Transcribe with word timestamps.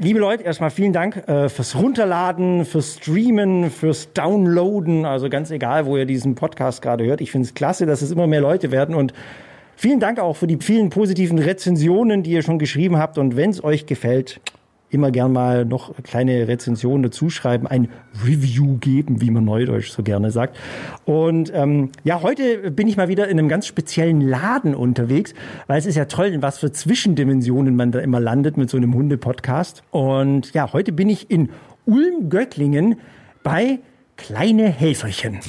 Liebe 0.00 0.20
Leute, 0.20 0.44
erstmal 0.44 0.70
vielen 0.70 0.92
Dank 0.92 1.16
äh, 1.26 1.48
fürs 1.48 1.74
Runterladen, 1.74 2.64
fürs 2.64 2.98
Streamen, 2.98 3.68
fürs 3.68 4.12
Downloaden. 4.12 5.04
Also 5.04 5.28
ganz 5.28 5.50
egal, 5.50 5.86
wo 5.86 5.96
ihr 5.96 6.06
diesen 6.06 6.36
Podcast 6.36 6.82
gerade 6.82 7.04
hört. 7.04 7.20
Ich 7.20 7.32
finde 7.32 7.48
es 7.48 7.54
klasse, 7.54 7.84
dass 7.84 8.00
es 8.00 8.12
immer 8.12 8.28
mehr 8.28 8.40
Leute 8.40 8.70
werden 8.70 8.94
und 8.94 9.12
vielen 9.74 9.98
Dank 9.98 10.20
auch 10.20 10.36
für 10.36 10.46
die 10.46 10.56
vielen 10.58 10.90
positiven 10.90 11.40
Rezensionen, 11.40 12.22
die 12.22 12.30
ihr 12.30 12.42
schon 12.42 12.60
geschrieben 12.60 12.96
habt. 12.96 13.18
Und 13.18 13.34
wenn 13.34 13.50
es 13.50 13.64
euch 13.64 13.86
gefällt, 13.86 14.40
immer 14.90 15.10
gern 15.10 15.32
mal 15.32 15.64
noch 15.64 15.94
kleine 16.02 16.48
Rezensionen 16.48 17.02
dazu 17.02 17.30
schreiben, 17.30 17.66
ein 17.66 17.88
Review 18.24 18.78
geben, 18.78 19.20
wie 19.20 19.30
man 19.30 19.44
neudeutsch 19.44 19.90
so 19.90 20.02
gerne 20.02 20.30
sagt. 20.30 20.56
Und 21.04 21.52
ähm, 21.54 21.90
ja, 22.04 22.22
heute 22.22 22.70
bin 22.70 22.88
ich 22.88 22.96
mal 22.96 23.08
wieder 23.08 23.28
in 23.28 23.38
einem 23.38 23.48
ganz 23.48 23.66
speziellen 23.66 24.20
Laden 24.20 24.74
unterwegs, 24.74 25.34
weil 25.66 25.78
es 25.78 25.86
ist 25.86 25.96
ja 25.96 26.06
toll, 26.06 26.26
in 26.26 26.42
was 26.42 26.58
für 26.58 26.72
Zwischendimensionen 26.72 27.76
man 27.76 27.92
da 27.92 28.00
immer 28.00 28.20
landet 28.20 28.56
mit 28.56 28.70
so 28.70 28.76
einem 28.76 28.94
Hunde-Podcast. 28.94 29.82
Und 29.90 30.52
ja, 30.54 30.72
heute 30.72 30.92
bin 30.92 31.08
ich 31.08 31.30
in 31.30 31.50
Ulm-Göcklingen 31.84 32.96
bei 33.42 33.80
Kleine 34.16 34.68
Helferchen. 34.68 35.40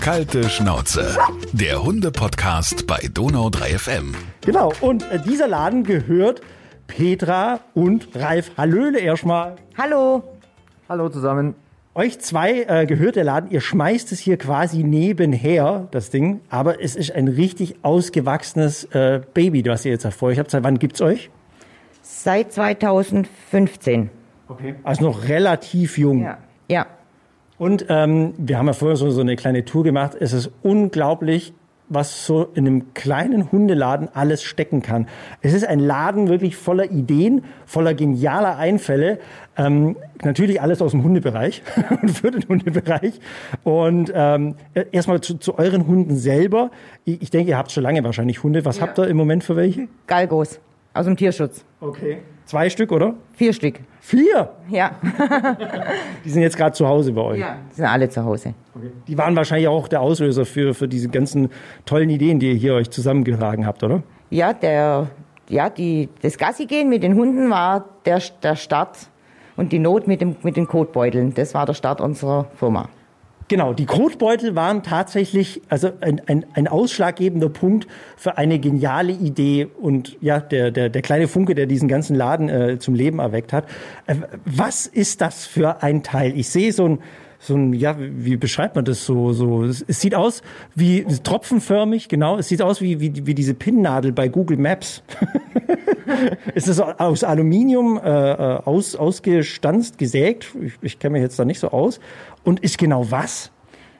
Kalte 0.00 0.48
Schnauze. 0.48 1.16
Der 1.52 1.82
Hunde-Podcast 1.82 2.86
bei 2.86 3.00
Donau 3.12 3.50
3 3.50 3.78
FM. 3.78 4.14
Genau, 4.42 4.72
und 4.80 5.02
äh, 5.10 5.18
dieser 5.18 5.48
Laden 5.48 5.82
gehört 5.82 6.42
Petra 6.86 7.60
und 7.74 8.08
Ralf. 8.14 8.52
Hallöle 8.56 9.00
erstmal. 9.00 9.56
Hallo. 9.76 10.22
Hallo 10.88 11.08
zusammen. 11.08 11.54
Euch 11.94 12.18
zwei 12.18 12.64
äh, 12.68 12.86
gehört 12.86 13.16
der 13.16 13.24
Laden. 13.24 13.50
Ihr 13.50 13.60
schmeißt 13.60 14.12
es 14.12 14.18
hier 14.18 14.36
quasi 14.36 14.84
nebenher, 14.84 15.88
das 15.90 16.10
Ding. 16.10 16.40
Aber 16.50 16.82
es 16.82 16.94
ist 16.94 17.12
ein 17.12 17.28
richtig 17.28 17.76
ausgewachsenes 17.82 18.84
äh, 18.92 19.22
Baby, 19.32 19.64
was 19.64 19.84
ihr 19.84 19.92
jetzt 19.92 20.06
vor 20.14 20.28
euch 20.28 20.38
habt. 20.38 20.50
Seit 20.50 20.62
wann 20.62 20.78
gibt's 20.78 21.00
euch? 21.00 21.30
Seit 22.02 22.52
2015. 22.52 24.10
Okay. 24.48 24.74
Also 24.82 25.04
noch 25.04 25.26
relativ 25.28 25.98
jung. 25.98 26.22
Ja. 26.22 26.38
Ja. 26.68 26.86
Und 27.58 27.86
ähm, 27.88 28.34
wir 28.36 28.58
haben 28.58 28.66
ja 28.66 28.74
vorher 28.74 28.96
so, 28.96 29.08
so 29.10 29.22
eine 29.22 29.36
kleine 29.36 29.64
Tour 29.64 29.82
gemacht. 29.82 30.14
Es 30.18 30.32
ist 30.34 30.50
unglaublich, 30.62 31.54
was 31.88 32.26
so 32.26 32.48
in 32.54 32.66
einem 32.66 32.94
kleinen 32.94 33.52
Hundeladen 33.52 34.08
alles 34.14 34.42
stecken 34.42 34.82
kann. 34.82 35.06
Es 35.40 35.52
ist 35.54 35.64
ein 35.66 35.78
Laden 35.78 36.28
wirklich 36.28 36.56
voller 36.56 36.90
Ideen, 36.90 37.44
voller 37.64 37.94
genialer 37.94 38.56
Einfälle. 38.58 39.18
Ähm, 39.56 39.96
natürlich 40.24 40.60
alles 40.60 40.82
aus 40.82 40.90
dem 40.90 41.02
Hundebereich 41.04 41.62
und 42.02 42.10
für 42.10 42.30
den 42.30 42.46
Hundebereich. 42.48 43.20
Und 43.64 44.12
ähm, 44.14 44.56
erstmal 44.92 45.20
zu, 45.20 45.38
zu 45.38 45.58
euren 45.58 45.86
Hunden 45.86 46.16
selber. 46.16 46.70
Ich, 47.04 47.22
ich 47.22 47.30
denke, 47.30 47.50
ihr 47.50 47.58
habt 47.58 47.70
schon 47.72 47.82
lange 47.82 48.02
wahrscheinlich 48.04 48.42
Hunde. 48.42 48.64
Was 48.64 48.76
Ja. 48.78 48.82
habt 48.82 48.98
ihr 48.98 49.06
im 49.08 49.16
Moment 49.16 49.44
für 49.44 49.56
welche? 49.56 49.88
Galgos. 50.06 50.60
Aus 50.92 51.04
dem 51.06 51.16
Tierschutz. 51.16 51.64
Okay. 51.80 52.18
Zwei 52.46 52.70
Stück, 52.70 52.92
oder? 52.92 53.14
Vier 53.34 53.52
Stück. 53.52 53.80
Vier? 54.00 54.50
Ja. 54.68 54.92
Die 56.24 56.30
sind 56.30 56.42
jetzt 56.42 56.56
gerade 56.56 56.72
zu 56.72 56.86
Hause 56.86 57.12
bei 57.12 57.20
euch. 57.20 57.40
ja. 57.40 57.56
Die 57.70 57.74
sind 57.74 57.84
alle 57.86 58.08
zu 58.08 58.24
Hause. 58.24 58.54
Die 59.08 59.18
waren 59.18 59.34
wahrscheinlich 59.34 59.66
auch 59.66 59.88
der 59.88 60.00
Auslöser 60.00 60.46
für, 60.46 60.72
für 60.72 60.86
diese 60.86 61.08
ganzen 61.08 61.50
tollen 61.86 62.08
Ideen, 62.08 62.38
die 62.38 62.50
ihr 62.50 62.54
hier 62.54 62.74
euch 62.74 62.88
zusammengetragen 62.88 63.66
habt, 63.66 63.82
oder? 63.82 64.04
Ja, 64.30 64.52
der, 64.52 65.08
ja, 65.48 65.68
die, 65.70 66.08
das 66.22 66.38
Gassi 66.38 66.66
gehen 66.66 66.88
mit 66.88 67.02
den 67.02 67.16
Hunden 67.16 67.50
war 67.50 67.84
der, 68.04 68.22
der 68.42 68.54
Start 68.54 68.96
und 69.56 69.72
die 69.72 69.80
Not 69.80 70.06
mit, 70.06 70.20
dem, 70.20 70.36
mit 70.42 70.56
den 70.56 70.68
Kotbeuteln. 70.68 71.34
Das 71.34 71.52
war 71.52 71.66
der 71.66 71.74
Start 71.74 72.00
unserer 72.00 72.46
Firma. 72.54 72.88
Genau, 73.48 73.72
die 73.72 73.86
Kotbeutel 73.86 74.56
waren 74.56 74.82
tatsächlich 74.82 75.62
also 75.68 75.90
ein, 76.00 76.20
ein, 76.26 76.44
ein 76.54 76.66
ausschlaggebender 76.66 77.48
Punkt 77.48 77.86
für 78.16 78.38
eine 78.38 78.58
geniale 78.58 79.12
Idee 79.12 79.68
und 79.80 80.16
ja, 80.20 80.40
der, 80.40 80.72
der, 80.72 80.88
der 80.88 81.02
kleine 81.02 81.28
Funke, 81.28 81.54
der 81.54 81.66
diesen 81.66 81.86
ganzen 81.86 82.16
Laden 82.16 82.48
äh, 82.48 82.78
zum 82.80 82.96
Leben 82.96 83.20
erweckt 83.20 83.52
hat. 83.52 83.66
Äh, 84.06 84.16
was 84.44 84.88
ist 84.88 85.20
das 85.20 85.46
für 85.46 85.84
ein 85.84 86.02
Teil? 86.02 86.36
Ich 86.36 86.48
sehe 86.48 86.72
so 86.72 86.86
ein, 86.86 86.98
so 87.46 87.54
ein, 87.54 87.72
ja, 87.72 87.96
wie 87.98 88.36
beschreibt 88.36 88.74
man 88.74 88.84
das 88.84 89.04
so, 89.04 89.32
so, 89.32 89.62
es, 89.62 89.84
es 89.86 90.00
sieht 90.00 90.14
aus 90.14 90.42
wie 90.74 91.04
tropfenförmig, 91.04 92.08
genau, 92.08 92.38
es 92.38 92.48
sieht 92.48 92.60
aus 92.60 92.80
wie, 92.80 93.00
wie, 93.00 93.26
wie 93.26 93.34
diese 93.34 93.54
Pinnnadel 93.54 94.12
bei 94.12 94.28
Google 94.28 94.56
Maps. 94.56 95.02
ist 96.54 96.68
es 96.68 96.80
aus 96.80 97.24
Aluminium 97.24 97.98
äh, 98.02 98.08
äh, 98.08 98.34
aus, 98.64 98.96
ausgestanzt, 98.96 99.98
gesägt? 99.98 100.54
Ich, 100.60 100.74
ich 100.82 100.98
kenne 100.98 101.14
mich 101.14 101.22
jetzt 101.22 101.38
da 101.38 101.44
nicht 101.44 101.60
so 101.60 101.70
aus. 101.70 102.00
Und 102.44 102.60
ist 102.60 102.78
genau 102.78 103.10
was? 103.10 103.50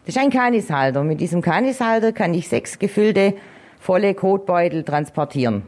Das 0.04 0.16
ist 0.16 0.22
ein 0.22 0.30
Kanishalter. 0.30 1.02
Mit 1.02 1.20
diesem 1.20 1.42
Kanishalter 1.42 2.12
kann 2.12 2.34
ich 2.34 2.48
sechs 2.48 2.78
gefüllte, 2.78 3.34
volle 3.78 4.14
Kotbeutel 4.14 4.82
transportieren. 4.84 5.62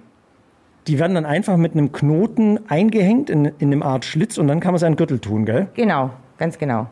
Die 0.87 0.99
werden 0.99 1.15
dann 1.15 1.27
einfach 1.27 1.57
mit 1.57 1.73
einem 1.73 1.93
Knoten 1.93 2.61
eingehängt 2.69 3.31
in, 3.31 3.45
in 3.45 3.73
einem 3.73 3.83
Art 3.83 4.05
Schlitz 4.05 4.39
und 4.39 4.49
dann 4.49 4.61
kann 4.61 4.73
man 4.73 4.79
seinen 4.79 4.97
Gürtel 4.97 5.19
tun, 5.19 5.45
gell? 5.45 5.69
Genau, 5.75 6.11
ganz 6.39 6.59
genau. 6.59 6.89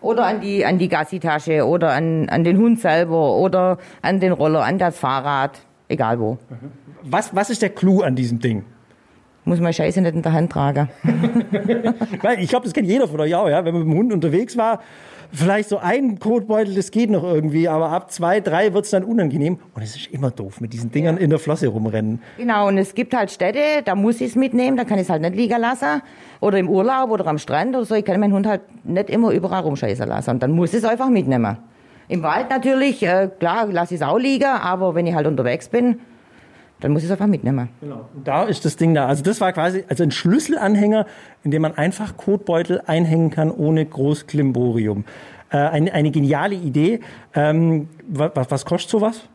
Oder 0.00 0.26
an 0.26 0.40
die, 0.40 0.64
an 0.64 0.78
die 0.78 0.88
Gassitasche 0.88 1.66
oder 1.66 1.92
an, 1.92 2.28
an 2.28 2.44
den 2.44 2.58
Hund 2.58 2.80
selber 2.80 3.36
oder 3.36 3.78
an 4.02 4.20
den 4.20 4.32
Roller, 4.32 4.64
an 4.64 4.78
das 4.78 4.98
Fahrrad, 4.98 5.60
egal 5.88 6.20
wo. 6.20 6.38
Was, 7.02 7.34
was 7.34 7.50
ist 7.50 7.62
der 7.62 7.70
Clou 7.70 8.02
an 8.02 8.14
diesem 8.14 8.38
Ding? 8.40 8.64
Muss 9.44 9.60
man 9.60 9.72
Scheiße 9.72 10.00
nicht 10.00 10.14
in 10.14 10.22
der 10.22 10.32
Hand 10.32 10.52
tragen. 10.52 10.90
Weil 12.22 12.38
ich 12.40 12.48
glaube, 12.48 12.64
das 12.64 12.74
kennt 12.74 12.86
jeder 12.86 13.08
von 13.08 13.20
euch 13.20 13.34
auch, 13.34 13.48
ja. 13.48 13.64
Wenn 13.64 13.74
man 13.74 13.84
mit 13.84 13.92
dem 13.92 13.98
Hund 13.98 14.12
unterwegs 14.12 14.56
war, 14.56 14.80
vielleicht 15.32 15.68
so 15.68 15.78
ein 15.78 16.18
Kotbeutel, 16.18 16.74
das 16.74 16.90
geht 16.90 17.10
noch 17.10 17.24
irgendwie, 17.24 17.68
aber 17.68 17.90
ab 17.90 18.10
zwei, 18.10 18.40
drei 18.40 18.72
wird's 18.74 18.90
dann 18.90 19.04
unangenehm. 19.04 19.58
Und 19.74 19.82
es 19.82 19.96
ist 19.96 20.06
immer 20.12 20.30
doof, 20.30 20.60
mit 20.60 20.72
diesen 20.72 20.90
Dingern 20.90 21.16
in 21.16 21.30
der 21.30 21.38
Flosse 21.38 21.68
rumrennen. 21.68 22.20
Genau, 22.38 22.68
und 22.68 22.78
es 22.78 22.94
gibt 22.94 23.14
halt 23.14 23.30
Städte, 23.30 23.82
da 23.84 23.94
muss 23.94 24.20
ich 24.20 24.28
es 24.28 24.36
mitnehmen, 24.36 24.76
da 24.76 24.84
kann 24.84 24.98
ich 24.98 25.04
es 25.04 25.10
halt 25.10 25.22
nicht 25.22 25.34
liegen 25.34 25.60
lassen. 25.60 26.02
Oder 26.40 26.58
im 26.58 26.68
Urlaub 26.68 27.10
oder 27.10 27.26
am 27.26 27.38
Strand 27.38 27.76
oder 27.76 27.84
so. 27.84 27.94
Ich 27.94 28.04
kann 28.04 28.18
meinen 28.18 28.32
Hund 28.32 28.46
halt 28.46 28.62
nicht 28.84 29.10
immer 29.10 29.30
überall 29.30 29.62
rumscheißen 29.62 30.08
lassen. 30.08 30.30
Und 30.30 30.42
dann 30.42 30.52
muss 30.52 30.70
ich 30.72 30.78
es 30.78 30.84
einfach 30.84 31.08
mitnehmen. 31.08 31.58
Im 32.08 32.22
Wald 32.22 32.50
natürlich, 32.50 33.02
äh, 33.02 33.28
klar, 33.38 33.66
lasse 33.68 33.94
ich 33.94 34.00
es 34.00 34.06
auch 34.06 34.18
liegen, 34.18 34.44
aber 34.44 34.94
wenn 34.94 35.06
ich 35.06 35.14
halt 35.14 35.26
unterwegs 35.26 35.68
bin, 35.68 36.00
dann 36.80 36.92
muss 36.92 37.02
ich 37.02 37.06
es 37.06 37.12
einfach 37.12 37.26
mitnehmen. 37.26 37.68
Genau. 37.80 38.08
Und 38.14 38.26
da 38.26 38.44
ist 38.44 38.64
das 38.64 38.76
Ding 38.76 38.94
da. 38.94 39.06
Also 39.06 39.22
das 39.22 39.40
war 39.40 39.52
quasi 39.52 39.84
also 39.88 40.02
ein 40.02 40.10
Schlüsselanhänger, 40.10 41.06
in 41.44 41.50
dem 41.50 41.62
man 41.62 41.76
einfach 41.76 42.16
Kotbeutel 42.16 42.82
einhängen 42.86 43.30
kann 43.30 43.50
ohne 43.50 43.84
groß 43.84 44.26
Klimborium. 44.26 45.04
Äh, 45.50 45.58
eine, 45.58 45.92
eine 45.92 46.10
geniale 46.10 46.54
Idee. 46.54 47.00
Ähm, 47.34 47.88
was, 48.08 48.32
was 48.50 48.64
kostet 48.64 48.90
sowas? 48.90 49.28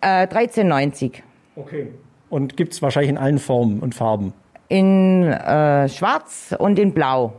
Äh, 0.00 0.26
13,90. 0.26 1.22
Okay. 1.56 1.88
Und 2.28 2.56
gibt's 2.56 2.82
wahrscheinlich 2.82 3.10
in 3.10 3.18
allen 3.18 3.38
Formen 3.38 3.80
und 3.80 3.94
Farben. 3.94 4.32
In 4.68 5.24
äh, 5.24 5.88
Schwarz 5.88 6.54
und 6.58 6.78
in 6.78 6.92
Blau 6.92 7.34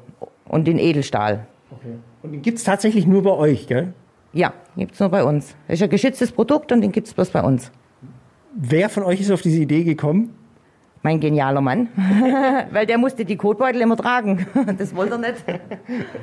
und 0.47 0.67
in 0.67 0.77
Edelstahl. 0.77 1.47
Okay. 1.71 1.95
Und 2.21 2.31
den 2.31 2.41
gibt's 2.41 2.63
tatsächlich 2.63 3.05
nur 3.07 3.23
bei 3.23 3.31
euch, 3.31 3.67
gell? 3.67 3.93
Ja, 4.33 4.53
gibt's 4.77 4.99
nur 4.99 5.09
bei 5.09 5.23
uns. 5.23 5.55
Das 5.67 5.75
ist 5.75 5.83
ein 5.83 5.89
geschütztes 5.89 6.31
Produkt 6.31 6.71
und 6.71 6.81
den 6.81 6.91
gibt's 6.91 7.13
bloß 7.13 7.31
bei 7.31 7.41
uns. 7.41 7.71
Wer 8.55 8.89
von 8.89 9.03
euch 9.03 9.19
ist 9.21 9.31
auf 9.31 9.41
diese 9.41 9.61
Idee 9.61 9.83
gekommen? 9.83 10.35
Mein 11.05 11.19
genialer 11.19 11.59
Mann. 11.59 11.89
Weil 12.71 12.85
der 12.85 12.97
musste 12.97 13.25
die 13.25 13.35
Kotbeutel 13.35 13.81
immer 13.81 13.97
tragen. 13.97 14.47
Das 14.77 14.95
wollte 14.95 15.15
er 15.15 15.17
nicht. 15.17 15.43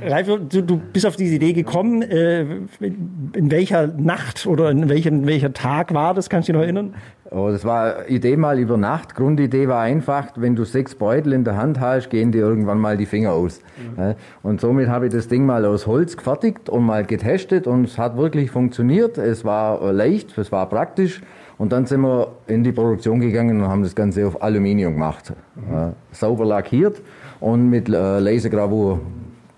Ralf, 0.02 0.26
du, 0.48 0.62
du 0.62 0.78
bist 0.78 1.04
auf 1.06 1.16
diese 1.16 1.34
Idee 1.34 1.52
gekommen. 1.52 2.00
Äh, 2.02 2.40
in, 2.80 3.50
welcher 3.50 3.88
Nacht 3.88 4.46
oder 4.46 4.70
in 4.70 4.88
welchem 4.88 5.26
welcher 5.26 5.52
Tag 5.52 5.92
war 5.92 6.14
das? 6.14 6.30
Kannst 6.30 6.48
du 6.48 6.52
dich 6.52 6.58
noch 6.58 6.64
erinnern? 6.64 6.94
Oh, 7.30 7.50
das 7.50 7.64
war 7.64 8.08
Idee 8.08 8.36
mal 8.38 8.58
über 8.58 8.78
Nacht. 8.78 9.14
Grundidee 9.14 9.68
war 9.68 9.82
einfach, 9.82 10.28
wenn 10.36 10.56
du 10.56 10.64
sechs 10.64 10.94
Beutel 10.94 11.34
in 11.34 11.44
der 11.44 11.56
Hand 11.56 11.78
hast, 11.78 12.08
gehen 12.08 12.32
dir 12.32 12.40
irgendwann 12.40 12.78
mal 12.78 12.96
die 12.96 13.06
Finger 13.06 13.32
aus. 13.32 13.60
Ja, 13.98 14.14
Und 14.42 14.62
somit 14.62 14.88
habe 14.88 15.06
ich 15.06 15.12
das 15.12 15.28
Ding 15.28 15.44
mal 15.44 15.64
aus 15.66 15.86
Holz 15.86 16.16
gefertigt 16.16 16.70
und 16.70 16.84
mal 16.84 17.04
getestet 17.04 17.66
und 17.66 17.84
es 17.84 17.98
hat 17.98 18.16
wirklich 18.16 18.50
funktioniert. 18.50 19.18
Es 19.18 19.44
war 19.44 19.92
leicht, 19.92 20.38
es 20.38 20.50
war 20.50 20.68
praktisch. 20.68 21.20
Und 21.60 21.72
dann 21.72 21.84
sind 21.84 22.00
wir 22.00 22.28
in 22.46 22.64
die 22.64 22.72
Produktion 22.72 23.20
gegangen 23.20 23.60
und 23.60 23.68
haben 23.68 23.82
das 23.82 23.94
Ganze 23.94 24.26
auf 24.26 24.42
Aluminium 24.42 24.94
gemacht. 24.94 25.34
Ja, 25.70 25.92
sauber 26.10 26.46
lackiert 26.46 27.02
und 27.38 27.68
mit 27.68 27.86
äh, 27.86 28.18
Lasergravur 28.18 28.98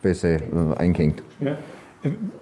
besser 0.02 0.34
äh, 0.34 0.40
eingehängt. 0.78 1.22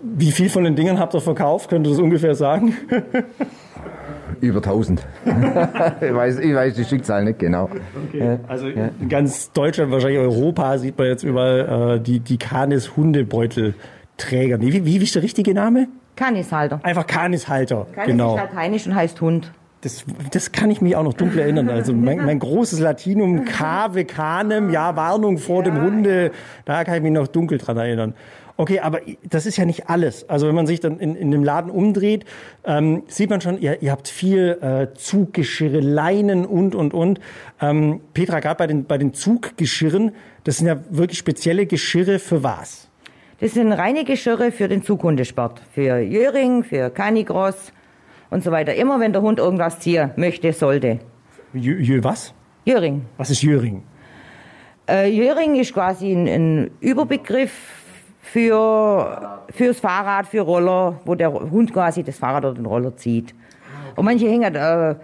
Wie 0.00 0.31
viel 0.31 0.49
von 0.49 0.64
den 0.64 0.76
Dingen 0.76 0.99
habt 0.99 1.12
ihr 1.14 1.20
verkauft? 1.20 1.69
Könnt 1.69 1.87
ihr 1.87 1.90
das 1.90 2.00
ungefähr 2.00 2.35
sagen? 2.35 2.75
Über 4.40 4.61
1000. 4.61 5.06
ich, 5.26 6.14
weiß, 6.14 6.38
ich 6.38 6.55
weiß 6.55 6.75
die 6.76 6.85
Stückzahl 6.85 7.25
nicht 7.25 7.38
genau. 7.38 7.69
Also 8.49 8.67
in 8.67 9.11
ganz 9.11 9.52
Deutschland, 9.52 9.93
wahrscheinlich 9.93 10.20
Europa, 10.20 10.79
sieht 10.79 10.96
man 10.96 11.08
jetzt 11.08 11.23
überall 11.23 11.96
äh, 11.96 12.00
die, 12.00 12.20
die 12.20 12.38
Canis 12.38 12.96
Hundebeutelträger. 12.96 14.58
Wie, 14.62 14.87
wie 14.87 14.96
ist 14.96 15.14
der 15.14 15.23
richtige 15.23 15.52
Name? 15.52 15.88
Canishalter. 16.20 16.81
Einfach 16.82 17.06
Canis-Halter. 17.06 17.87
Canis 17.94 18.11
genau. 18.11 18.37
ist 18.37 18.43
lateinisch 18.43 18.87
und 18.87 18.94
heißt 18.94 19.20
Hund. 19.22 19.52
Das, 19.81 20.05
das 20.31 20.52
kann 20.52 20.70
ich 20.70 20.82
mich 20.82 20.94
auch 20.94 21.02
noch 21.02 21.14
dunkel 21.14 21.38
erinnern. 21.40 21.70
Also 21.70 21.94
mein, 21.94 22.19
mein 22.26 22.38
großes 22.38 22.78
Latinum, 22.78 23.46
Cave 23.46 24.05
Canem, 24.05 24.69
ja, 24.69 24.94
Warnung 24.96 25.38
vor 25.38 25.62
dem 25.62 25.81
Hunde, 25.81 26.32
da 26.67 26.84
kann 26.84 26.96
ich 26.96 27.02
mich 27.02 27.12
noch 27.12 27.26
dunkel 27.26 27.56
dran 27.56 27.78
erinnern. 27.78 28.12
Okay, 28.58 28.81
aber 28.81 29.00
das 29.31 29.46
ist 29.46 29.56
ja 29.56 29.64
nicht 29.64 29.88
alles. 29.88 30.28
Also 30.28 30.46
wenn 30.46 30.55
man 30.55 30.67
sich 30.67 30.81
dann 30.81 31.00
in, 31.00 31.17
in 31.17 31.31
dem 31.31 31.43
Laden 31.43 31.70
umdreht, 31.70 32.26
ähm, 32.66 33.05
sieht 33.08 33.31
man 33.31 33.40
schon, 33.40 33.58
ihr, 33.58 33.81
ihr 33.81 33.90
habt 33.90 34.06
viel 34.06 34.58
äh, 34.61 34.88
Zuggeschirre, 34.93 35.81
Leinen 35.81 36.44
und, 36.44 36.75
und, 36.75 36.93
und. 36.93 37.19
Ähm, 37.62 38.02
Petra, 38.12 38.40
gerade 38.40 38.58
bei 38.58 38.66
den, 38.66 38.84
bei 38.84 38.99
den 38.99 39.14
Zuggeschirren, 39.14 40.12
das 40.44 40.58
sind 40.58 40.66
ja 40.66 40.76
wirklich 40.90 41.19
spezielle 41.19 41.64
Geschirre 41.64 42.19
für 42.19 42.43
was? 42.43 42.89
Das 43.40 43.54
sind 43.54 43.72
reine 43.72 44.04
Geschirre 44.04 44.52
für 44.52 44.69
den 44.69 44.82
Zughundesport. 44.82 45.62
Für 45.72 45.98
Jöring, 45.98 46.62
für 46.62 46.90
Canicross 46.90 47.72
und 48.28 48.44
so 48.44 48.50
weiter. 48.50 48.75
Immer 48.75 49.00
wenn 49.00 49.14
der 49.14 49.22
Hund 49.22 49.38
irgendwas 49.38 49.81
ziehen 49.81 50.10
möchte, 50.16 50.52
sollte. 50.52 50.98
Jö, 51.54 51.78
jö 51.78 52.04
was? 52.04 52.34
Jöring. 52.66 53.06
Was 53.16 53.31
ist 53.31 53.42
Jöring? 53.42 53.82
Äh, 54.87 55.08
Jöring 55.10 55.56
ist 55.56 55.72
quasi 55.72 56.12
ein, 56.12 56.28
ein 56.28 56.70
Überbegriff 56.81 57.50
für, 58.20 59.40
fürs 59.48 59.81
Fahrrad, 59.81 60.26
für 60.26 60.42
Roller, 60.42 61.00
wo 61.06 61.14
der 61.14 61.32
Hund 61.32 61.72
quasi 61.72 62.02
das 62.02 62.19
Fahrrad 62.19 62.44
oder 62.44 62.54
den 62.54 62.66
Roller 62.66 62.94
zieht. 62.94 63.34
Und 63.96 64.04
manche 64.04 64.28
hängen 64.28 64.54
äh, 64.54 64.96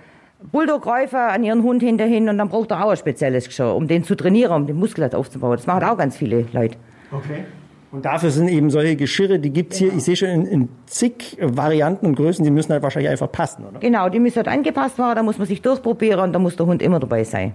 Bulldogräufer 0.53 1.33
an 1.33 1.43
ihren 1.43 1.63
Hund 1.63 1.83
hinterhin 1.83 2.29
und 2.29 2.37
dann 2.37 2.51
braucht 2.51 2.71
er 2.71 2.85
auch 2.85 2.91
ein 2.91 2.99
spezielles 2.99 3.47
Geschirr, 3.47 3.75
um 3.75 3.89
den 3.89 4.05
zu 4.05 4.15
trainieren, 4.15 4.53
um 4.53 4.67
den 4.67 4.77
Muskel 4.77 5.09
aufzubauen. 5.15 5.57
Das 5.57 5.67
machen 5.67 5.85
auch 5.85 5.97
ganz 5.97 6.19
viele 6.19 6.45
Leute. 6.53 6.77
Okay. 7.11 7.45
Und 7.93 8.05
dafür 8.05 8.31
sind 8.31 8.49
eben 8.49 8.71
solche 8.71 8.97
Geschirre, 8.97 9.39
die 9.39 9.51
gibt's 9.51 9.77
hier, 9.77 9.93
ich 9.95 10.05
sehe 10.05 10.17
schon 10.17 10.29
in, 10.29 10.47
in 10.47 10.69
zig 10.87 11.37
Varianten 11.41 12.07
und 12.07 12.17
Größen, 12.17 12.45
die 12.45 12.51
müssen 12.51 12.73
halt 12.73 12.83
wahrscheinlich 12.83 13.11
einfach 13.11 13.31
passen, 13.31 13.65
oder? 13.65 13.79
Genau, 13.79 14.09
die 14.09 14.19
müssen 14.19 14.37
halt 14.37 14.49
angepasst 14.49 14.99
werden, 14.99 15.17
da 15.17 15.23
muss 15.23 15.39
man 15.39 15.47
sich 15.47 15.63
durchprobieren 15.63 16.21
und 16.21 16.33
da 16.33 16.39
muss 16.39 16.57
der 16.57 16.67
Hund 16.67 16.83
immer 16.83 16.99
dabei 16.99 17.25
sein. 17.25 17.55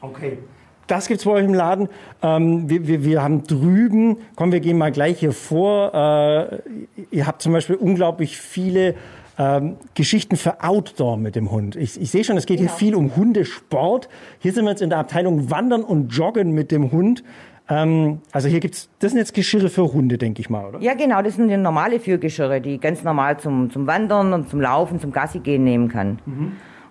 Okay. 0.00 0.38
Das 0.86 1.06
gibt's 1.06 1.24
bei 1.24 1.30
euch 1.30 1.44
im 1.44 1.54
Laden. 1.54 1.88
Ähm, 2.20 2.68
wir, 2.68 2.86
wir, 2.86 3.04
wir 3.04 3.22
haben 3.22 3.44
drüben, 3.44 4.16
komm, 4.34 4.50
wir 4.50 4.60
gehen 4.60 4.76
mal 4.76 4.90
gleich 4.90 5.20
hier 5.20 5.32
vor. 5.32 5.94
Äh, 5.94 7.06
ihr 7.12 7.26
habt 7.28 7.42
zum 7.42 7.52
Beispiel 7.52 7.76
unglaublich 7.76 8.36
viele 8.38 8.96
ähm, 9.38 9.76
Geschichten 9.94 10.36
für 10.36 10.64
Outdoor 10.64 11.16
mit 11.16 11.36
dem 11.36 11.52
Hund. 11.52 11.76
Ich, 11.76 12.00
ich 12.00 12.10
sehe 12.10 12.24
schon, 12.24 12.36
es 12.36 12.44
geht 12.44 12.58
hier 12.58 12.68
viel 12.68 12.96
um 12.96 13.14
Hundesport. 13.14 14.08
Hier 14.40 14.52
sind 14.52 14.64
wir 14.64 14.72
jetzt 14.72 14.82
in 14.82 14.90
der 14.90 14.98
Abteilung 14.98 15.48
Wandern 15.50 15.84
und 15.84 16.08
Joggen 16.08 16.50
mit 16.52 16.72
dem 16.72 16.90
Hund. 16.90 17.22
Ähm, 17.70 18.18
also 18.32 18.48
hier 18.48 18.60
gibt's, 18.60 18.90
das 18.98 19.12
sind 19.12 19.18
jetzt 19.18 19.32
Geschirre 19.32 19.68
für 19.68 19.92
Hunde, 19.92 20.18
denke 20.18 20.40
ich 20.40 20.50
mal, 20.50 20.66
oder? 20.66 20.80
Ja, 20.80 20.94
genau, 20.94 21.22
das 21.22 21.36
sind 21.36 21.48
die 21.48 21.56
normale 21.56 22.00
Führgeschirre, 22.00 22.60
die 22.60 22.74
ich 22.74 22.80
ganz 22.80 23.04
normal 23.04 23.38
zum, 23.38 23.70
zum 23.70 23.86
Wandern 23.86 24.32
und 24.32 24.50
zum 24.50 24.60
Laufen, 24.60 24.98
zum 25.00 25.12
Gassi 25.12 25.38
gehen 25.38 25.62
nehmen 25.62 25.88
kann. 25.88 26.18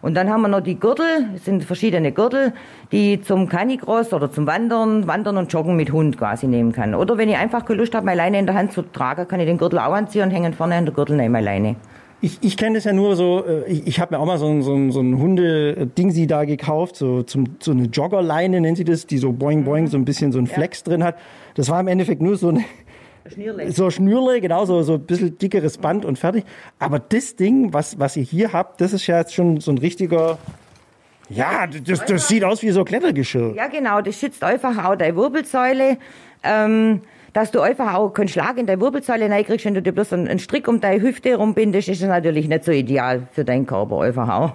Und 0.02 0.16
dann 0.16 0.30
haben 0.30 0.42
wir 0.42 0.48
noch 0.48 0.62
die 0.62 0.80
Gürtel, 0.80 1.06
es 1.36 1.44
sind 1.44 1.66
verschiedene 1.66 2.14
Gürtel, 2.14 2.54
die 2.92 3.22
zum 3.22 3.50
Canicross 3.50 4.14
oder 4.14 4.32
zum 4.32 4.48
Wandern, 4.48 5.08
Wandern 5.08 5.36
und 5.36 5.52
Joggen 5.52 5.76
mit 5.76 5.92
Hund 5.92 6.18
quasi 6.18 6.48
nehmen 6.48 6.72
kann. 6.72 6.96
Oder 6.96 7.18
wenn 7.18 7.28
ich 7.28 7.36
einfach 7.36 7.66
keine 7.66 7.80
Lust 7.80 7.94
habe, 7.94 8.06
meine 8.06 8.18
Leine 8.18 8.40
in 8.40 8.46
der 8.46 8.56
Hand 8.56 8.72
zu 8.72 8.82
tragen, 8.82 9.28
kann 9.28 9.42
ich 9.42 9.46
den 9.46 9.58
Gürtel 9.58 9.80
auch 9.80 9.92
anziehen 9.92 10.24
und 10.24 10.32
hängen 10.32 10.54
vorne 10.54 10.76
an 10.76 10.86
der 10.86 10.94
Gürtel 10.94 11.18
neben 11.18 11.34
meine 11.34 11.46
Leine. 11.46 11.76
Ich, 12.22 12.38
ich 12.42 12.58
kenne 12.58 12.76
das 12.76 12.84
ja 12.84 12.92
nur 12.92 13.16
so, 13.16 13.46
äh, 13.46 13.66
ich, 13.72 13.88
ich 13.88 14.00
habe 14.00 14.14
mir 14.14 14.20
auch 14.20 14.26
mal 14.26 14.38
so 14.38 14.48
ein, 14.48 14.62
so 14.62 14.74
ein, 14.74 14.92
so 14.92 15.00
ein 15.00 15.18
Hunde-Dingsi 15.18 16.28
da 16.28 16.44
gekauft, 16.44 16.98
so, 16.98 17.24
zum, 17.24 17.46
so 17.60 17.72
eine 17.72 17.84
Joggerleine 17.84 18.60
nennt 18.60 18.78
sie 18.78 18.84
das, 18.84 19.06
die 19.06 19.18
so 19.18 19.32
boing 19.32 19.64
boing 19.64 19.88
so 19.88 19.98
ein 19.98 20.06
bisschen 20.06 20.32
so 20.32 20.40
ein 20.40 20.48
Flex 20.48 20.84
drin 20.84 21.04
hat. 21.04 21.18
Das 21.56 21.70
war 21.70 21.80
im 21.80 21.88
Endeffekt 21.88 22.22
nur 22.22 22.36
so 22.36 22.50
eine, 22.50 22.66
Schnürle. 23.32 23.72
so 23.72 23.90
Schnürle, 23.90 24.42
genau, 24.42 24.66
so, 24.66 24.82
so 24.82 24.96
ein 24.96 25.02
bisschen 25.02 25.38
dickeres 25.38 25.78
Band 25.78 26.04
und 26.04 26.20
fertig. 26.20 26.44
Aber 26.78 27.00
das 27.00 27.36
Ding, 27.36 27.74
was, 27.74 28.00
was 28.00 28.18
ihr 28.18 28.24
hier 28.24 28.54
habt, 28.54 28.82
das 28.82 28.94
ist 28.94 29.08
ja 29.08 29.20
jetzt 29.20 29.34
schon 29.34 29.62
so 29.62 29.72
ein 29.72 29.78
richtiger, 29.78 30.38
ja, 31.30 31.68
das, 31.68 32.06
das 32.06 32.28
sieht 32.28 32.44
aus 32.44 32.64
wie 32.64 32.72
so 32.72 32.84
Klettergeschirr. 32.84 33.54
Ja, 33.56 33.68
genau, 33.68 34.02
das 34.02 34.20
schützt 34.20 34.44
einfach 34.44 34.84
auch 34.84 34.96
deine 34.96 35.16
Wirbelsäule. 35.16 35.98
Ähm, 36.44 37.02
dass 37.34 37.52
du 37.52 37.62
einfach 37.62 37.94
auch 37.94 38.10
keinen 38.10 38.28
Schlag 38.28 38.58
in 38.58 38.66
deine 38.66 38.82
Wirbelsäule 38.82 39.30
reinkriegst, 39.30 39.66
wenn 39.66 39.74
du 39.74 39.82
dir 39.82 39.92
bloß 39.92 40.14
einen, 40.14 40.40
Strick 40.40 40.68
um 40.68 40.82
deine 40.82 41.02
Hüfte 41.02 41.36
rumbindest, 41.36 41.90
ist 41.90 42.02
das 42.02 42.10
natürlich 42.10 42.48
nicht 42.48 42.64
so 42.64 42.72
ideal 42.72 43.28
für 43.32 43.46
deinen 43.46 43.66
Körper 43.66 44.02
einfach 44.02 44.30
auch. 44.30 44.54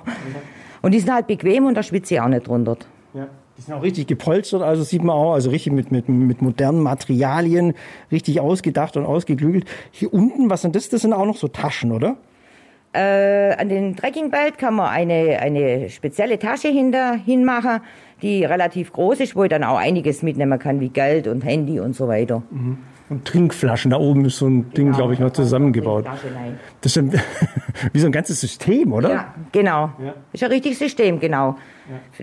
Und 0.83 0.93
die 0.93 1.01
sind 1.01 1.13
halt 1.13 1.27
bequem 1.27 1.67
und 1.67 1.75
da 1.75 1.83
schwitze 1.83 2.15
ich 2.15 2.21
auch 2.21 2.29
nicht 2.29 2.47
drunter. 2.47 2.77
Ja. 3.15 3.29
Die 3.57 3.63
sind 3.63 3.75
auch 3.75 3.83
richtig 3.83 4.09
gepolstert, 4.09 4.63
also 4.63 4.83
sieht 4.83 5.05
man 5.05 5.15
auch, 5.15 5.35
also 5.35 5.51
richtig 5.51 5.73
mit, 5.73 5.93
mit, 5.93 6.09
mit 6.09 6.43
modernen 6.43 6.83
Materialien, 6.83 7.75
richtig 8.11 8.41
ausgedacht 8.41 8.97
und 8.97 9.07
ausgeklügelt. 9.07 9.65
Hier 9.93 10.13
unten, 10.13 10.51
was 10.51 10.63
sind 10.63 10.75
das? 10.75 10.89
Das 10.89 11.03
sind 11.03 11.13
auch 11.13 11.25
noch 11.25 11.37
so 11.37 11.47
Taschen, 11.47 11.93
oder? 11.93 12.17
Äh, 12.93 13.55
an 13.55 13.69
den 13.69 13.97
Trekkingbelt 13.97 14.59
kann 14.59 14.75
man 14.75 14.89
eine, 14.89 15.39
eine 15.41 15.89
spezielle 15.91 16.39
Tasche 16.39 16.69
hinter, 16.69 17.15
hinmachen, 17.15 17.81
die 18.23 18.45
relativ 18.45 18.93
groß 18.93 19.21
ist, 19.21 19.37
wo 19.37 19.45
ich 19.45 19.51
dann 19.51 19.65
auch 19.65 19.77
einiges 19.79 20.23
mitnehmen 20.23 20.59
kann, 20.59 20.81
wie 20.81 20.89
Geld 20.89 21.27
und 21.29 21.45
Handy 21.45 21.81
und 21.81 21.95
so 21.95 22.09
weiter. 22.09 22.43
Und 23.11 23.25
Trinkflaschen, 23.27 23.91
da 23.91 23.99
oben 23.99 24.25
ist 24.25 24.39
so 24.39 24.47
ein 24.47 24.71
Ding, 24.73 24.87
Genau. 24.87 24.97
glaube 24.97 25.13
ich, 25.13 25.19
noch 25.19 25.31
zusammengebaut. 25.33 26.07
Das 26.81 26.97
ist 26.97 26.97
dann 26.97 27.13
wie 27.93 27.99
so 27.99 28.07
ein 28.07 28.13
ganzes 28.13 28.41
System, 28.41 28.93
oder? 28.93 29.11
Ja, 29.11 29.35
genau. 29.53 29.91
Ist 30.33 30.43
ein 30.43 30.51
richtiges 30.51 30.79
System, 30.79 31.21
genau. 31.21 31.57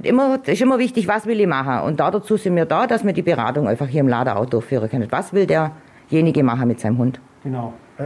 Immer, 0.01 0.39
ist 0.45 0.61
immer 0.61 0.79
wichtig, 0.79 1.07
was 1.07 1.27
will 1.27 1.39
ich 1.39 1.45
machen. 1.47 1.85
Und 1.88 1.99
da 1.99 2.09
dazu 2.09 2.35
sind 2.38 2.55
wir 2.55 2.65
da, 2.65 2.88
dass 2.88 3.05
wir 3.05 3.13
die 3.13 3.21
Beratung 3.21 3.67
einfach 3.67 3.88
hier 3.88 3.99
im 4.01 4.07
Laden 4.07 4.33
auch 4.33 4.47
durchführen 4.47 4.89
können. 4.89 5.07
Was 5.11 5.33
will 5.33 5.45
derjenige 5.45 6.41
machen 6.43 6.67
mit 6.67 6.79
seinem 6.79 6.97
Hund? 6.97 7.19
Genau. 7.43 7.73
Äh, 7.99 8.05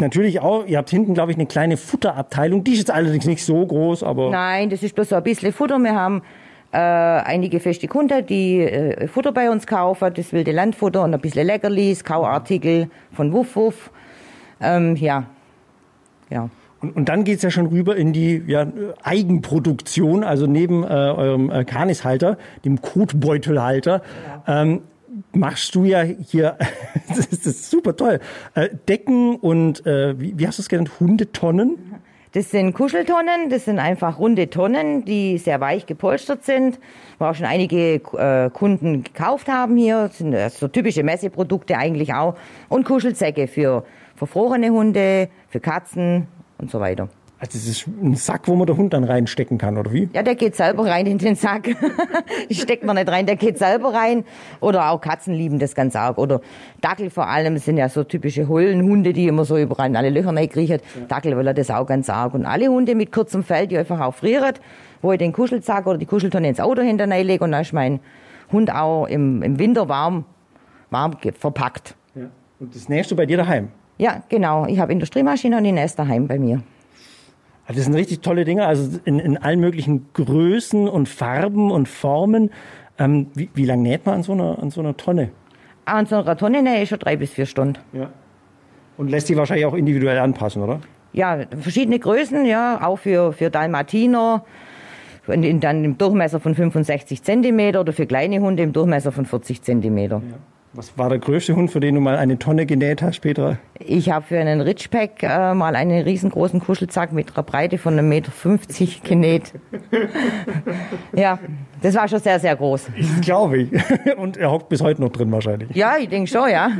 natürlich 0.00 0.40
auch, 0.40 0.64
ihr 0.66 0.78
habt 0.78 0.88
hinten, 0.88 1.12
glaube 1.12 1.32
ich, 1.32 1.36
eine 1.36 1.46
kleine 1.46 1.76
Futterabteilung. 1.76 2.64
Die 2.64 2.72
ist 2.72 2.78
jetzt 2.78 2.90
allerdings 2.90 3.26
nicht 3.26 3.44
so 3.44 3.66
groß, 3.66 4.02
aber 4.02 4.30
Nein, 4.30 4.70
das 4.70 4.82
ist 4.82 4.94
bloß 4.94 5.10
so 5.10 5.16
ein 5.16 5.22
bisschen 5.22 5.52
Futter. 5.52 5.78
Wir 5.78 5.94
haben 5.94 6.22
äh, 6.72 6.78
einige 6.78 7.60
feste 7.60 7.88
Kunden, 7.88 8.26
die 8.26 8.60
äh, 8.60 9.08
Futter 9.08 9.32
bei 9.32 9.50
uns 9.50 9.66
kaufen, 9.66 10.12
das 10.14 10.32
wilde 10.32 10.52
Landfutter 10.52 11.02
und 11.02 11.14
ein 11.14 11.20
bisschen 11.20 11.46
Leckerlis, 11.46 12.04
Kauartikel 12.04 12.90
von 13.12 13.32
Wuff 13.32 13.56
Wuff. 13.56 13.90
Ähm, 14.60 14.96
ja, 14.96 15.24
genau. 16.28 16.50
Und, 16.80 16.96
und 16.96 17.08
dann 17.08 17.24
geht's 17.24 17.42
ja 17.42 17.50
schon 17.50 17.66
rüber 17.66 17.96
in 17.96 18.12
die 18.12 18.42
ja, 18.46 18.66
Eigenproduktion, 19.02 20.24
also 20.24 20.46
neben 20.46 20.84
äh, 20.84 20.86
eurem 20.86 21.50
äh, 21.50 21.64
Kanishalter, 21.64 22.36
dem 22.64 22.82
Kotbeutelhalter, 22.82 24.02
ähm, 24.46 24.82
machst 25.32 25.74
du 25.74 25.84
ja 25.84 26.02
hier, 26.02 26.56
das 27.08 27.18
ist, 27.32 27.46
das 27.46 27.54
ist 27.54 27.70
super 27.70 27.96
toll, 27.96 28.20
äh, 28.54 28.68
Decken 28.88 29.36
und, 29.36 29.86
äh, 29.86 30.18
wie, 30.20 30.38
wie 30.38 30.46
hast 30.46 30.58
du 30.58 30.62
es 30.62 30.68
genannt, 30.68 30.90
Hundetonnen? 31.00 31.78
Das 32.32 32.50
sind 32.50 32.74
Kuscheltonnen, 32.74 33.48
das 33.50 33.64
sind 33.64 33.78
einfach 33.78 34.18
runde 34.18 34.50
Tonnen, 34.50 35.04
die 35.04 35.38
sehr 35.38 35.60
weich 35.60 35.86
gepolstert 35.86 36.44
sind, 36.44 36.78
wo 37.18 37.26
auch 37.26 37.34
schon 37.34 37.46
einige 37.46 37.94
äh, 37.94 38.50
Kunden 38.50 39.04
gekauft 39.04 39.48
haben 39.48 39.76
hier. 39.76 40.08
Das 40.08 40.18
sind 40.18 40.32
äh, 40.32 40.50
so 40.50 40.68
typische 40.68 41.02
Messeprodukte 41.02 41.78
eigentlich 41.78 42.12
auch. 42.14 42.36
Und 42.68 42.84
Kuschelsäcke 42.84 43.46
für 43.46 43.84
verfrorene 44.16 44.70
Hunde, 44.70 45.28
für 45.48 45.60
Katzen 45.60 46.26
und 46.58 46.70
so 46.70 46.80
weiter. 46.80 47.08
Also 47.38 47.58
das 47.58 47.68
ist 47.68 47.86
ein 47.86 48.14
Sack, 48.14 48.48
wo 48.48 48.54
man 48.56 48.66
der 48.66 48.78
Hund 48.78 48.94
dann 48.94 49.04
reinstecken 49.04 49.58
kann, 49.58 49.76
oder 49.76 49.92
wie? 49.92 50.08
Ja, 50.14 50.22
der 50.22 50.36
geht 50.36 50.56
selber 50.56 50.86
rein 50.86 51.06
in 51.06 51.18
den 51.18 51.34
Sack. 51.34 51.64
Die 52.48 52.54
steckt 52.54 52.82
man 52.82 52.96
nicht 52.96 53.10
rein, 53.10 53.26
der 53.26 53.36
geht 53.36 53.58
selber 53.58 53.92
rein. 53.92 54.24
Oder 54.60 54.90
auch 54.90 55.02
Katzen 55.02 55.34
lieben 55.34 55.58
das 55.58 55.74
ganz 55.74 55.94
arg. 55.94 56.16
Oder 56.16 56.40
Dackel 56.80 57.10
vor 57.10 57.28
allem 57.28 57.58
sind 57.58 57.76
ja 57.76 57.90
so 57.90 58.04
typische 58.04 58.48
Heulenhunde, 58.48 59.12
die 59.12 59.26
immer 59.26 59.44
so 59.44 59.58
überall 59.58 59.88
in 59.90 59.96
alle 59.96 60.08
Löcher 60.08 60.34
reinkriechen. 60.34 60.80
Dackel 61.08 61.36
will 61.36 61.46
er 61.46 61.52
das 61.52 61.70
auch 61.70 61.86
ganz 61.86 62.08
arg. 62.08 62.32
Und 62.32 62.46
alle 62.46 62.68
Hunde 62.68 62.94
mit 62.94 63.12
kurzem 63.12 63.44
Fell, 63.44 63.66
die 63.66 63.76
einfach 63.76 64.00
auch 64.00 64.14
frieren, 64.14 64.54
wo 65.02 65.12
ich 65.12 65.18
den 65.18 65.34
Kuschelsack 65.34 65.86
oder 65.86 65.98
die 65.98 66.06
Kuscheltonne 66.06 66.48
ins 66.48 66.60
Auto 66.60 66.80
hinter 66.80 67.06
lege 67.06 67.44
und 67.44 67.52
dann 67.52 67.60
ist 67.60 67.74
mein 67.74 68.00
Hund 68.50 68.72
auch 68.72 69.06
im, 69.06 69.42
im 69.42 69.58
Winter 69.58 69.90
warm, 69.90 70.24
warm 70.88 71.16
verpackt. 71.38 71.96
Ja. 72.14 72.30
Und 72.60 72.74
das 72.74 72.88
nächst 72.88 73.10
du 73.10 73.16
bei 73.16 73.26
dir 73.26 73.36
daheim? 73.36 73.68
Ja, 73.98 74.22
genau. 74.30 74.66
Ich 74.66 74.78
habe 74.78 74.92
Industriemaschine 74.92 75.58
und 75.58 75.64
die 75.64 75.72
nächste 75.72 75.98
daheim 75.98 76.26
bei 76.26 76.38
mir. 76.38 76.62
Also 77.66 77.78
das 77.78 77.86
sind 77.86 77.94
richtig 77.94 78.20
tolle 78.20 78.44
Dinge, 78.44 78.66
also 78.66 78.98
in, 79.04 79.18
in 79.18 79.36
allen 79.36 79.58
möglichen 79.58 80.06
Größen 80.12 80.88
und 80.88 81.08
Farben 81.08 81.70
und 81.70 81.88
Formen. 81.88 82.50
Ähm, 82.98 83.28
wie, 83.34 83.50
wie 83.54 83.64
lange 83.64 83.82
näht 83.82 84.06
man 84.06 84.16
an 84.16 84.22
so 84.22 84.32
einer, 84.32 84.58
an 84.62 84.70
so 84.70 84.80
einer 84.80 84.96
Tonne? 84.96 85.30
Und 85.92 86.08
so 86.08 86.16
eine 86.16 86.36
Tonne 86.36 86.62
nähe 86.62 86.82
ich 86.82 86.88
schon 86.88 86.98
drei 86.98 87.16
bis 87.16 87.32
vier 87.32 87.46
Stunden. 87.46 87.78
Ja. 87.92 88.10
Und 88.96 89.10
lässt 89.10 89.28
die 89.28 89.36
wahrscheinlich 89.36 89.66
auch 89.66 89.74
individuell 89.74 90.18
anpassen, 90.18 90.62
oder? 90.62 90.80
Ja, 91.12 91.38
verschiedene 91.58 91.98
Größen, 91.98 92.44
ja, 92.46 92.80
auch 92.86 92.96
für, 92.96 93.32
für 93.32 93.50
Dalmatiner, 93.50 94.44
in, 95.26 95.42
in, 95.42 95.60
dann 95.60 95.84
im 95.84 95.98
Durchmesser 95.98 96.40
von 96.40 96.54
65 96.54 97.22
Zentimeter 97.22 97.80
oder 97.80 97.92
für 97.92 98.06
kleine 98.06 98.40
Hunde 98.40 98.62
im 98.62 98.72
Durchmesser 98.72 99.12
von 99.12 99.26
40 99.26 99.62
Zentimeter. 99.62 100.22
Was 100.76 100.98
war 100.98 101.08
der 101.08 101.18
größte 101.18 101.56
Hund, 101.56 101.70
für 101.70 101.80
den 101.80 101.94
du 101.94 102.02
mal 102.02 102.18
eine 102.18 102.38
Tonne 102.38 102.66
genäht 102.66 103.00
hast, 103.00 103.20
Petra? 103.20 103.56
Ich 103.78 104.10
habe 104.10 104.26
für 104.26 104.38
einen 104.38 104.60
Ridgepack 104.60 105.22
äh, 105.22 105.54
mal 105.54 105.74
einen 105.74 106.02
riesengroßen 106.02 106.60
Kuschelzack 106.60 107.12
mit 107.12 107.34
einer 107.34 107.42
Breite 107.44 107.78
von 107.78 107.98
1,50 107.98 108.02
Meter 108.02 108.30
genäht. 109.02 109.54
ja, 111.14 111.38
das 111.80 111.94
war 111.94 112.06
schon 112.08 112.20
sehr, 112.20 112.38
sehr 112.38 112.54
groß. 112.56 112.88
Glaube 113.22 113.62
ich. 113.62 113.70
Und 114.18 114.36
er 114.36 114.50
hockt 114.50 114.68
bis 114.68 114.82
heute 114.82 115.00
noch 115.00 115.08
drin 115.08 115.32
wahrscheinlich. 115.32 115.74
Ja, 115.74 115.96
ich 115.98 116.10
denke 116.10 116.30
schon, 116.30 116.50
ja. 116.50 116.70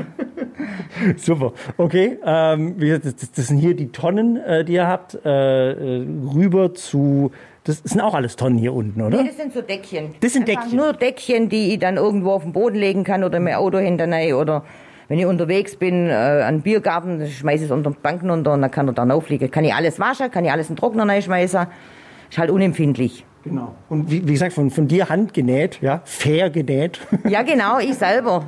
Super. 1.17 1.55
Okay, 1.79 2.19
ähm, 2.23 2.77
das 3.01 3.47
sind 3.47 3.57
hier 3.57 3.75
die 3.75 3.93
Tonnen, 3.93 4.37
äh, 4.37 4.63
die 4.63 4.75
ihr 4.75 4.87
habt, 4.87 5.19
äh, 5.25 5.71
äh, 5.71 6.07
rüber 6.35 6.75
zu. 6.75 7.31
Das 7.67 7.79
sind 7.79 8.01
auch 8.01 8.15
alles 8.15 8.37
Tonnen 8.37 8.59
hier 8.59 8.73
unten, 8.73 9.03
oder? 9.03 9.21
Nee, 9.21 9.29
das 9.29 9.37
sind 9.37 9.53
so 9.53 9.61
Deckchen. 9.61 10.15
Das 10.21 10.33
sind 10.33 10.49
Einfach 10.49 10.63
Deckchen. 10.63 10.79
Nur 10.79 10.93
Deckchen, 10.93 11.49
die 11.49 11.73
ich 11.73 11.81
dann 11.81 11.97
irgendwo 11.97 12.31
auf 12.31 12.45
den 12.45 12.53
Boden 12.53 12.77
legen 12.77 13.03
kann 13.03 13.25
oder 13.25 13.41
mit 13.41 13.55
Auto 13.55 13.79
hinterher 13.79 14.39
oder 14.39 14.63
wenn 15.09 15.19
ich 15.19 15.27
unterwegs 15.27 15.75
bin, 15.77 16.09
äh, 16.09 16.13
an 16.13 16.57
den 16.57 16.63
Biergarten, 16.63 17.19
dann 17.19 17.29
schmeiße 17.29 17.65
ich 17.65 17.71
es 17.71 17.71
unter 17.71 17.91
den 17.91 18.01
Banken 18.01 18.31
unter 18.31 18.53
und 18.53 18.63
dann 18.63 18.71
kann 18.71 18.87
er 18.89 18.93
dann 18.93 19.11
aufliegen. 19.11 19.51
Kann 19.51 19.65
ich 19.65 19.75
alles 19.75 19.99
waschen, 19.99 20.31
kann 20.31 20.45
ich 20.45 20.51
alles 20.53 20.69
in 20.69 20.77
den 20.77 20.81
Trockner 20.81 21.09
reinschmeißen. 21.09 21.67
Ist 22.31 22.39
halt 22.39 22.51
unempfindlich. 22.51 23.25
Genau. 23.43 23.75
Und 23.89 24.11
wie, 24.11 24.27
wie 24.27 24.33
gesagt, 24.33 24.53
von, 24.53 24.71
von 24.71 24.89
dir 24.89 25.09
handgenäht, 25.09 25.81
ja, 25.81 26.03
fair 26.05 26.51
genäht. 26.51 27.01
Ja, 27.29 27.43
genau, 27.43 27.79
ich 27.79 27.95
selber. 27.95 28.45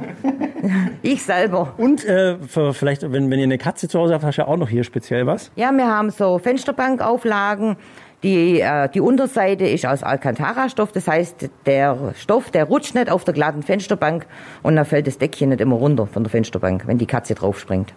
ich 1.02 1.22
selber. 1.22 1.74
Und 1.76 2.04
äh, 2.04 2.36
für, 2.38 2.74
vielleicht, 2.74 3.02
wenn, 3.02 3.30
wenn 3.30 3.38
ihr 3.38 3.44
eine 3.44 3.58
Katze 3.58 3.88
zu 3.88 3.98
Hause 3.98 4.14
habt, 4.14 4.24
hast 4.24 4.38
du 4.38 4.42
ja 4.42 4.48
auch 4.48 4.56
noch 4.56 4.68
hier 4.68 4.82
speziell 4.82 5.26
was. 5.26 5.52
Ja, 5.54 5.70
wir 5.70 5.86
haben 5.86 6.10
so 6.10 6.38
Fensterbankauflagen. 6.38 7.76
Die, 8.24 8.60
äh, 8.60 8.88
die 8.88 9.00
Unterseite 9.00 9.64
ist 9.64 9.86
aus 9.86 10.02
Alcantara-Stoff, 10.02 10.90
das 10.90 11.06
heißt, 11.06 11.50
der 11.66 12.14
Stoff, 12.16 12.50
der 12.50 12.64
rutscht 12.64 12.94
nicht 12.96 13.10
auf 13.10 13.24
der 13.24 13.32
glatten 13.32 13.62
Fensterbank 13.62 14.26
und 14.64 14.74
dann 14.74 14.84
fällt 14.84 15.06
das 15.06 15.18
Deckchen 15.18 15.50
nicht 15.50 15.60
immer 15.60 15.76
runter 15.76 16.06
von 16.06 16.24
der 16.24 16.30
Fensterbank, 16.30 16.86
wenn 16.86 16.98
die 16.98 17.06
Katze 17.06 17.34
draufspringt. 17.36 17.94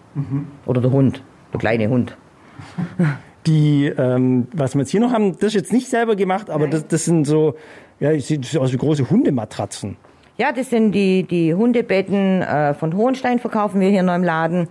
Oder 0.68 0.82
der 0.82 0.92
Hund, 0.92 1.24
der 1.52 1.60
kleine 1.60 1.90
Hund. 1.90 2.16
Die, 3.48 3.88
ähm, 3.88 4.48
was 4.54 4.76
wir 4.76 4.82
jetzt 4.82 4.92
hier 4.92 5.00
noch 5.00 5.14
haben, 5.14 5.32
das 5.32 5.46
ist 5.46 5.54
jetzt 5.56 5.74
nicht 5.74 5.90
selber 5.90 6.16
gemacht, 6.16 6.52
aber 6.52 6.68
das, 6.68 6.88
das 6.88 7.06
sind 7.06 7.26
so, 7.26 7.56
ja, 8.00 8.16
sieht 8.20 8.56
aus 8.56 8.72
wie 8.72 8.78
große 8.78 9.10
Hundematratzen. 9.10 9.98
Ja, 10.38 10.52
das 10.52 10.70
sind 10.70 10.92
die, 10.92 11.24
die 11.24 11.56
Hundebetten 11.56 12.44
äh, 12.44 12.76
von 12.76 12.96
Hohenstein, 12.96 13.40
verkaufen 13.40 13.82
wir 13.82 13.90
hier 13.90 14.04
noch 14.04 14.14
im 14.14 14.24
Laden, 14.24 14.68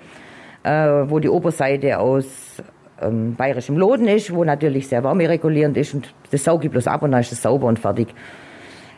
äh, 0.62 0.70
wo 0.70 1.18
die 1.18 1.28
Oberseite 1.28 1.98
aus 1.98 2.62
ähm, 3.02 3.34
bayerischem 3.34 3.76
Loden 3.76 4.08
ist, 4.08 4.34
wo 4.34 4.44
natürlich 4.44 4.88
sehr 4.88 5.02
wärmeregulierend 5.04 5.76
ist 5.76 5.94
und 5.94 6.14
das 6.30 6.44
sauge 6.44 6.66
ich 6.66 6.70
bloß 6.70 6.86
ab 6.86 7.02
und 7.02 7.12
dann 7.12 7.20
ist 7.20 7.32
es 7.32 7.42
sauber 7.42 7.66
und 7.66 7.78
fertig. 7.78 8.08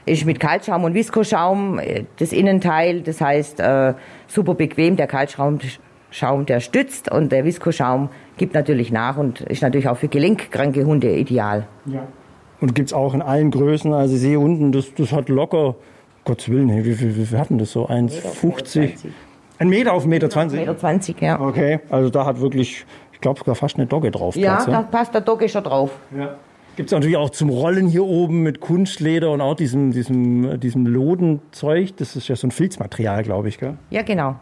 Ist 0.05 0.27
mit 0.27 0.41
Kaltschaum 0.41 0.85
und 0.85 0.95
Viskoschaum 0.95 1.79
äh, 1.79 2.05
das 2.19 2.33
Innenteil, 2.33 3.03
das 3.03 3.21
heißt 3.21 3.61
äh, 3.61 3.95
super 4.27 4.55
bequem, 4.55 4.97
der 4.97 5.07
Kaltschaum 5.07 5.59
Schaum, 6.13 6.45
der 6.45 6.61
stützt 6.61 7.11
und 7.11 7.33
der 7.33 7.45
Viskoschaum 7.45 8.11
gibt 8.37 8.55
natürlich 8.55 8.93
nach 8.93 9.17
und 9.17 9.41
ist 9.41 9.63
natürlich 9.63 9.89
auch 9.89 9.97
für 9.97 10.09
gelenkkranke 10.09 10.85
Hunde 10.85 11.11
ideal. 11.17 11.67
Ja. 11.87 12.07
Und 12.61 12.75
gibt's 12.75 12.93
auch 12.93 13.15
in 13.15 13.23
allen 13.23 13.51
Größen. 13.51 13.93
Also 13.95 14.15
ich 14.15 14.21
sehe 14.21 14.39
unten, 14.39 14.73
das, 14.73 14.95
das 14.95 15.11
hat 15.11 15.31
locker, 15.31 15.75
Gottes 16.25 16.49
Willen, 16.51 16.69
hey, 16.69 16.85
wie 16.85 17.01
wie 17.01 17.25
viel 17.25 17.39
hatten 17.39 17.59
das 17.59 17.73
so? 17.73 17.89
1,50? 17.89 18.93
Ein 19.59 19.69
Meter 19.69 19.93
auf 19.93 20.05
1,20 20.05 20.09
Meter? 20.09 20.31
20? 20.31 20.61
Meter 20.61 20.79
20, 20.79 21.21
ja. 21.21 21.41
Okay, 21.41 21.81
also 21.89 22.11
da 22.11 22.27
hat 22.27 22.41
wirklich, 22.41 22.71
ich 22.71 22.85
glaube 23.23 23.39
sogar 23.39 23.55
fast 23.55 23.77
eine 23.77 23.87
Dogge 23.87 24.11
drauf. 24.11 24.37
Ja, 24.37 24.57
Platz, 24.57 24.67
da 24.67 24.83
passt 24.83 25.15
der 25.15 25.23
Dogge 25.23 25.49
schon 25.49 25.65
drauf. 25.65 25.93
Ja. 26.17 26.37
Gibt 26.77 26.89
es 26.89 26.93
natürlich 26.93 27.17
auch 27.19 27.31
zum 27.31 27.51
Rollen 27.51 27.87
hier 27.87 28.05
oben 28.05 28.43
mit 28.43 28.61
Kunstleder 28.61 29.31
und 29.31 29.43
auch 29.43 29.55
diesem, 29.55 29.93
diesem, 29.93 30.59
diesem 30.59 30.87
Lodenzeug. 30.87 31.97
Das 31.99 32.17
ist 32.17 32.29
ja 32.29 32.37
so 32.37 32.47
ein 32.47 32.51
Filzmaterial, 32.51 33.23
glaube 33.23 33.49
ich. 33.49 33.59
Gell? 33.59 33.77
Ja, 33.91 34.03
genau. 34.03 34.37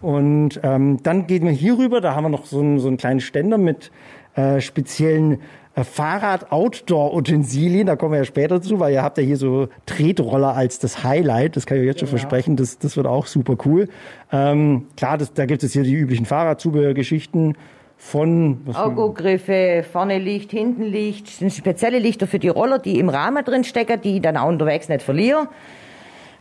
Und 0.00 0.60
ähm, 0.64 0.98
dann 1.02 1.28
gehen 1.28 1.44
wir 1.44 1.52
hier 1.52 1.78
rüber. 1.78 2.00
Da 2.00 2.16
haben 2.16 2.24
wir 2.24 2.30
noch 2.30 2.46
so 2.46 2.58
einen, 2.60 2.80
so 2.80 2.88
einen 2.88 2.96
kleinen 2.96 3.20
Ständer 3.20 3.58
mit 3.58 3.92
äh, 4.34 4.60
speziellen 4.60 5.38
äh, 5.76 5.84
Fahrrad-Outdoor-Utensilien. 5.84 7.86
Da 7.86 7.94
kommen 7.94 8.10
wir 8.12 8.18
ja 8.18 8.24
später 8.24 8.60
zu, 8.60 8.80
weil 8.80 8.92
ihr 8.92 9.04
habt 9.04 9.18
ja 9.18 9.24
hier 9.24 9.36
so 9.36 9.68
Tretroller 9.86 10.56
als 10.56 10.80
das 10.80 11.04
Highlight. 11.04 11.54
Das 11.56 11.64
kann 11.64 11.76
ich 11.76 11.82
euch 11.82 11.88
jetzt 11.88 12.00
schon 12.00 12.08
versprechen. 12.08 12.56
Das, 12.56 12.78
das 12.78 12.96
wird 12.96 13.06
auch 13.06 13.26
super 13.26 13.56
cool. 13.64 13.88
Ähm, 14.32 14.86
klar, 14.96 15.16
das, 15.16 15.32
da 15.32 15.46
gibt 15.46 15.62
es 15.62 15.74
hier 15.74 15.84
die 15.84 15.94
üblichen 15.94 16.26
Fahrradzubehörgeschichten 16.26 17.56
von 17.98 18.60
was 18.64 18.76
Augogriffe, 18.76 19.84
vorne 19.90 20.18
Licht, 20.18 20.52
hinten 20.52 20.84
Licht, 20.84 21.26
sind 21.26 21.52
spezielle 21.52 21.98
Lichter 21.98 22.28
für 22.28 22.38
die 22.38 22.48
Roller, 22.48 22.78
die 22.78 22.98
im 22.98 23.08
Rahmen 23.08 23.44
drin 23.44 23.64
stecken, 23.64 24.00
die 24.00 24.16
ich 24.16 24.22
dann 24.22 24.36
auch 24.36 24.48
unterwegs 24.48 24.88
nicht 24.88 25.02
verliere. 25.02 25.48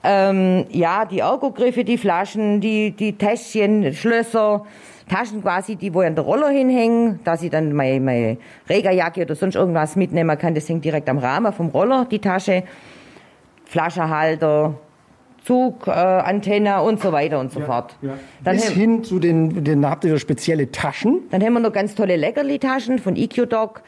Ähm, 0.04 0.66
ja, 0.70 1.06
die 1.06 1.24
Augogriffe, 1.24 1.84
die 1.84 1.98
Flaschen, 1.98 2.62
die, 2.62 2.92
die 2.92 3.14
Täschchen, 3.14 3.92
Schlösser, 3.94 4.66
Taschen 5.10 5.42
quasi, 5.42 5.76
die 5.76 5.94
wo 5.94 6.02
ich 6.02 6.08
an 6.08 6.16
der 6.16 6.24
Roller 6.24 6.50
hinhängen, 6.50 7.20
dass 7.24 7.42
ich 7.42 7.50
dann 7.50 7.74
meine, 7.74 8.00
meine 8.00 8.38
Regerjacke 8.70 9.24
oder 9.24 9.36
sonst 9.36 9.56
irgendwas 9.56 9.96
mitnehmen 9.96 10.38
kann. 10.38 10.54
Das 10.54 10.70
hängt 10.70 10.86
direkt 10.86 11.10
am 11.10 11.18
Rahmen 11.18 11.52
vom 11.52 11.70
Roller, 11.70 12.06
die 12.10 12.20
Tasche. 12.20 12.64
Flaschenhalter, 13.66 14.76
Zugantenne 15.48 15.96
äh, 15.96 16.30
Antenne 16.30 16.82
und 16.82 17.00
so 17.00 17.14
weiter 17.14 17.40
und 17.40 17.54
so 17.54 17.62
fort. 17.62 17.96
Dann 18.44 18.58
bis 18.58 18.68
hin 18.68 19.06
zu 19.06 19.18
den, 19.18 19.64
den 19.64 19.86
habt 19.86 20.04
ihr 20.04 20.20
spezielle 20.20 20.74
Taschen. 20.74 21.22
Dann 21.32 21.42
haben 21.42 21.54
wir 21.54 21.62
noch 21.62 21.72
ganz 21.72 21.96
tolle 21.96 22.18
Leckerli-Taschen 22.18 23.00
von 23.00 23.16
EQ-Doc, 23.16 23.82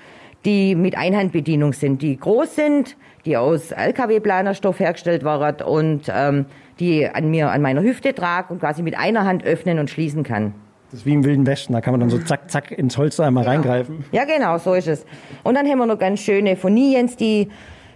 die 0.45 0.73
mit 0.75 0.97
Einhandbedienung 0.97 1.73
sind, 1.73 2.01
die 2.01 2.15
groß 2.15 2.55
sind, 2.55 2.95
die 3.25 3.35
aus 3.35 3.71
LKW-Planerstoff 3.71 4.79
hergestellt 4.79 5.25
waren 5.25 5.57
und 5.61 6.03
ähm, 6.09 6.45
die 6.79 7.05
an 7.09 7.29
mir, 7.29 7.51
an 7.51 7.61
meiner 7.61 7.81
Hüfte 7.81 8.15
trage 8.15 8.53
und 8.53 8.61
quasi 8.61 8.81
mit 8.81 8.97
einer 8.97 9.25
Hand 9.25 9.43
öffnen 9.43 9.79
und 9.79 9.89
schließen 9.89 10.23
kann. 10.23 10.53
Das 10.91 11.01
ist 11.01 11.05
wie 11.05 11.13
im 11.13 11.25
Wilden 11.25 11.45
Westen. 11.45 11.73
Da 11.73 11.81
kann 11.81 11.91
man 11.91 11.99
dann 11.99 12.09
so 12.09 12.19
zack, 12.19 12.49
zack 12.49 12.71
ins 12.71 12.97
Holster 12.97 13.25
einmal 13.25 13.43
reingreifen. 13.43 14.05
Ja, 14.13 14.23
genau, 14.23 14.57
so 14.59 14.73
ist 14.75 14.87
es. 14.87 15.05
Und 15.43 15.55
dann 15.55 15.67
haben 15.67 15.77
wir 15.77 15.85
noch 15.85 15.99
ganz 15.99 16.21
schöne 16.21 16.55
von 16.55 16.73
Niens, 16.73 17.17
die, 17.17 17.49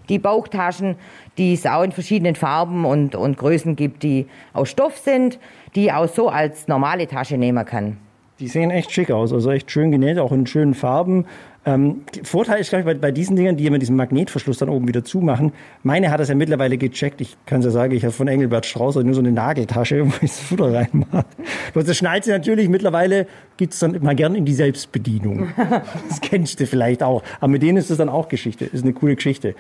die 0.10 0.20
Bauchtaschen, 0.20 0.96
die 1.38 1.54
es 1.54 1.66
auch 1.66 1.84
in 1.84 1.92
verschiedenen 1.92 2.36
Farben 2.36 2.86
und, 2.86 3.16
und 3.16 3.38
Größen 3.38 3.76
gibt, 3.76 4.04
die 4.04 4.28
aus 4.54 4.70
Stoff 4.70 4.98
sind, 4.98 5.40
die 5.76 5.92
auch 5.92 6.08
so 6.08 6.30
als 6.30 6.68
normale 6.68 7.08
Tasche 7.08 7.38
nehmen 7.38 7.66
kann. 7.66 7.98
Die 8.40 8.48
sehen 8.48 8.72
echt 8.72 8.92
schick 8.92 9.12
aus, 9.12 9.32
also 9.32 9.52
echt 9.52 9.72
schön 9.72 9.92
genäht, 9.92 10.18
auch 10.18 10.32
in 10.32 10.48
schönen 10.48 10.74
Farben. 10.74 11.26
Ähm, 11.66 12.04
Vorteil 12.24 12.60
ist, 12.60 12.70
glaube 12.70 12.82
ich, 12.82 12.86
bei, 12.86 12.94
bei 12.96 13.12
diesen 13.12 13.36
Dingern, 13.36 13.56
die 13.56 13.66
immer 13.66 13.80
diesen 13.80 13.96
Magnetverschluss 13.96 14.58
dann 14.58 14.70
oben 14.70 14.88
wieder 14.88 15.04
zumachen. 15.04 15.54
Meine 15.82 16.12
hat 16.12 16.20
das 16.20 16.28
ja 16.30 16.36
mittlerweile 16.36 16.78
gecheckt. 16.78 17.22
Ich 17.22 17.38
kann 17.46 17.60
es 17.60 17.66
ja 17.66 17.72
sagen, 17.72 17.94
ich 17.94 18.04
habe 18.04 18.12
von 18.12 18.28
Engelbert 18.28 18.66
Strauß 18.66 18.96
nur 18.96 19.14
so 19.14 19.22
eine 19.22 19.32
Nageltasche, 19.32 20.06
wo 20.06 20.14
ich 20.22 20.32
das 20.32 20.40
Futter 20.40 20.74
reinmache. 20.74 21.26
Und 21.74 21.88
das 21.88 21.98
schnallt 21.98 22.26
sie 22.26 22.32
natürlich. 22.32 22.68
Mittlerweile 22.68 23.28
gibt's 23.58 23.80
dann 23.80 23.94
immer 23.94 24.14
gern 24.14 24.36
in 24.36 24.46
die 24.46 24.54
Selbstbedienung. 24.54 25.50
Das 26.10 26.22
kennst 26.22 26.60
du 26.60 26.68
vielleicht 26.68 27.02
auch. 27.02 27.24
Aber 27.40 27.48
mit 27.48 27.62
denen 27.62 27.78
ist 27.78 27.90
es 27.90 27.98
dann 27.98 28.10
auch 28.10 28.28
Geschichte. 28.28 28.66
Ist 28.66 28.84
eine 28.84 28.94
coole 28.94 29.16
Geschichte. 29.16 29.56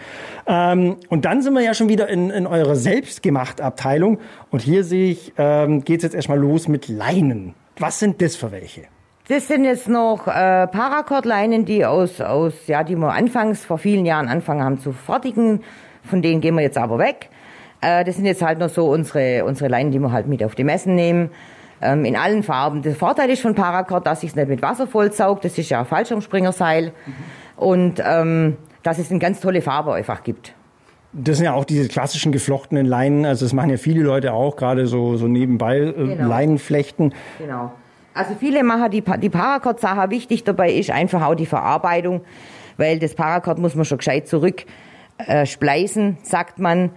Ähm, 0.45 0.97
und 1.09 1.25
dann 1.25 1.41
sind 1.41 1.53
wir 1.53 1.61
ja 1.61 1.73
schon 1.73 1.89
wieder 1.89 2.07
in, 2.09 2.29
in 2.29 2.47
eurer 2.47 2.75
selbstgemacht 2.75 3.61
Abteilung. 3.61 4.19
Und 4.51 4.61
hier 4.61 4.83
sehe 4.83 5.11
ich, 5.11 5.33
ähm, 5.37 5.83
geht's 5.83 6.03
jetzt 6.03 6.15
erstmal 6.15 6.39
los 6.39 6.67
mit 6.67 6.87
Leinen. 6.87 7.53
Was 7.77 7.99
sind 7.99 8.21
das 8.21 8.35
für 8.35 8.51
welche? 8.51 8.92
Das 9.29 9.47
sind 9.47 9.63
jetzt 9.63 9.87
noch 9.87 10.27
äh, 10.27 10.67
Paracord-Leinen, 10.67 11.63
die 11.63 11.85
aus, 11.85 12.19
aus, 12.19 12.53
ja, 12.67 12.83
die 12.83 12.97
wir 12.97 13.13
anfangs 13.13 13.63
vor 13.63 13.77
vielen 13.77 14.05
Jahren 14.05 14.27
angefangen 14.27 14.63
haben 14.63 14.79
zu 14.79 14.91
fertigen. 14.91 15.61
Von 16.03 16.21
denen 16.21 16.41
gehen 16.41 16.55
wir 16.55 16.61
jetzt 16.61 16.77
aber 16.77 16.99
weg. 16.99 17.29
Äh, 17.79 18.03
das 18.03 18.17
sind 18.17 18.25
jetzt 18.25 18.41
halt 18.41 18.59
noch 18.59 18.67
so 18.67 18.89
unsere, 18.89 19.45
unsere 19.45 19.69
Leinen, 19.69 19.91
die 19.91 19.99
wir 19.99 20.11
halt 20.11 20.27
mit 20.27 20.43
auf 20.43 20.55
die 20.55 20.65
Messen 20.65 20.95
nehmen. 20.95 21.29
Ähm, 21.81 22.03
in 22.03 22.17
allen 22.17 22.43
Farben. 22.43 22.81
Der 22.81 22.95
Vorteil 22.95 23.29
ist 23.29 23.41
von 23.41 23.55
Paracord, 23.55 24.05
dass 24.05 24.23
ich 24.23 24.31
es 24.31 24.35
nicht 24.35 24.49
mit 24.49 24.61
Wasser 24.61 24.87
vollsaugt. 24.87 25.45
Das 25.45 25.57
ist 25.57 25.69
ja 25.69 25.79
ein 25.79 25.85
Fallschirmspringerseil. 25.85 26.91
Und 27.55 28.03
ähm, 28.05 28.57
dass 28.83 28.99
es 28.99 29.09
eine 29.09 29.19
ganz 29.19 29.39
tolle 29.39 29.61
Farbe 29.61 29.93
einfach 29.93 30.23
gibt. 30.23 30.53
Das 31.13 31.37
sind 31.37 31.45
ja 31.45 31.53
auch 31.53 31.63
diese 31.63 31.87
klassischen 31.87 32.33
geflochtenen 32.33 32.85
Leinen. 32.85 33.25
Also 33.25 33.45
das 33.45 33.53
machen 33.53 33.69
ja 33.69 33.77
viele 33.77 34.03
Leute 34.03 34.33
auch, 34.33 34.57
gerade 34.57 34.85
so, 34.87 35.15
so 35.15 35.27
nebenbei 35.27 35.77
äh, 35.79 35.93
Genau. 35.93 36.27
Leinenflechten. 36.27 37.13
Genau. 37.37 37.71
Also 38.13 38.35
viele 38.39 38.63
machen 38.63 38.91
die, 38.91 39.01
die 39.01 39.29
Paracord-Sache. 39.29 40.09
Wichtig 40.09 40.43
dabei 40.43 40.71
ist 40.71 40.91
einfach 40.91 41.25
auch 41.25 41.35
die 41.35 41.45
Verarbeitung, 41.45 42.21
weil 42.77 42.99
das 42.99 43.15
Paracord 43.15 43.57
muss 43.59 43.75
man 43.75 43.85
schon 43.85 43.97
gescheit 43.97 44.27
zurück 44.27 44.65
äh, 45.17 45.45
spleißen, 45.45 46.17
sagt 46.23 46.59
man, 46.59 46.89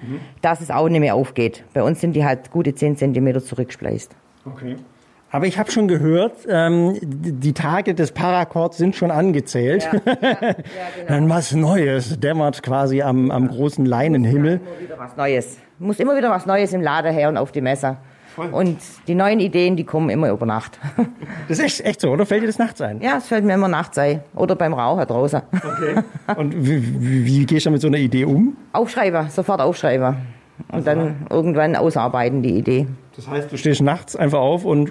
dass 0.42 0.61
es 0.61 0.70
auch 0.70 0.88
nicht 0.88 1.00
mehr 1.00 1.14
aufgeht. 1.14 1.64
Bei 1.75 1.82
uns 1.82 2.00
sind 2.00 2.14
die 2.14 2.25
halt 2.25 2.50
gute 2.50 2.75
10 2.75 2.96
Zentimeter 2.96 3.42
zurückspleist. 3.42 4.12
Okay. 4.44 4.76
Aber 5.30 5.46
ich 5.46 5.58
habe 5.58 5.70
schon 5.70 5.88
gehört, 5.88 6.46
ähm, 6.49 6.96
die 7.02 7.52
Tage 7.52 7.94
des 7.94 8.12
Paracords 8.12 8.78
sind 8.78 8.96
schon 8.96 9.11
angezählt. 9.11 9.88
Dann 11.08 11.28
was 11.28 11.52
Neues 11.52 12.18
dämmert 12.20 12.62
quasi 12.62 13.02
am, 13.02 13.30
am 13.30 13.49
großen 13.49 13.85
Leinenhimmel. 13.85 14.61
Immer 14.61 14.80
wieder 14.80 14.99
was 14.99 15.16
Neues. 15.16 15.58
Muss 15.78 15.99
immer 15.99 16.16
wieder 16.16 16.30
was 16.30 16.46
Neues 16.46 16.73
im 16.73 16.80
Laden 16.80 17.12
her 17.12 17.28
und 17.28 17.37
auf 17.37 17.52
die 17.52 17.61
Messer. 17.61 17.99
Und 18.36 18.78
die 19.08 19.14
neuen 19.14 19.40
Ideen, 19.40 19.76
die 19.76 19.84
kommen 19.84 20.10
immer 20.10 20.30
über 20.30 20.46
Nacht. 20.46 20.78
Das 21.48 21.58
ist 21.58 21.64
echt, 21.64 21.80
echt 21.82 22.00
so, 22.00 22.10
oder? 22.10 22.26
Fällt 22.26 22.42
dir 22.42 22.48
das 22.48 22.58
nachts 22.58 22.80
ein? 22.80 23.00
ja, 23.00 23.18
es 23.18 23.28
fällt 23.28 23.44
mir 23.44 23.54
immer 23.54 23.68
nachts 23.68 23.96
ein. 23.98 24.20
Oder 24.34 24.56
beim 24.56 24.74
Rauchen 24.74 25.06
draußen. 25.06 25.42
Okay. 25.52 26.02
Und 26.36 26.54
wie, 26.66 27.24
wie, 27.24 27.46
gehst 27.46 27.66
du 27.66 27.70
mit 27.70 27.80
so 27.80 27.86
einer 27.86 27.98
Idee 27.98 28.24
um? 28.24 28.56
Aufschreiben, 28.72 29.30
sofort 29.30 29.60
aufschreiben. 29.60 30.16
Und 30.72 30.86
dann 30.86 31.26
irgendwann 31.30 31.76
ausarbeiten 31.76 32.42
die 32.42 32.58
Idee. 32.58 32.88
Das 33.14 33.28
heißt, 33.28 33.52
du 33.52 33.56
stehst 33.56 33.80
nachts 33.80 34.16
einfach 34.16 34.40
auf 34.40 34.64
und 34.64 34.90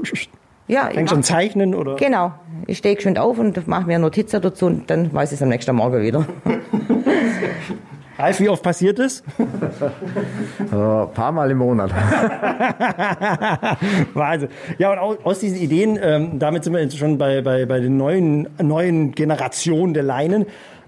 Ja, 0.67 0.87
ich 0.87 0.95
fängst 0.95 1.13
an 1.13 1.23
zeichnen 1.23 1.75
oder? 1.75 1.95
Genau. 1.95 2.31
Ich 2.67 2.77
stehe 2.77 2.95
geschwind 2.95 3.19
auf 3.19 3.37
und 3.37 3.67
mache 3.67 3.85
mir 3.85 3.99
Notizen 3.99 4.41
dazu 4.41 4.67
und 4.67 4.89
dann 4.89 5.13
weiß 5.13 5.31
ich 5.31 5.37
es 5.37 5.43
am 5.43 5.49
nächsten 5.49 5.75
Morgen 5.75 6.01
wieder. 6.01 6.25
Ralf, 8.17 8.39
wie 8.39 8.47
oft 8.47 8.63
passiert 8.63 8.97
es? 8.99 9.21
Ein 10.59 11.09
paar 11.13 11.33
Mal 11.33 11.51
im 11.51 11.57
Monat. 11.57 11.91
Wahnsinn. 14.13 14.47
Ja, 14.77 14.93
und 14.93 14.99
aus, 14.99 15.17
aus 15.23 15.39
diesen 15.39 15.57
Ideen, 15.57 15.99
ähm, 16.01 16.39
damit 16.39 16.63
sind 16.63 16.71
wir 16.73 16.81
jetzt 16.81 16.97
schon 16.97 17.17
bei, 17.17 17.41
bei, 17.41 17.65
bei 17.65 17.81
den 17.81 17.97
neuen, 17.97 18.47
neuen 18.61 19.11
Generationen 19.11 19.93
der 19.93 20.03
Leinen. 20.03 20.45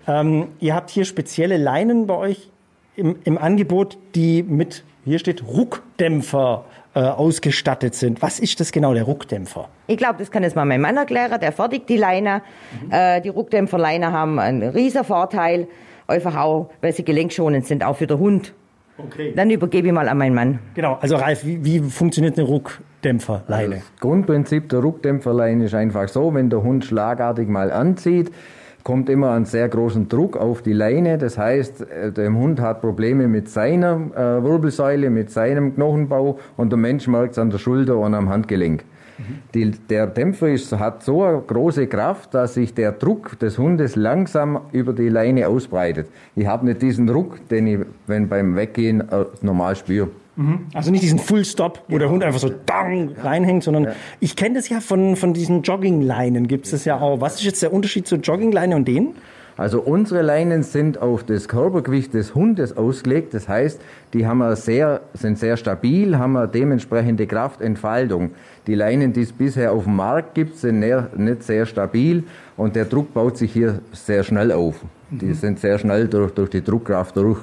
Ähm, 0.07 0.48
ihr 0.60 0.74
habt 0.74 0.89
hier 0.89 1.03
spezielle 1.03 1.57
Leinen 1.57 2.07
bei 2.07 2.15
euch 2.15 2.50
im, 2.96 3.17
im 3.25 3.38
Angebot, 3.38 3.98
die 4.15 4.43
mit, 4.43 4.86
hier 5.03 5.19
steht, 5.19 5.43
Ruckdämpfer 5.46 6.63
äh, 6.93 7.01
ausgestattet 7.01 7.93
sind. 7.93 8.22
Was 8.22 8.39
ist 8.39 8.62
das 8.62 8.72
genau, 8.72 8.93
der 8.93 9.03
Ruckdämpfer? 9.03 9.67
Ich 9.88 9.98
glaube, 9.98 10.15
das 10.19 10.31
kann 10.31 10.43
jetzt 10.43 10.55
mal 10.55 10.63
mein 10.65 10.79
Mann 10.79 10.96
erklären. 10.96 11.38
Der 11.41 11.51
fertigt 11.51 11.89
die 11.89 11.98
Leine. 11.98 12.41
Mhm. 12.86 12.91
Äh, 12.91 13.19
die 13.22 13.29
Ruckdämpferleine 13.29 14.13
haben 14.13 14.39
einen 14.39 14.69
riesen 14.69 15.03
Vorteil. 15.03 15.67
Einfach 16.07 16.35
auch, 16.37 16.69
weil 16.81 16.93
sie 16.93 17.03
gelenkschonend 17.03 17.65
sind, 17.65 17.83
auch 17.83 17.97
für 17.97 18.07
den 18.07 18.19
Hund. 18.19 18.53
Okay. 18.97 19.33
Dann 19.35 19.49
übergebe 19.51 19.87
ich 19.87 19.93
mal 19.93 20.07
an 20.07 20.17
meinen 20.17 20.33
Mann. 20.33 20.59
Genau, 20.73 20.97
also 20.99 21.17
Ralf, 21.17 21.45
wie, 21.45 21.63
wie 21.63 21.79
funktioniert 21.79 22.37
eine 22.37 22.47
Ruckdämpferleine? 22.47 23.75
Das 23.75 23.99
Grundprinzip 23.99 24.69
der 24.69 24.79
Ruckdämpferleine 24.79 25.65
ist 25.65 25.75
einfach 25.75 26.07
so, 26.07 26.33
wenn 26.33 26.49
der 26.49 26.63
Hund 26.63 26.85
schlagartig 26.85 27.47
mal 27.47 27.71
anzieht, 27.71 28.31
kommt 28.83 29.09
immer 29.09 29.33
ein 29.33 29.45
sehr 29.45 29.67
großen 29.67 30.07
Druck 30.07 30.37
auf 30.37 30.61
die 30.61 30.73
Leine. 30.73 31.17
Das 31.17 31.37
heißt, 31.37 31.81
äh, 31.81 32.11
der 32.11 32.31
Hund 32.31 32.61
hat 32.61 32.81
Probleme 32.81 33.27
mit 33.27 33.49
seiner 33.49 33.99
äh, 34.15 34.43
Wirbelsäule, 34.43 35.09
mit 35.09 35.29
seinem 35.29 35.75
Knochenbau 35.75 36.39
und 36.55 36.71
der 36.71 36.77
Mensch 36.77 37.07
merkt 37.07 37.33
es 37.33 37.37
an 37.37 37.49
der 37.49 37.57
Schulter 37.57 37.97
und 37.97 38.15
am 38.15 38.29
Handgelenk. 38.29 38.85
Die, 39.53 39.71
der 39.71 40.07
Dämpfer 40.07 40.50
ist, 40.50 40.71
hat 40.74 41.03
so 41.03 41.24
eine 41.24 41.41
große 41.41 41.88
Kraft, 41.88 42.33
dass 42.33 42.53
sich 42.53 42.74
der 42.74 42.91
Druck 42.91 43.39
des 43.39 43.57
Hundes 43.57 43.95
langsam 43.95 44.62
über 44.71 44.93
die 44.93 45.09
Leine 45.09 45.47
ausbreitet. 45.47 46.07
Ich 46.36 46.45
habe 46.45 46.65
nicht 46.65 46.81
diesen 46.81 47.07
Druck, 47.07 47.47
den 47.50 47.67
ich 47.67 47.79
wenn 48.05 48.27
beim 48.29 48.55
Weggehen 48.55 49.01
äh, 49.01 49.25
normal 49.41 49.75
spüre. 49.75 50.09
Mhm. 50.38 50.67
Also 50.74 50.91
nicht 50.91 51.03
diesen 51.03 51.17
Full 51.17 51.45
Stop, 51.45 51.83
wo 51.88 51.97
der 51.97 52.09
Hund 52.09 52.24
einfach 52.24 52.39
so 52.39 52.51
dang 52.67 53.12
reinhängt, 53.17 53.63
sondern 53.63 53.86
ja. 53.86 53.91
ich 54.19 54.36
kenne 54.36 54.55
das 54.55 54.69
ja 54.69 54.81
von, 54.81 55.15
von 55.15 55.33
diesen 55.33 55.63
Joggingleinen, 55.63 56.47
gibt 56.47 56.65
es 56.65 56.71
das 56.71 56.86
ja 56.86 57.00
auch. 57.00 57.19
Was 57.19 57.36
ist 57.36 57.43
jetzt 57.43 57.63
der 57.63 57.74
Unterschied 57.74 58.07
zur 58.07 58.19
Joggingleine 58.19 58.75
und 58.75 58.88
denen? 58.88 59.15
Also 59.57 59.81
unsere 59.81 60.21
Leinen 60.21 60.61
sind 60.61 61.01
auf 61.01 61.23
das 61.23 61.47
Körpergewicht 61.47 62.13
des 62.13 62.35
Hundes 62.35 62.77
ausgelegt. 62.77 63.33
Das 63.33 63.49
heißt, 63.49 63.81
die 64.13 64.27
haben 64.27 64.55
sehr, 64.55 65.01
sind 65.13 65.39
sehr 65.39 65.57
stabil, 65.57 66.17
haben 66.17 66.37
eine 66.37 66.47
dementsprechende 66.47 67.25
Kraftentfaltung. 67.25 68.31
Die 68.67 68.75
Leinen, 68.75 69.13
die 69.13 69.21
es 69.21 69.31
bisher 69.31 69.71
auf 69.71 69.85
dem 69.85 69.95
Markt 69.95 70.35
gibt, 70.35 70.57
sind 70.57 70.79
nicht 70.79 71.43
sehr 71.43 71.65
stabil 71.65 72.23
und 72.55 72.75
der 72.75 72.85
Druck 72.85 73.13
baut 73.13 73.37
sich 73.37 73.51
hier 73.51 73.79
sehr 73.91 74.23
schnell 74.23 74.51
auf. 74.51 74.75
Die 75.09 75.25
mhm. 75.25 75.33
sind 75.33 75.59
sehr 75.59 75.79
schnell 75.79 76.07
durch, 76.07 76.31
durch 76.33 76.51
die 76.51 76.63
Druckkraft 76.63 77.15
durch. 77.17 77.39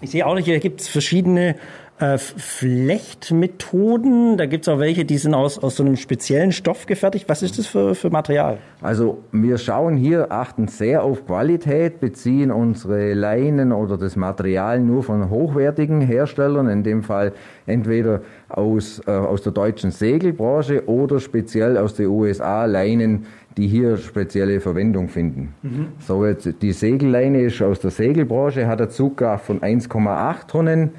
Ich 0.00 0.10
sehe 0.10 0.26
auch, 0.26 0.36
hier 0.38 0.58
gibt 0.58 0.80
es 0.80 0.88
verschiedene 0.88 1.56
äh, 1.98 2.18
Flechtmethoden. 2.18 4.36
Da 4.36 4.46
gibt 4.46 4.66
es 4.66 4.72
auch 4.72 4.80
welche, 4.80 5.04
die 5.04 5.16
sind 5.16 5.34
aus, 5.34 5.62
aus 5.62 5.76
so 5.76 5.84
einem 5.84 5.94
speziellen 5.96 6.50
Stoff 6.50 6.86
gefertigt. 6.86 7.28
Was 7.28 7.42
ist 7.42 7.56
das 7.58 7.66
für, 7.66 7.94
für 7.94 8.10
Material? 8.10 8.58
Also 8.82 9.22
wir 9.30 9.58
schauen 9.58 9.96
hier, 9.96 10.32
achten 10.32 10.66
sehr 10.68 11.04
auf 11.04 11.24
Qualität, 11.24 12.00
beziehen 12.00 12.50
unsere 12.50 13.14
Leinen 13.14 13.70
oder 13.72 13.96
das 13.96 14.16
Material 14.16 14.80
nur 14.80 15.04
von 15.04 15.30
hochwertigen 15.30 16.00
Herstellern, 16.00 16.68
in 16.68 16.82
dem 16.82 17.04
Fall 17.04 17.32
entweder 17.66 18.22
aus, 18.48 19.00
äh, 19.06 19.12
aus 19.12 19.42
der 19.42 19.52
deutschen 19.52 19.90
Segelbranche 19.90 20.88
oder 20.88 21.20
speziell 21.20 21.76
aus 21.78 21.94
den 21.94 22.08
USA 22.08 22.64
Leinen, 22.64 23.26
die 23.56 23.68
hier 23.68 23.96
spezielle 23.96 24.60
Verwendung 24.60 25.08
finden. 25.08 25.54
Mhm. 25.62 25.86
So 26.00 26.26
jetzt, 26.26 26.54
die 26.60 26.72
Segelleine 26.72 27.42
ist 27.42 27.62
aus 27.62 27.80
der 27.80 27.90
Segelbranche, 27.90 28.66
hat 28.66 28.80
eine 28.80 28.88
Zugkraft 28.88 29.46
von 29.46 29.60
1,8 29.60 30.46
Tonnen, 30.48 30.90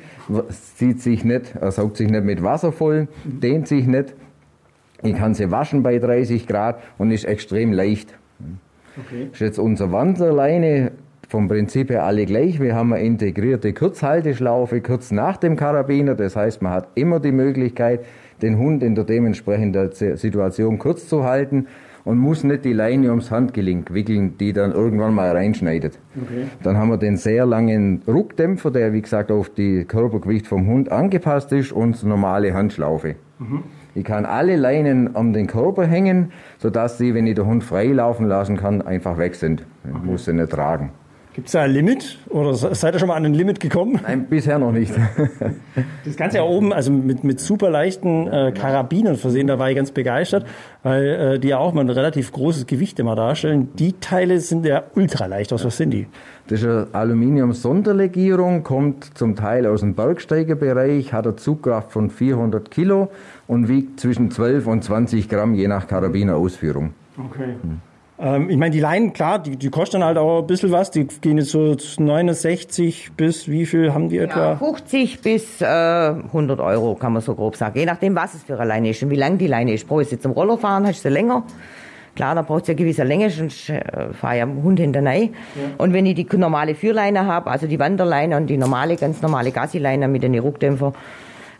zieht 0.76 1.02
sich 1.02 1.26
nicht, 1.26 1.54
saugt 1.70 1.98
sich 1.98 2.10
nicht 2.10 2.24
mit 2.24 2.44
Wasser 2.44 2.72
voll, 2.72 3.08
mhm. 3.24 3.40
dehnt 3.42 3.68
sich 3.68 3.88
nicht. 3.88 4.14
Ich 5.04 5.16
kann 5.16 5.34
sie 5.34 5.52
waschen 5.52 5.84
bei 5.84 6.00
30 6.00 6.48
Grad 6.48 6.82
und 6.98 7.12
ist 7.12 7.26
extrem 7.26 7.74
leicht. 7.74 8.14
Okay. 8.98 9.26
Das 9.26 9.34
ist 9.34 9.40
jetzt 9.42 9.60
unsere 9.60 9.92
Wanderleine, 9.92 10.92
vom 11.28 11.48
Prinzip 11.48 11.90
her 11.90 12.04
alle 12.04 12.26
gleich. 12.26 12.62
Wir 12.62 12.76
haben 12.76 12.94
eine 12.94 13.04
integrierte 13.04 13.74
Kurzhalteschlaufe 13.74 14.80
kurz 14.82 15.12
nach 15.12 15.38
dem 15.38 15.56
Karabiner. 15.58 16.16
Das 16.16 16.36
heißt, 16.36 16.62
man 16.62 16.72
hat 16.72 16.88
immer 16.96 17.20
die 17.20 17.32
Möglichkeit, 17.32 18.06
den 18.42 18.58
Hund 18.58 18.84
in 18.84 18.96
der 18.96 19.04
dementsprechenden 19.04 19.92
Situation 19.92 20.78
kurz 20.80 21.08
zu 21.08 21.24
halten 21.24 21.68
und 22.06 22.20
muss 22.20 22.44
nicht 22.44 22.64
die 22.64 22.74
Leine 22.74 23.10
ums 23.10 23.32
Handgelenk 23.32 23.94
wickeln, 23.94 24.38
die 24.38 24.54
dann 24.54 24.72
irgendwann 24.72 25.14
mal 25.14 25.32
reinschneidet. 25.32 26.00
Okay. 26.16 26.46
Dann 26.64 26.78
haben 26.78 26.90
wir 26.90 26.98
den 26.98 27.18
sehr 27.18 27.46
langen 27.46 28.04
Ruckdämpfer, 28.08 28.72
der 28.72 28.94
wie 28.94 29.02
gesagt 29.02 29.32
auf 29.32 29.50
die 29.50 29.84
Körpergewicht 29.84 30.48
vom 30.48 30.68
Hund 30.68 30.92
angepasst 30.92 31.52
ist 31.52 31.72
und 31.72 32.02
normale 32.04 32.54
Handschlaufe. 32.54 33.16
Mhm. 33.40 33.64
Ich 33.96 34.04
kann 34.04 34.26
alle 34.26 34.56
Leinen 34.56 35.16
an 35.16 35.34
den 35.34 35.48
Körper 35.48 35.86
hängen, 35.86 36.32
sodass 36.60 36.98
sie, 36.98 37.14
wenn 37.14 37.26
ich 37.28 37.36
den 37.36 37.46
Hund 37.46 37.64
frei 37.64 37.88
laufen 37.88 38.28
lassen 38.28 38.58
kann, 38.58 38.82
einfach 38.82 39.18
weg 39.18 39.36
sind. 39.36 39.66
Ich 39.84 39.96
okay. 39.96 40.06
muss 40.06 40.26
sie 40.26 40.34
nicht 40.34 40.52
tragen. 40.52 40.92
Gibt 41.36 41.48
es 41.48 41.52
da 41.52 41.64
ein 41.64 41.72
Limit 41.72 42.18
oder 42.30 42.54
seid 42.54 42.96
ihr 42.96 43.00
schon 43.00 43.10
mal 43.10 43.16
an 43.16 43.26
ein 43.26 43.34
Limit 43.34 43.60
gekommen? 43.60 44.00
Nein, 44.02 44.28
bisher 44.30 44.58
noch 44.58 44.72
nicht. 44.72 44.94
das 46.06 46.16
Ganze 46.16 46.38
ja 46.38 46.44
oben, 46.44 46.72
also 46.72 46.94
mit, 46.94 47.26
mit 47.26 47.42
super 47.42 47.70
leichten 47.70 48.28
äh, 48.28 48.54
Karabinern 48.54 49.18
versehen, 49.18 49.48
da 49.48 49.60
war 49.60 49.70
ich 49.70 49.76
ganz 49.76 49.92
begeistert, 49.92 50.46
weil 50.82 51.06
äh, 51.06 51.40
die 51.40 51.50
ja 51.50 51.58
auch 51.58 51.74
mal 51.74 51.82
ein 51.82 51.90
relativ 51.90 52.32
großes 52.32 52.68
Gewicht 52.68 53.00
immer 53.00 53.18
darstellen. 53.18 53.68
Die 53.76 54.00
Teile 54.00 54.40
sind 54.40 54.66
ja 54.66 54.84
ultra 54.96 55.26
leicht. 55.26 55.52
Was, 55.52 55.66
was 55.66 55.76
sind 55.76 55.92
die? 55.92 56.08
Das 56.48 56.62
ist 56.62 56.68
eine 56.68 56.88
Aluminium-Sonderlegierung, 56.94 58.64
kommt 58.64 59.18
zum 59.18 59.36
Teil 59.36 59.68
aus 59.68 59.82
dem 59.82 59.94
Bergsteigerbereich, 59.94 61.12
hat 61.12 61.28
eine 61.28 61.36
Zugkraft 61.36 61.92
von 61.92 62.12
400 62.12 62.72
Kilo 62.72 63.10
und 63.46 63.68
wiegt 63.68 64.00
zwischen 64.00 64.32
12 64.32 64.68
und 64.68 64.86
20 64.86 65.28
Gramm 65.28 65.54
je 65.54 65.68
nach 65.68 65.86
Karabinerausführung. 65.88 66.94
Okay. 67.18 67.56
Hm. 67.62 67.82
Ähm, 68.18 68.50
ich 68.50 68.58
meine, 68.58 68.72
die 68.72 68.80
Leinen, 68.80 69.14
klar, 69.14 69.40
die, 69.40 69.58
die 69.58 69.70
kosten 69.70 70.04
halt 70.04 70.18
auch 70.18 70.42
ein 70.42 70.48
bisschen 70.48 70.72
was. 70.72 70.92
Die 70.92 71.06
gehen 71.06 71.38
jetzt 71.38 71.50
so 71.50 71.76
69 71.98 73.12
bis 73.18 73.50
wie 73.50 73.66
viel 73.66 73.94
haben 73.94 74.10
die 74.10 74.20
etwa? 74.20 74.52
Ja, 74.52 74.56
50 74.56 75.22
bis 75.22 75.62
äh, 75.62 75.66
100 75.66 76.60
Euro, 76.60 76.96
kann 76.96 77.14
man 77.14 77.22
so 77.22 77.36
grob 77.36 77.56
sagen. 77.56 77.78
Je 77.78 77.86
nachdem, 77.86 78.16
was 78.16 78.34
es 78.34 78.44
für 78.44 78.58
eine 78.58 78.66
Leine 78.66 78.90
ist 78.90 79.04
und 79.04 79.10
wie 79.10 79.16
lang 79.16 79.38
die 79.38 79.48
Leine 79.48 79.74
ist. 79.74 79.88
Brauchst 79.88 80.12
du 80.12 80.20
zum 80.20 80.32
Roller 80.32 80.58
fahren, 80.58 80.88
hast 80.88 81.04
du 81.04 81.10
länger. 81.10 81.44
Klar, 82.16 82.34
da 82.34 82.44
braucht 82.44 82.62
es 82.62 82.68
ja 82.70 82.74
gewisse 82.76 83.04
Länge, 83.04 83.30
sonst 83.30 83.70
äh, 83.70 84.14
fahre 84.14 84.38
ich 84.38 84.42
am 84.42 84.64
Hund 84.64 84.80
hinterher. 84.80 85.24
Ja. 85.24 85.30
Und 85.78 85.92
wenn 85.92 86.06
ich 86.06 86.16
die 86.16 86.38
normale 86.38 86.74
Führleine 86.74 87.26
habe, 87.26 87.52
also 87.52 87.68
die 87.68 87.78
Wanderleine 87.78 88.38
und 88.38 88.48
die 88.48 88.58
normale, 88.58 88.96
ganz 88.96 89.22
normale 89.22 89.52
Gassileine 89.52 90.08
mit 90.08 90.24
den 90.24 90.40
Ruckdämpfer, 90.40 90.94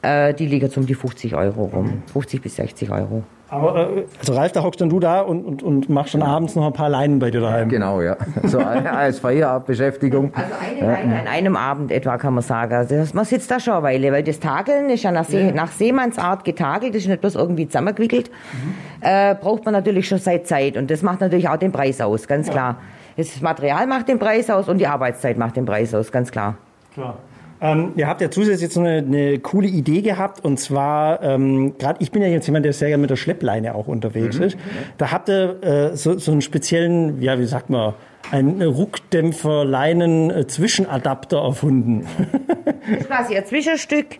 äh, 0.02 0.34
die 0.34 0.46
liegen 0.46 0.72
um 0.78 0.86
die 0.86 0.96
50 0.96 1.36
Euro 1.36 1.66
rum. 1.66 2.04
50 2.14 2.42
bis 2.42 2.56
60 2.56 2.90
Euro. 2.90 3.24
Aber 3.50 3.90
äh, 3.98 4.06
also 4.20 4.34
Ralf, 4.34 4.52
da 4.54 4.64
hockst 4.64 4.82
dann 4.82 4.90
du 4.90 5.00
da 5.00 5.22
und, 5.22 5.46
und, 5.46 5.64
und 5.64 5.90
machst 5.90 6.12
schon 6.12 6.24
abends 6.24 6.56
noch 6.56 6.66
ein 6.66 6.74
paar 6.74 6.90
Leinen 6.90 7.20
bei 7.20 7.30
dir 7.30 7.42
daheim. 7.42 7.70
Genau, 7.70 8.02
ja. 8.02 8.18
So 8.44 8.60
als 8.60 9.20
Feierabendbeschäftigung. 9.26 10.32
Also 10.34 10.54
eine 10.60 10.94
Leine 10.94 11.20
an 11.20 11.28
einem 11.28 11.56
Abend 11.56 11.92
etwa 11.92 12.18
kann 12.18 12.34
man 12.34 12.44
sagen. 12.44 12.74
Also 12.74 12.96
man 13.14 13.26
sitzt 13.26 13.52
da 13.52 13.60
schon 13.60 13.76
eine 13.76 13.84
Weile, 13.84 14.12
weil 14.12 14.24
das 14.24 14.40
Tageln 14.40 14.90
ist 14.90 15.04
ja 15.04 15.12
nach, 15.12 15.26
See, 15.26 15.52
nach 15.52 15.72
Seemannsart 15.72 16.44
getagelt, 16.44 16.96
das 16.96 17.04
ist 17.04 17.08
nicht 17.08 17.22
bloß 17.22 17.36
irgendwie 17.36 17.68
zusammengewickelt. 17.68 18.32
Mhm. 18.32 18.76
Äh, 19.02 19.36
braucht 19.36 19.66
man 19.66 19.74
natürlich 19.74 20.08
schon 20.08 20.18
seit 20.18 20.48
Zeit 20.48 20.76
und 20.78 20.90
das 20.90 21.04
macht 21.04 21.22
natürlich 21.22 21.48
auch 21.48 21.58
den 21.58 21.72
Preis 21.72 22.02
aus, 22.02 22.28
ganz 22.28 22.50
klar. 22.50 22.78
Das 23.18 23.40
Material 23.42 23.88
macht 23.88 24.10
den 24.10 24.20
Preis 24.20 24.50
aus 24.50 24.68
und 24.68 24.80
die 24.80 24.88
Arbeitszeit 24.88 25.38
macht 25.38 25.56
den 25.56 25.66
Preis 25.66 25.94
aus, 25.94 26.12
ganz 26.12 26.32
klar. 26.32 26.56
Klar. 26.94 27.18
Ähm, 27.66 27.94
ihr 27.96 28.08
habt 28.08 28.22
ja 28.22 28.30
zusätzlich 28.30 28.62
jetzt 28.62 28.78
eine, 28.78 28.98
eine 28.98 29.40
coole 29.40 29.68
Idee 29.68 30.02
gehabt 30.02 30.46
und 30.46 30.60
zwar, 30.60 31.24
ähm, 31.24 31.76
gerade 31.78 32.02
ich 32.02 32.12
bin 32.12 32.22
ja 32.22 32.28
jetzt 32.28 32.46
jemand, 32.46 32.66
der 32.66 32.74
sehr 32.74 32.90
gerne 32.90 33.00
mit 33.02 33.10
der 33.10 33.16
Schleppleine 33.16 33.74
auch 33.76 33.88
unterwegs 33.88 34.38
mhm. 34.38 34.44
ist. 34.44 34.58
Da 34.98 35.12
habt 35.12 35.30
ihr 35.30 35.64
äh, 35.64 35.96
so, 35.96 36.18
so 36.18 36.32
einen 36.32 36.42
speziellen, 36.42 37.22
ja, 37.22 37.40
wie 37.40 37.46
sagt 37.46 37.70
man, 37.70 37.94
einen 38.32 38.60
Ruckdämpfer-Leinen-Zwischenadapter 38.62 41.44
erfunden. 41.44 42.08
das 42.66 42.76
ist 43.00 43.08
quasi 43.08 43.36
ein 43.36 43.46
Zwischenstück 43.46 44.18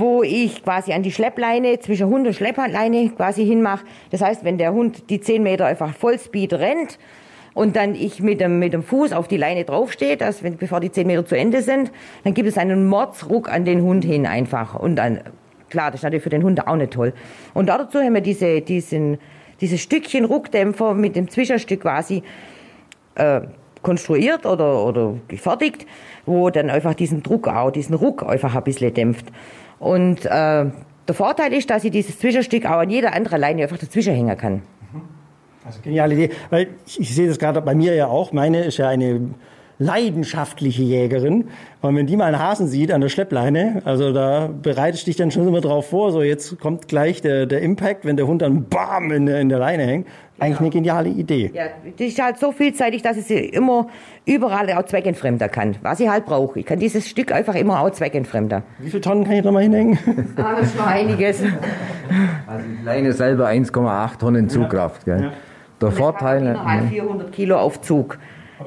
wo 0.00 0.22
ich 0.22 0.62
quasi 0.62 0.92
an 0.92 1.02
die 1.02 1.10
Schleppleine 1.10 1.80
zwischen 1.80 2.06
Hund 2.06 2.24
und 2.24 2.32
Schleppleine 2.32 3.10
quasi 3.10 3.44
hinmache. 3.44 3.84
Das 4.10 4.20
heißt, 4.20 4.44
wenn 4.44 4.56
der 4.56 4.72
Hund 4.72 5.10
die 5.10 5.20
10 5.20 5.42
Meter 5.42 5.66
einfach 5.66 5.92
Vollspeed 5.92 6.54
rennt 6.54 7.00
und 7.58 7.74
dann 7.74 7.96
ich 7.96 8.22
mit 8.22 8.40
dem, 8.40 8.60
mit 8.60 8.72
dem 8.72 8.84
Fuß 8.84 9.12
auf 9.12 9.26
die 9.26 9.36
Leine 9.36 9.64
draufstehe, 9.64 10.16
dass, 10.16 10.44
wenn, 10.44 10.56
bevor 10.56 10.78
die 10.78 10.92
zehn 10.92 11.08
Meter 11.08 11.26
zu 11.26 11.36
Ende 11.36 11.60
sind, 11.60 11.90
dann 12.22 12.32
gibt 12.32 12.48
es 12.48 12.56
einen 12.56 12.86
Mordsruck 12.86 13.50
an 13.50 13.64
den 13.64 13.82
Hund 13.82 14.04
hin 14.04 14.26
einfach. 14.26 14.76
Und 14.76 14.94
dann, 14.94 15.18
klar, 15.68 15.90
das 15.90 15.98
ist 15.98 16.04
natürlich 16.04 16.22
für 16.22 16.30
den 16.30 16.44
Hund 16.44 16.68
auch 16.68 16.76
nicht 16.76 16.92
toll. 16.92 17.12
Und 17.54 17.68
dazu 17.68 17.98
haben 17.98 18.14
wir 18.14 18.20
diese, 18.20 18.60
diesen, 18.60 19.18
dieses 19.60 19.80
Stückchen 19.80 20.24
Ruckdämpfer 20.24 20.94
mit 20.94 21.16
dem 21.16 21.28
Zwischenstück 21.28 21.80
quasi 21.80 22.22
äh, 23.16 23.40
konstruiert 23.82 24.46
oder, 24.46 24.84
oder 24.84 25.14
gefertigt, 25.26 25.84
wo 26.26 26.50
dann 26.50 26.70
einfach 26.70 26.94
diesen 26.94 27.24
Druck 27.24 27.48
auch, 27.48 27.72
diesen 27.72 27.96
Ruck 27.96 28.22
einfach 28.22 28.54
ein 28.54 28.62
bisschen 28.62 28.94
dämpft. 28.94 29.26
Und 29.80 30.24
äh, 30.26 30.28
der 30.30 31.14
Vorteil 31.14 31.52
ist, 31.52 31.68
dass 31.70 31.82
ich 31.82 31.90
dieses 31.90 32.20
Zwischenstück 32.20 32.66
auch 32.66 32.78
an 32.78 32.90
jeder 32.90 33.14
anderen 33.14 33.40
Leine 33.40 33.64
einfach 33.64 33.78
dazwischen 33.78 34.14
hängen 34.14 34.36
kann. 34.36 34.62
Also 35.68 35.80
geniale 35.82 36.14
Idee, 36.14 36.30
weil 36.50 36.68
ich, 36.86 37.00
ich 37.00 37.14
sehe 37.14 37.28
das 37.28 37.38
gerade 37.38 37.60
bei 37.60 37.74
mir 37.74 37.94
ja 37.94 38.08
auch. 38.08 38.32
Meine 38.32 38.64
ist 38.64 38.78
ja 38.78 38.88
eine 38.88 39.20
leidenschaftliche 39.78 40.82
Jägerin. 40.82 41.48
Und 41.80 41.96
wenn 41.96 42.06
die 42.06 42.16
mal 42.16 42.24
einen 42.24 42.38
Hasen 42.38 42.66
sieht 42.66 42.90
an 42.90 43.00
der 43.00 43.08
Schleppleine, 43.08 43.82
also 43.84 44.12
da 44.12 44.50
bereitest 44.62 45.04
du 45.04 45.10
dich 45.10 45.16
dann 45.16 45.30
schon 45.30 45.46
immer 45.46 45.60
drauf 45.60 45.90
vor, 45.90 46.10
so 46.10 46.22
jetzt 46.22 46.58
kommt 46.58 46.88
gleich 46.88 47.22
der, 47.22 47.46
der 47.46 47.62
Impact, 47.62 48.04
wenn 48.04 48.16
der 48.16 48.26
Hund 48.26 48.42
dann 48.42 48.64
BAM 48.64 49.12
in 49.12 49.26
der, 49.26 49.40
in 49.40 49.48
der 49.48 49.58
Leine 49.58 49.84
hängt. 49.84 50.08
Eigentlich 50.40 50.60
eine 50.60 50.70
geniale 50.70 51.08
Idee. 51.08 51.50
Ja, 51.52 51.64
die 51.98 52.06
ist 52.06 52.22
halt 52.22 52.38
so 52.38 52.52
vielseitig, 52.52 53.02
dass 53.02 53.16
ich 53.16 53.24
sie 53.24 53.38
immer 53.38 53.88
überall 54.24 54.72
auch 54.72 54.84
zweckentfremder 54.84 55.48
kann. 55.48 55.76
Was 55.82 55.98
ich 55.98 56.08
halt 56.08 56.26
brauche. 56.26 56.60
Ich 56.60 56.66
kann 56.66 56.78
dieses 56.78 57.08
Stück 57.08 57.32
einfach 57.32 57.56
immer 57.56 57.80
auch 57.80 57.90
zweckentfremder. 57.90 58.62
Wie 58.78 58.88
viele 58.88 59.00
Tonnen 59.00 59.24
kann 59.24 59.34
ich 59.34 59.42
da 59.42 59.50
mal 59.50 59.64
hinhängen? 59.64 59.98
Ah, 60.36 60.54
das 60.60 60.68
ist 60.68 60.78
noch 60.78 60.86
einiges. 60.86 61.42
Also 62.46 62.64
die 62.64 62.84
Leine 62.84 63.12
selber 63.12 63.48
1,8 63.48 64.18
Tonnen 64.18 64.48
Zugkraft. 64.48 65.04
Gell? 65.04 65.22
Ja. 65.22 65.32
Der 65.80 65.92
Vorteil. 65.92 66.54
Karabiner 66.54 66.64
hat 66.64 66.88
400 66.88 67.32
Kilo 67.32 67.58
auf 67.58 67.80
Zug. 67.80 68.18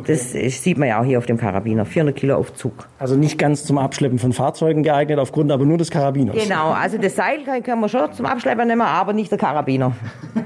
Das 0.07 0.31
sieht 0.31 0.77
man 0.77 0.87
ja 0.87 1.01
auch 1.01 1.05
hier 1.05 1.17
auf 1.17 1.25
dem 1.25 1.37
Karabiner. 1.37 1.85
400 1.85 2.15
Kilo 2.15 2.35
auf 2.35 2.53
Zug. 2.53 2.87
Also 2.97 3.15
nicht 3.15 3.37
ganz 3.37 3.65
zum 3.65 3.77
Abschleppen 3.77 4.19
von 4.19 4.31
Fahrzeugen 4.31 4.83
geeignet, 4.83 5.19
aufgrund 5.19 5.51
aber 5.51 5.65
nur 5.65 5.77
des 5.77 5.91
Karabiners. 5.91 6.35
Genau, 6.41 6.71
also 6.71 6.97
das 6.97 7.15
Seil 7.15 7.43
können 7.61 7.81
wir 7.81 7.89
schon 7.89 8.13
zum 8.13 8.25
Abschleppen 8.25 8.67
nehmen, 8.67 8.81
aber 8.81 9.13
nicht 9.13 9.31
der 9.31 9.37
Karabiner. 9.37 9.93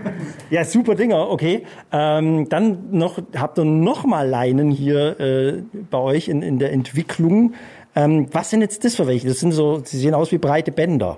Ja, 0.51 0.63
super 0.63 0.93
Dinger, 0.93 1.29
okay. 1.29 1.63
Ähm, 1.91 2.47
dann 2.49 2.91
noch, 2.91 3.19
habt 3.35 3.57
ihr 3.57 3.65
noch 3.65 4.05
mal 4.05 4.27
Leinen 4.27 4.69
hier 4.69 5.19
äh, 5.19 5.63
bei 5.89 5.97
euch 5.97 6.27
in, 6.27 6.43
in 6.43 6.59
der 6.59 6.71
Entwicklung. 6.71 7.53
Ähm, 7.95 8.27
was 8.31 8.51
sind 8.51 8.61
jetzt 8.61 8.85
das 8.85 8.95
für 8.95 9.07
welche? 9.07 9.27
Das 9.27 9.39
sind 9.39 9.53
so, 9.53 9.81
sie 9.83 9.97
sehen 9.97 10.13
aus 10.13 10.31
wie 10.31 10.37
breite 10.37 10.71
Bänder. 10.71 11.17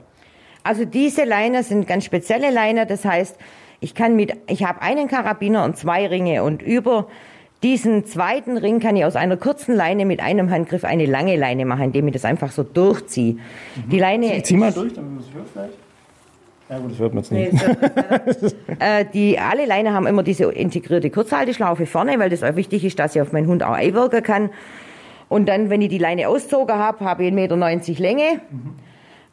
Also 0.64 0.86
diese 0.86 1.26
Leiner 1.26 1.64
sind 1.64 1.88
ganz 1.88 2.06
spezielle 2.06 2.52
Leiner, 2.52 2.86
das 2.86 3.04
heißt, 3.04 3.38
ich 3.80 3.96
kann 3.96 4.16
mit, 4.16 4.34
ich 4.48 4.63
habe 4.63 4.82
einen 4.82 5.08
Karabiner 5.08 5.63
und 5.63 5.78
zwei 5.78 6.08
Ringe 6.08 6.44
und 6.44 6.62
über 6.62 7.08
diesen 7.63 8.06
zweiten 8.06 8.58
Ring 8.58 8.80
kann 8.80 8.96
ich 8.96 9.06
aus 9.06 9.16
einer 9.16 9.38
kurzen 9.38 9.76
Leine 9.76 10.06
mit 10.06 10.20
einem 10.20 10.52
Handgriff 10.52 10.84
eine 10.84 11.06
lange 11.06 11.36
Leine 11.36 11.66
machen, 11.66 11.86
indem 11.86 12.08
ich 12.08 12.13
das 12.13 12.26
einfach 12.26 12.52
so 12.52 12.63
durchziehe. 12.63 13.38
Die 13.92 14.00
Leine. 14.00 14.38
Ich 14.38 14.46
zieh 14.46 14.58
mal 14.58 14.72
durch, 14.72 14.94
damit 14.94 15.12
man 15.12 15.24
es 15.24 15.34
hört 15.34 15.48
vielleicht. 15.52 15.74
Ja 16.70 16.80
gut, 16.80 16.92
das 16.92 17.00
hört 17.00 17.13
man 17.13 17.24
jetzt 17.24 17.32
Nee, 17.32 17.50
nicht. 17.50 18.56
äh, 18.80 19.06
die, 19.13 19.40
alle 19.40 19.66
Leine 19.66 19.94
haben 19.94 20.06
immer 20.06 20.22
diese 20.22 20.52
integrierte 20.52 21.10
Kurzhalteschlaufe 21.10 21.86
vorne, 21.86 22.20
weil 22.20 22.30
das 22.30 22.44
auch 22.44 22.56
wichtig 22.56 22.84
ist, 22.84 23.00
dass 23.00 23.16
ich 23.16 23.22
auf 23.22 23.32
meinen 23.32 23.48
Hund 23.48 23.63
auch 23.63 23.72
einwirken 23.72 24.22
kann. 24.22 24.50
Und 25.30 25.48
dann, 25.48 25.70
wenn 25.70 25.82
ich 25.82 25.90
die 25.90 25.98
Leine 25.98 26.28
auszogen 26.28 26.76
habe, 26.76 27.06
habe 27.06 27.26
ich 27.26 27.34
1,90 27.34 27.34
Meter 27.36 28.02
Länge 28.02 28.42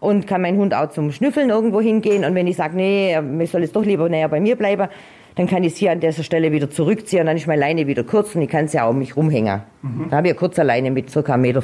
und 0.04 0.26
kann 0.26 0.42
mein 0.42 0.56
Hund 0.56 0.74
auch 0.74 0.90
zum 0.90 1.10
Schnüffeln 1.12 1.50
irgendwo 1.50 1.80
hingehen. 1.80 2.24
Und 2.24 2.34
wenn 2.34 2.46
ich 2.46 2.56
sage, 2.56 2.76
nee, 2.76 3.18
ich 3.40 3.50
soll 3.50 3.62
jetzt 3.62 3.74
doch 3.74 3.84
lieber 3.84 4.08
näher 4.08 4.28
bei 4.28 4.40
mir 4.40 4.56
bleiben, 4.56 4.88
dann 5.36 5.46
kann 5.46 5.64
ich 5.64 5.72
es 5.72 5.78
hier 5.78 5.90
an 5.90 6.00
dieser 6.00 6.22
Stelle 6.22 6.52
wieder 6.52 6.70
zurückziehen 6.70 7.20
und 7.22 7.26
dann 7.26 7.36
ist 7.36 7.46
meine 7.46 7.60
Leine 7.60 7.86
wieder 7.86 8.04
kurz 8.04 8.34
und 8.34 8.42
ich 8.42 8.48
kann 8.48 8.68
sie 8.68 8.78
auch 8.78 8.90
um 8.90 8.98
mich 8.98 9.16
rumhängen. 9.16 9.62
Da 10.10 10.16
habe 10.16 10.28
ich 10.28 10.32
eine 10.32 10.38
kurze 10.38 10.62
Leine 10.62 10.90
mit 10.90 11.12
ca. 11.12 11.18
1,40 11.18 11.36
Meter. 11.38 11.62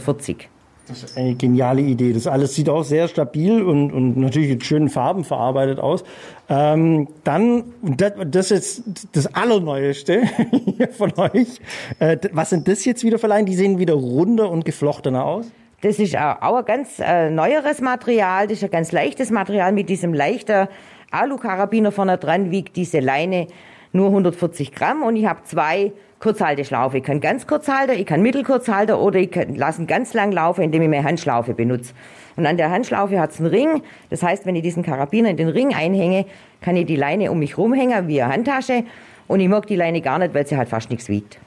Das 0.88 1.04
ist 1.04 1.16
eine 1.16 1.36
geniale 1.36 1.82
Idee. 1.82 2.12
Das 2.12 2.26
alles 2.26 2.56
sieht 2.56 2.68
auch 2.68 2.82
sehr 2.82 3.06
stabil 3.06 3.62
und, 3.62 3.92
und 3.92 4.16
natürlich 4.16 4.50
in 4.50 4.60
schönen 4.60 4.88
Farben 4.88 5.22
verarbeitet 5.22 5.78
aus. 5.78 6.02
Ähm, 6.48 7.06
dann, 7.22 7.64
das, 7.80 8.14
das 8.26 8.50
ist 8.50 8.82
das 9.12 9.32
Allerneueste 9.32 10.22
hier 10.76 10.88
von 10.88 11.12
euch. 11.16 11.60
Äh, 12.00 12.16
was 12.32 12.50
sind 12.50 12.66
das 12.66 12.84
jetzt 12.84 13.04
wieder 13.04 13.20
für 13.20 13.28
Leinen? 13.28 13.46
Die 13.46 13.54
sehen 13.54 13.78
wieder 13.78 13.94
runder 13.94 14.50
und 14.50 14.64
geflochtener 14.64 15.24
aus. 15.24 15.46
Das 15.82 15.98
ist 15.98 16.16
auch 16.16 16.56
ein 16.56 16.64
ganz 16.66 16.98
äh, 16.98 17.30
neueres 17.30 17.80
Material, 17.80 18.46
das 18.46 18.58
ist 18.58 18.64
ein 18.64 18.70
ganz 18.70 18.92
leichtes 18.92 19.30
Material 19.30 19.72
mit 19.72 19.88
diesem 19.88 20.12
leichten 20.12 20.68
Alu-Karabiner 21.10 21.90
vorne 21.90 22.18
dran, 22.18 22.50
wiegt 22.50 22.76
diese 22.76 23.00
Leine 23.00 23.46
nur 23.92 24.08
140 24.08 24.72
Gramm 24.72 25.02
und 25.02 25.16
ich 25.16 25.26
habe 25.26 25.42
zwei 25.44 25.92
Kurzhalteschlaufe. 26.20 26.98
Ich 26.98 27.04
kann 27.04 27.20
ganz 27.20 27.46
kurz 27.46 27.66
halten, 27.66 27.92
ich 27.98 28.04
kann 28.04 28.20
mittelkurz 28.20 28.68
halten 28.68 28.92
oder 28.92 29.18
ich 29.18 29.30
kann 29.30 29.54
lassen 29.54 29.86
ganz 29.86 30.12
lang 30.12 30.32
laufen, 30.32 30.62
indem 30.62 30.82
ich 30.82 30.88
meine 30.88 31.04
Handschlaufe 31.04 31.54
benutze. 31.54 31.94
Und 32.36 32.46
an 32.46 32.58
der 32.58 32.70
Handschlaufe 32.70 33.18
hat 33.18 33.30
es 33.30 33.40
einen 33.40 33.48
Ring. 33.48 33.82
Das 34.10 34.22
heißt, 34.22 34.44
wenn 34.44 34.54
ich 34.54 34.62
diesen 34.62 34.82
Karabiner 34.82 35.30
in 35.30 35.38
den 35.38 35.48
Ring 35.48 35.74
einhänge, 35.74 36.26
kann 36.60 36.76
ich 36.76 36.86
die 36.86 36.96
Leine 36.96 37.32
um 37.32 37.38
mich 37.38 37.56
rumhängen 37.56 38.06
wie 38.06 38.20
eine 38.20 38.32
Handtasche. 38.32 38.84
Und 39.26 39.40
ich 39.40 39.48
mag 39.48 39.66
die 39.66 39.76
Leine 39.76 40.02
gar 40.02 40.18
nicht, 40.18 40.34
weil 40.34 40.46
sie 40.46 40.56
halt 40.56 40.68
fast 40.68 40.90
nichts 40.90 41.08
wiegt. 41.08 41.38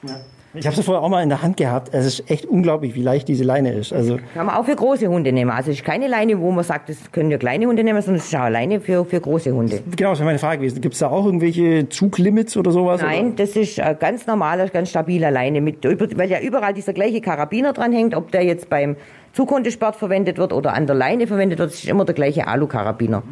Ich 0.56 0.66
habe 0.66 0.76
sie 0.76 0.82
vorher 0.84 1.02
auch 1.02 1.08
mal 1.08 1.22
in 1.22 1.28
der 1.28 1.42
Hand 1.42 1.56
gehabt. 1.56 1.90
Es 1.92 2.06
ist 2.06 2.30
echt 2.30 2.46
unglaublich, 2.46 2.94
wie 2.94 3.02
leicht 3.02 3.26
diese 3.26 3.42
Leine 3.42 3.72
ist. 3.72 3.92
Also 3.92 4.18
Kann 4.34 4.46
man 4.46 4.54
auch 4.54 4.64
für 4.64 4.76
große 4.76 5.08
Hunde 5.08 5.32
nehmen. 5.32 5.50
Also 5.50 5.72
es 5.72 5.78
ist 5.78 5.84
keine 5.84 6.06
Leine, 6.06 6.38
wo 6.38 6.52
man 6.52 6.62
sagt, 6.62 6.88
das 6.88 7.10
können 7.10 7.30
ja 7.30 7.38
kleine 7.38 7.66
Hunde 7.66 7.82
nehmen, 7.82 8.00
sondern 8.00 8.20
es 8.20 8.26
ist 8.26 8.34
auch 8.36 8.42
eine 8.42 8.52
Leine 8.52 8.80
für, 8.80 9.04
für 9.04 9.20
große 9.20 9.52
Hunde. 9.52 9.80
genau, 9.96 10.10
das 10.10 10.20
wäre 10.20 10.26
meine 10.26 10.38
Frage 10.38 10.58
gewesen. 10.58 10.80
Gibt 10.80 10.94
es 10.94 11.00
da 11.00 11.08
auch 11.08 11.26
irgendwelche 11.26 11.88
Zuglimits 11.88 12.56
oder 12.56 12.70
sowas? 12.70 13.02
Nein, 13.02 13.34
das 13.34 13.56
ist 13.56 13.80
eine 13.80 13.96
ganz 13.96 14.26
normale, 14.26 14.68
ganz 14.68 14.90
stabile 14.90 15.30
Leine, 15.30 15.60
mit, 15.60 15.84
weil 15.84 16.30
ja 16.30 16.40
überall 16.40 16.72
dieser 16.72 16.92
gleiche 16.92 17.20
Karabiner 17.20 17.72
dran 17.72 17.92
hängt, 17.92 18.14
ob 18.14 18.30
der 18.30 18.44
jetzt 18.44 18.70
beim 18.70 18.96
Zughundesport 19.32 19.96
verwendet 19.96 20.38
wird 20.38 20.52
oder 20.52 20.74
an 20.74 20.86
der 20.86 20.94
Leine 20.94 21.26
verwendet 21.26 21.58
wird, 21.58 21.72
ist 21.72 21.84
immer 21.86 22.04
der 22.04 22.14
gleiche 22.14 22.46
Alu-Karabiner. 22.46 23.24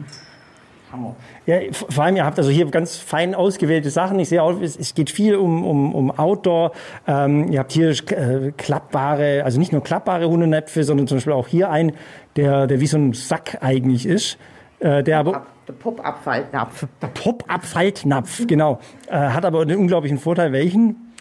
Hammer. 0.93 1.17
Ja, 1.47 1.57
vor 1.73 2.05
allem, 2.05 2.17
ihr 2.17 2.25
habt 2.25 2.39
also 2.39 2.51
hier 2.51 2.67
ganz 2.71 2.97
fein 2.97 3.35
ausgewählte 3.35 3.91
Sachen. 3.91 4.19
Ich 4.19 4.29
sehe 4.29 4.43
auch, 4.43 4.61
es, 4.61 4.77
es 4.77 4.95
geht 4.95 5.11
viel 5.11 5.35
um, 5.37 5.65
um, 5.65 5.95
um 5.95 6.11
Outdoor. 6.19 6.73
Ähm, 7.07 7.51
ihr 7.51 7.59
habt 7.61 7.73
hier 7.73 7.91
äh, 7.91 8.53
klappbare, 8.57 9.43
also 9.45 9.59
nicht 9.59 9.73
nur 9.73 9.83
klappbare 9.83 10.29
Hundenäpfe, 10.29 10.85
sondern 10.85 11.09
zum 11.09 11.17
Beispiel 11.17 11.33
auch 11.33 11.49
hier 11.49 11.71
ein, 11.71 11.93
der, 12.37 12.67
der 12.67 12.81
wie 12.81 12.87
so 12.87 12.99
ein 12.99 13.13
Sack 13.15 13.59
eigentlich 13.63 14.07
ist. 14.07 14.39
Äh, 14.81 15.03
der 15.03 15.19
aber 15.21 15.37
Ab- 15.37 15.47
Der 15.67 15.73
Pop-Abfallnapf. 15.75 16.87
der 17.01 17.07
Pop-Up-Faltnapf, 17.09 18.47
genau. 18.47 18.79
Äh, 19.09 19.17
hat 19.17 19.45
aber 19.45 19.63
einen 19.63 19.79
unglaublichen 19.79 20.19
Vorteil. 20.19 20.53
Welchen? 20.53 21.13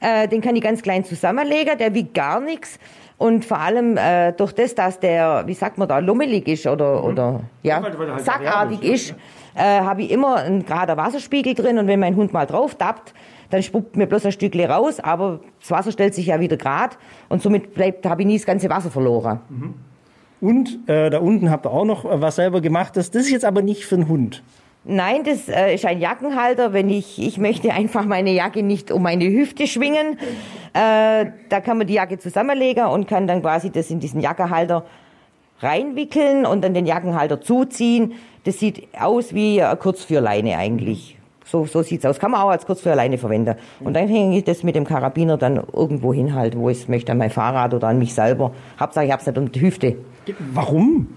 Äh, 0.00 0.28
den 0.28 0.42
kann 0.42 0.54
ich 0.54 0.62
ganz 0.62 0.82
klein 0.82 1.04
zusammenlegen, 1.04 1.78
der 1.78 1.94
wiegt 1.94 2.12
gar 2.14 2.40
nichts. 2.40 2.78
Und 3.18 3.44
vor 3.44 3.58
allem 3.58 3.96
äh, 3.96 4.32
durch 4.32 4.52
das, 4.52 4.74
dass 4.74 5.00
der, 5.00 5.44
wie 5.46 5.54
sagt 5.54 5.78
man 5.78 5.88
da, 5.88 5.98
lummelig 5.98 6.46
ist 6.48 6.66
oder, 6.66 7.02
oder 7.02 7.40
ja, 7.62 7.82
halt 7.82 8.20
sackartig 8.20 8.82
ist, 8.82 9.14
äh, 9.54 9.80
habe 9.80 10.02
ich 10.02 10.10
immer 10.10 10.36
einen 10.36 10.66
gerader 10.66 10.98
Wasserspiegel 10.98 11.54
drin 11.54 11.78
und 11.78 11.86
wenn 11.86 11.98
mein 11.98 12.14
Hund 12.14 12.34
mal 12.34 12.44
drauf 12.44 12.74
tappt, 12.74 13.14
dann 13.48 13.62
spuckt 13.62 13.96
mir 13.96 14.06
bloß 14.06 14.26
ein 14.26 14.32
Stückchen 14.32 14.70
raus, 14.70 15.00
aber 15.00 15.40
das 15.60 15.70
Wasser 15.70 15.92
stellt 15.92 16.14
sich 16.14 16.26
ja 16.26 16.40
wieder 16.40 16.58
grad 16.58 16.98
und 17.28 17.42
somit 17.42 17.72
bleibt, 17.74 18.04
habe 18.04 18.22
ich 18.22 18.26
nie 18.26 18.36
das 18.36 18.44
ganze 18.44 18.68
Wasser 18.68 18.90
verloren. 18.90 19.40
Und 20.40 20.88
äh, 20.88 21.08
da 21.08 21.18
unten 21.20 21.50
habt 21.50 21.64
ihr 21.64 21.70
auch 21.70 21.84
noch 21.86 22.04
äh, 22.04 22.20
was 22.20 22.36
selber 22.36 22.60
gemacht. 22.60 22.96
Das, 22.96 23.10
das 23.10 23.22
ist 23.22 23.30
jetzt 23.30 23.44
aber 23.44 23.62
nicht 23.62 23.86
für 23.86 23.94
einen 23.94 24.08
Hund. 24.08 24.42
Nein, 24.88 25.24
das 25.24 25.48
äh, 25.48 25.74
ist 25.74 25.84
ein 25.84 26.00
Jackenhalter. 26.00 26.72
Wenn 26.72 26.88
ich, 26.88 27.20
ich 27.20 27.38
möchte 27.38 27.72
einfach 27.72 28.04
meine 28.04 28.30
Jacke 28.30 28.62
nicht 28.62 28.92
um 28.92 29.02
meine 29.02 29.24
Hüfte 29.24 29.66
schwingen, 29.66 30.16
äh, 30.74 31.26
da 31.48 31.60
kann 31.60 31.78
man 31.78 31.88
die 31.88 31.94
Jacke 31.94 32.18
zusammenlegen 32.18 32.86
und 32.86 33.08
kann 33.08 33.26
dann 33.26 33.42
quasi 33.42 33.70
das 33.70 33.90
in 33.90 33.98
diesen 33.98 34.20
Jackenhalter 34.20 34.84
reinwickeln 35.58 36.46
und 36.46 36.62
dann 36.62 36.72
den 36.72 36.86
Jackenhalter 36.86 37.40
zuziehen. 37.40 38.14
Das 38.44 38.60
sieht 38.60 38.86
aus 38.96 39.34
wie 39.34 39.60
eine 39.60 39.76
Kurzführleine 39.76 40.56
eigentlich. 40.56 41.18
So, 41.44 41.64
so 41.64 41.82
sieht's 41.82 42.06
aus. 42.06 42.20
Kann 42.20 42.30
man 42.30 42.40
auch 42.42 42.50
als 42.50 42.64
Kurzführleine 42.64 43.18
verwenden. 43.18 43.56
Und 43.80 43.94
dann 43.94 44.06
hänge 44.06 44.38
ich 44.38 44.44
das 44.44 44.62
mit 44.62 44.76
dem 44.76 44.84
Karabiner 44.84 45.36
dann 45.36 45.60
irgendwo 45.72 46.12
hin 46.14 46.34
halt, 46.34 46.56
wo 46.56 46.70
ich 46.70 46.78
es 46.82 46.88
möchte, 46.88 47.10
an 47.10 47.18
mein 47.18 47.30
Fahrrad 47.30 47.74
oder 47.74 47.88
an 47.88 47.98
mich 47.98 48.14
selber. 48.14 48.52
Hauptsache, 48.78 49.06
ich 49.06 49.12
hab's 49.12 49.26
nicht 49.26 49.38
um 49.38 49.50
die 49.50 49.60
Hüfte. 49.60 49.96
Warum? 50.52 51.08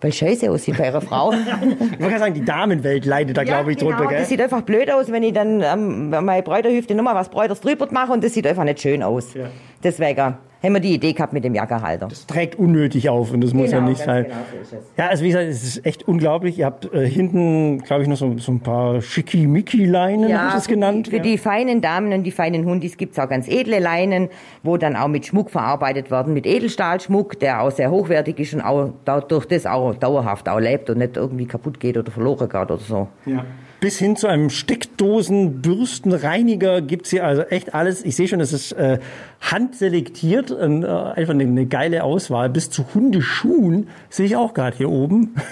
Weil 0.00 0.12
scheiße 0.12 0.50
aussieht 0.50 0.78
bei 0.78 0.88
einer 0.88 1.00
Frau. 1.00 1.32
Ich 1.60 1.80
wollte 1.80 1.98
gerade 1.98 2.18
sagen, 2.18 2.34
die 2.34 2.44
Damenwelt 2.44 3.04
leidet 3.04 3.36
da, 3.36 3.42
glaube 3.42 3.72
ich, 3.72 3.78
genau. 3.78 3.90
drunter. 3.90 4.06
Gell? 4.08 4.20
Das 4.20 4.28
sieht 4.28 4.40
einfach 4.40 4.62
blöd 4.62 4.90
aus, 4.90 5.10
wenn 5.10 5.22
ich 5.22 5.32
dann 5.32 5.60
ähm, 5.60 6.10
meine 6.10 6.42
Bräuterhüfte 6.42 6.94
nochmal 6.94 7.14
was 7.14 7.28
Bräuters 7.28 7.60
drüber 7.60 7.88
mache 7.90 8.12
und 8.12 8.22
das 8.22 8.34
sieht 8.34 8.46
einfach 8.46 8.64
nicht 8.64 8.80
schön 8.80 9.02
aus. 9.02 9.34
Ja. 9.34 9.46
Deswegen 9.82 10.36
haben 10.62 10.72
wir 10.74 10.80
die 10.80 10.94
Idee 10.94 11.12
gehabt 11.12 11.32
mit 11.32 11.44
dem 11.44 11.54
Jackerhalter. 11.54 12.08
Das 12.08 12.26
trägt 12.26 12.58
unnötig 12.58 13.08
auf 13.08 13.32
und 13.32 13.40
das 13.42 13.54
muss 13.54 13.70
ja 13.70 13.78
Genau, 13.78 13.90
nicht 13.90 14.02
sein. 14.02 14.24
genau 14.24 14.36
so 14.50 14.76
es. 14.76 14.82
Ja, 14.96 15.06
also 15.06 15.22
wie 15.22 15.28
gesagt, 15.28 15.46
es 15.46 15.62
ist 15.62 15.86
echt 15.86 16.08
unglaublich. 16.08 16.58
Ihr 16.58 16.66
habt 16.66 16.92
äh, 16.92 17.08
hinten, 17.08 17.78
glaube 17.78 18.02
ich, 18.02 18.08
noch 18.08 18.16
so, 18.16 18.36
so 18.38 18.52
ein 18.52 18.60
paar 18.60 19.00
Schickimicki-Leinen, 19.00 20.34
habe 20.36 20.48
ich 20.48 20.54
das 20.54 20.66
für 20.66 20.72
genannt. 20.72 21.08
Für 21.08 21.16
ja. 21.16 21.22
die 21.22 21.38
feinen 21.38 21.80
Damen 21.80 22.12
und 22.12 22.24
die 22.24 22.32
feinen 22.32 22.64
Hundis 22.64 22.96
gibt's 22.96 23.18
auch 23.18 23.28
ganz 23.28 23.48
edle 23.48 23.78
Leinen, 23.78 24.28
wo 24.62 24.76
dann 24.76 24.96
auch 24.96 25.08
mit 25.08 25.26
Schmuck 25.26 25.50
verarbeitet 25.50 26.10
werden, 26.10 26.34
mit 26.34 26.46
Edelstahlschmuck, 26.46 27.38
der 27.38 27.62
auch 27.62 27.70
sehr 27.70 27.90
hochwertig 27.90 28.38
ist 28.40 28.54
und 28.54 28.62
auch 28.62 28.90
dadurch 29.04 29.46
das 29.46 29.66
auch 29.66 29.94
dauerhaft 29.94 30.48
auch 30.48 30.58
lebt 30.58 30.90
und 30.90 30.98
nicht 30.98 31.16
irgendwie 31.16 31.46
kaputt 31.46 31.78
geht 31.78 31.96
oder 31.96 32.10
verloren 32.10 32.48
geht 32.48 32.70
oder 32.70 32.78
so. 32.78 33.08
Ja. 33.26 33.44
Bis 33.80 33.98
hin 33.98 34.16
zu 34.16 34.26
einem 34.26 34.50
Steckdosen-Bürstenreiniger 34.50 36.82
gibt's 36.82 37.10
hier 37.10 37.24
also 37.24 37.42
echt 37.42 37.74
alles. 37.74 38.04
Ich 38.04 38.16
sehe 38.16 38.26
schon, 38.26 38.40
es 38.40 38.52
ist 38.52 38.72
äh, 38.72 38.98
handselektiert 39.40 40.50
und 40.50 40.82
äh, 40.82 40.88
einfach 40.88 41.34
eine, 41.34 41.44
eine 41.44 41.66
geile 41.66 42.02
Auswahl. 42.02 42.50
Bis 42.50 42.70
zu 42.70 42.86
Hundeschuhen 42.92 43.86
sehe 44.10 44.26
ich 44.26 44.34
auch 44.34 44.52
gerade 44.54 44.76
hier 44.76 44.90
oben. 44.90 45.36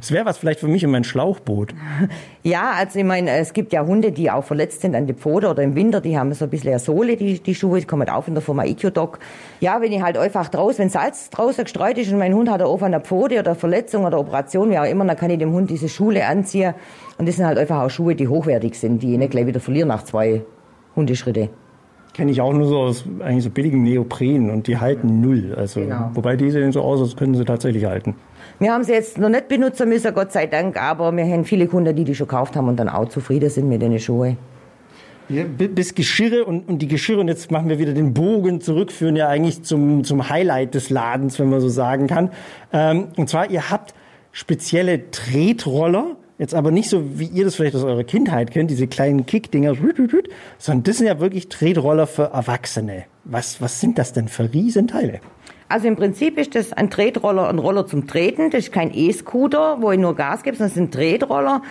Das 0.00 0.12
wäre 0.12 0.26
was 0.26 0.38
vielleicht 0.38 0.60
für 0.60 0.68
mich 0.68 0.82
in 0.82 0.90
mein 0.90 1.04
Schlauchboot. 1.04 1.74
Ja, 2.44 2.72
also 2.76 2.98
ich 2.98 3.04
meine, 3.04 3.30
es 3.32 3.52
gibt 3.52 3.72
ja 3.72 3.84
Hunde, 3.84 4.12
die 4.12 4.30
auch 4.30 4.44
verletzt 4.44 4.80
sind 4.82 4.94
an 4.94 5.06
den 5.06 5.16
Pfoten 5.16 5.46
oder 5.46 5.62
im 5.62 5.74
Winter, 5.74 6.00
die 6.00 6.16
haben 6.16 6.32
so 6.32 6.44
ein 6.44 6.50
bisschen 6.50 6.70
eine 6.70 6.78
Sohle, 6.78 7.16
die, 7.16 7.40
die 7.40 7.54
Schuhe, 7.54 7.80
die 7.80 7.86
kommen 7.86 8.08
auch 8.08 8.28
in 8.28 8.34
der 8.34 8.42
Firma 8.42 8.64
Ecodoc. 8.64 9.18
Ja, 9.60 9.80
wenn 9.80 9.92
ich 9.92 10.02
halt 10.02 10.16
einfach 10.16 10.48
draußen, 10.48 10.78
wenn 10.78 10.88
Salz 10.88 11.30
draußen 11.30 11.64
gestreut 11.64 11.98
ist 11.98 12.12
und 12.12 12.18
mein 12.18 12.34
Hund 12.34 12.48
hat 12.48 12.60
eine 12.60 12.70
offene 12.70 13.00
Pfote 13.00 13.40
oder 13.40 13.54
Verletzung 13.54 14.04
oder 14.04 14.20
Operation, 14.20 14.70
wie 14.70 14.78
auch 14.78 14.84
immer, 14.84 15.04
dann 15.04 15.16
kann 15.16 15.30
ich 15.30 15.38
dem 15.38 15.52
Hund 15.52 15.68
diese 15.68 15.88
Schuhe 15.88 16.24
anziehen. 16.24 16.74
Und 17.18 17.28
das 17.28 17.36
sind 17.36 17.46
halt 17.46 17.58
einfach 17.58 17.82
auch 17.82 17.90
Schuhe, 17.90 18.14
die 18.14 18.28
hochwertig 18.28 18.78
sind, 18.78 19.02
die 19.02 19.12
ich 19.12 19.18
nicht 19.18 19.32
gleich 19.32 19.46
wieder 19.46 19.60
verliere 19.60 19.88
nach 19.88 20.04
zwei 20.04 20.42
Hundeschritte. 20.94 21.50
Kenne 22.14 22.30
ich 22.30 22.40
auch 22.40 22.52
nur 22.52 22.66
so 22.66 22.78
aus 22.78 23.04
eigentlich 23.20 23.44
so 23.44 23.50
billigen 23.50 23.82
Neopren 23.82 24.50
und 24.50 24.66
die 24.66 24.78
halten 24.78 25.20
null. 25.20 25.54
Also, 25.56 25.80
Genau. 25.80 26.10
Wobei 26.14 26.36
die 26.36 26.50
sehen 26.50 26.72
so 26.72 26.82
aus, 26.82 27.00
als 27.00 27.16
können 27.16 27.34
sie 27.34 27.44
tatsächlich 27.44 27.84
halten. 27.84 28.16
Wir 28.60 28.72
haben 28.72 28.82
sie 28.82 28.92
jetzt 28.92 29.18
noch 29.18 29.28
nicht 29.28 29.48
benutzen 29.48 29.88
müssen, 29.88 30.12
Gott 30.14 30.32
sei 30.32 30.46
Dank, 30.46 30.76
aber 30.80 31.16
wir 31.16 31.24
haben 31.24 31.44
viele 31.44 31.66
Kunden, 31.68 31.94
die 31.94 32.04
die 32.04 32.14
schon 32.14 32.26
gekauft 32.26 32.56
haben 32.56 32.66
und 32.68 32.76
dann 32.76 32.88
auch 32.88 33.08
zufrieden 33.08 33.50
sind 33.50 33.68
mit 33.68 33.80
den 33.82 33.98
Schuhen. 34.00 34.36
Ja, 35.28 35.44
bi- 35.44 35.68
bis 35.68 35.94
Geschirre 35.94 36.44
und, 36.44 36.68
und 36.68 36.78
die 36.80 36.88
Geschirre, 36.88 37.20
und 37.20 37.28
jetzt 37.28 37.50
machen 37.50 37.68
wir 37.68 37.78
wieder 37.78 37.92
den 37.92 38.14
Bogen 38.14 38.60
zurück, 38.60 38.90
führen 38.90 39.14
ja 39.14 39.28
eigentlich 39.28 39.62
zum, 39.62 40.02
zum 40.02 40.28
Highlight 40.28 40.74
des 40.74 40.90
Ladens, 40.90 41.38
wenn 41.38 41.50
man 41.50 41.60
so 41.60 41.68
sagen 41.68 42.06
kann. 42.06 42.30
Ähm, 42.72 43.08
und 43.16 43.28
zwar, 43.28 43.50
ihr 43.50 43.70
habt 43.70 43.94
spezielle 44.32 45.10
Tretroller, 45.10 46.16
jetzt 46.38 46.54
aber 46.54 46.70
nicht 46.70 46.88
so, 46.88 47.18
wie 47.18 47.26
ihr 47.26 47.44
das 47.44 47.56
vielleicht 47.56 47.76
aus 47.76 47.84
eurer 47.84 48.04
Kindheit 48.04 48.50
kennt, 48.50 48.70
diese 48.70 48.86
kleinen 48.86 49.26
Kickdinger, 49.26 49.74
sondern 50.56 50.82
das 50.84 50.96
sind 50.96 51.06
ja 51.06 51.20
wirklich 51.20 51.48
Tretroller 51.48 52.06
für 52.06 52.30
Erwachsene. 52.32 53.04
Was, 53.24 53.60
was 53.60 53.80
sind 53.80 53.98
das 53.98 54.14
denn 54.14 54.28
für 54.28 54.52
Riesenteile? 54.52 55.20
Also 55.70 55.86
im 55.86 55.96
Prinzip 55.96 56.38
ist 56.38 56.54
das 56.54 56.72
ein 56.72 56.88
Tretroller, 56.88 57.48
ein 57.48 57.58
Roller 57.58 57.86
zum 57.86 58.06
Treten. 58.06 58.50
Das 58.50 58.64
ist 58.64 58.72
kein 58.72 58.90
E-Scooter, 58.92 59.78
wo 59.80 59.92
ich 59.92 59.98
nur 59.98 60.14
Gas 60.14 60.42
gebe, 60.42 60.56
sondern 60.56 60.68
es 60.68 60.74
sind 60.74 60.94
Tretroller, 60.94 61.62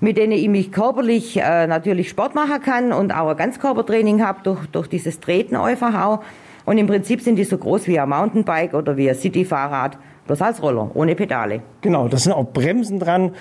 mit 0.00 0.16
denen 0.16 0.32
ich 0.32 0.48
mich 0.48 0.72
körperlich 0.72 1.36
äh, 1.36 1.66
natürlich 1.66 2.08
Sport 2.08 2.34
machen 2.34 2.62
kann 2.62 2.92
und 2.92 3.12
auch 3.12 3.28
ein 3.28 3.36
Ganzkörpertraining 3.36 4.24
habe 4.24 4.40
durch, 4.42 4.66
durch 4.68 4.88
dieses 4.88 5.20
Treten 5.20 5.54
einfach 5.56 6.02
auch. 6.02 6.20
Und 6.64 6.78
im 6.78 6.86
Prinzip 6.86 7.20
sind 7.20 7.36
die 7.36 7.44
so 7.44 7.58
groß 7.58 7.86
wie 7.86 8.00
ein 8.00 8.08
Mountainbike 8.08 8.74
oder 8.74 8.96
wie 8.96 9.08
ein 9.08 9.14
Cityfahrrad, 9.14 9.98
bloß 10.26 10.42
als 10.42 10.60
Roller, 10.60 10.90
ohne 10.94 11.14
Pedale. 11.14 11.62
Genau, 11.80 12.08
das 12.08 12.24
sind 12.24 12.32
auch 12.32 12.52
Bremsen 12.52 12.98
dran. 12.98 13.32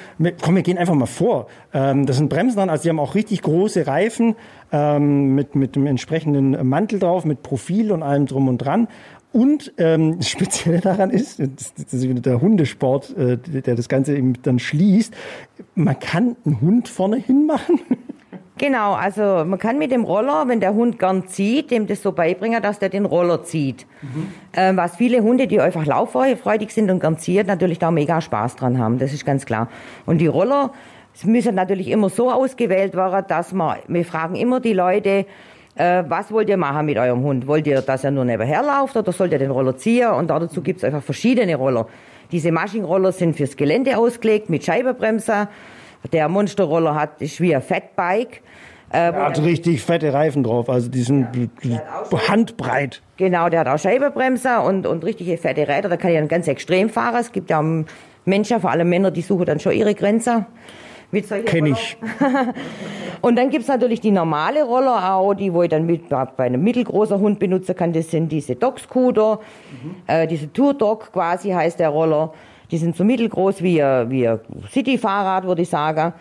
Komm, 0.43 0.55
wir 0.55 0.62
gehen 0.62 0.77
einfach 0.77 0.93
mal 0.93 1.08
vor. 1.08 1.47
Ähm, 1.73 2.05
das 2.05 2.17
sind 2.17 2.29
Bremsen 2.29 2.58
dran, 2.58 2.69
also 2.69 2.84
die 2.84 2.89
haben 2.89 2.99
auch 2.99 3.15
richtig 3.15 3.41
große 3.41 3.88
Reifen 3.88 4.36
ähm, 4.71 5.34
mit, 5.34 5.55
mit 5.55 5.75
dem 5.75 5.88
entsprechenden 5.88 6.67
Mantel 6.67 6.99
drauf, 6.99 7.25
mit 7.25 7.41
Profil 7.41 7.91
und 7.91 8.03
allem 8.03 8.27
drum 8.27 8.47
und 8.47 8.60
dran. 8.60 8.88
Und 9.36 9.74
ähm, 9.78 10.15
das 10.17 10.30
Spezielle 10.30 10.80
daran 10.80 11.10
ist, 11.10 11.39
das, 11.39 11.74
ist 11.93 12.08
wieder 12.08 12.21
der 12.21 12.39
Hundesport, 12.39 13.15
äh, 13.17 13.38
der 13.38 13.76
das 13.76 13.89
Ganze 13.89 14.15
eben 14.15 14.41
dann 14.43 14.60
schließt, 14.60 15.13
man 15.76 16.00
kann 16.00 16.38
einen 16.45 16.62
Hund 16.62 16.88
vorne 16.88 17.17
hinmachen. 17.17 17.82
Genau, 18.58 18.93
also 18.93 19.43
man 19.43 19.60
kann 19.60 19.78
mit 19.78 19.91
dem 19.91 20.06
Roller, 20.06 20.48
wenn 20.48 20.62
der 20.62 20.74
Hund 20.74 20.98
gern 20.98 21.28
zieht, 21.28 21.71
dem 21.71 21.88
das 21.88 22.02
so 22.02 22.13
beibringen, 22.13 22.63
dass 22.63 22.80
der 22.80 22.88
den 22.88 23.04
Roller 23.04 23.43
zieht. 23.43 23.86
Ähm, 24.56 24.78
was 24.78 24.95
viele 24.95 25.21
Hunde, 25.21 25.48
die 25.48 25.60
einfach 25.60 25.86
lauffreudig 25.86 26.71
sind 26.71 26.89
und 26.89 27.02
gern 27.02 27.17
ziehen, 27.17 27.48
natürlich 27.48 27.80
da 27.80 27.91
mega 27.91 28.21
Spaß 28.21 28.56
dran 28.56 28.80
haben, 28.80 28.98
das 28.98 29.12
ist 29.12 29.26
ganz 29.26 29.45
klar. 29.45 29.67
Und 30.06 30.19
die 30.19 30.28
Roller 30.28 30.71
müssen 31.26 31.54
natürlich 31.54 31.89
immer 31.89 32.08
so 32.08 32.32
ausgewählt 32.32 32.95
werden, 32.95 33.26
dass 33.28 33.52
man, 33.52 33.80
wir 33.89 34.06
fragen 34.06 34.36
immer 34.38 34.62
die 34.62 34.71
Leute, 34.71 35.26
äh, 35.76 36.04
was 36.08 36.32
wollt 36.32 36.50
ihr 36.50 36.58
machen 36.58 36.86
mit 36.86 36.98
eurem 36.98 37.22
Hund? 37.24 37.48
Wollt 37.48 37.68
ihr, 37.68 37.82
dass 37.82 38.04
er 38.04 38.12
nur 38.12 38.26
nebenher 38.26 38.64
läuft 38.64 38.96
oder 38.96 39.12
sollt 39.12 39.32
ihr 39.32 39.40
den 39.40 39.52
Roller 39.52 39.76
ziehen? 39.78 40.10
Und 40.10 40.30
dazu 40.30 40.62
gibt's 40.62 40.84
einfach 40.84 41.04
verschiedene 41.04 41.56
Roller. 41.56 41.88
Diese 42.32 42.52
Maschinenroller 42.52 43.12
sind 43.12 43.36
fürs 43.36 43.56
Gelände 43.56 43.98
ausgelegt 43.98 44.50
mit 44.50 44.64
Scheibenbremser. 44.64 45.50
Der 46.12 46.30
Monsterroller 46.30 46.96
hat, 46.96 47.22
ist 47.22 47.40
wie 47.42 47.56
ein 47.56 47.62
Fatbike. 47.62 48.42
Äh, 48.92 48.98
Er 48.98 49.26
hat 49.26 49.42
richtig 49.42 49.82
fette 49.82 50.14
Reifen 50.14 50.44
drauf, 50.44 50.70
also 50.70 50.90
die 50.90 51.02
sind 51.02 51.28
handbreit. 52.28 53.02
Genau, 53.18 53.50
der 53.50 53.62
hat 53.62 53.68
auch 53.68 53.80
Scheibenbremser 53.80 54.64
und, 54.64 54.86
und 54.88 55.04
richtige 55.04 55.38
fette 55.38 55.68
Räder. 55.68 55.90
Da 55.90 55.98
kann 55.98 56.12
ich 56.12 56.18
dann 56.18 56.28
ganz 56.28 56.48
extrem 56.48 56.90
fahren. 56.90 57.18
Es 57.20 57.32
gibt 57.32 57.50
ja 57.50 57.64
Menschen, 58.26 58.62
vor 58.62 58.72
allem 58.72 58.90
Männer, 58.90 59.12
die 59.12 59.22
suchen 59.22 59.46
dann 59.46 59.60
schon 59.60 59.74
ihre 59.74 59.96
Grenze. 59.96 60.46
Mit 61.12 61.28
solchen 61.28 61.46
Kenn 61.46 61.65
ich. 61.68 61.98
Und 63.22 63.38
dann 63.38 63.50
gibt's 63.50 63.68
natürlich 63.68 64.02
die 64.02 64.12
normale 64.12 64.63
Roller 64.63 65.13
auch, 65.15 65.34
die 65.34 65.54
wo 65.54 65.63
ich 65.63 65.70
dann 65.70 65.86
mit, 65.86 66.10
bei 66.10 66.46
einem 66.46 66.63
mittelgroßen 66.63 67.20
Hund 67.20 67.39
benutzen 67.39 67.76
kann. 67.76 67.94
Das 67.94 68.12
sind 68.12 68.32
diese 68.32 68.56
Dog-Scooter, 68.56 69.39
äh, 70.08 70.28
diese 70.28 70.52
Tour-Dog 70.52 71.12
quasi 71.13 71.50
heißt 71.52 71.80
der 71.80 71.89
Roller. 71.89 72.34
Die 72.72 72.78
sind 72.78 72.96
so 72.96 73.04
mittelgroß 73.04 73.62
wie, 73.62 73.82
ein- 73.82 74.10
wie 74.10 74.28
ein 74.28 74.39
City-Fahrrad, 74.72 75.46
würde 75.46 75.62
ich 75.62 75.70
sagen. 75.70 76.13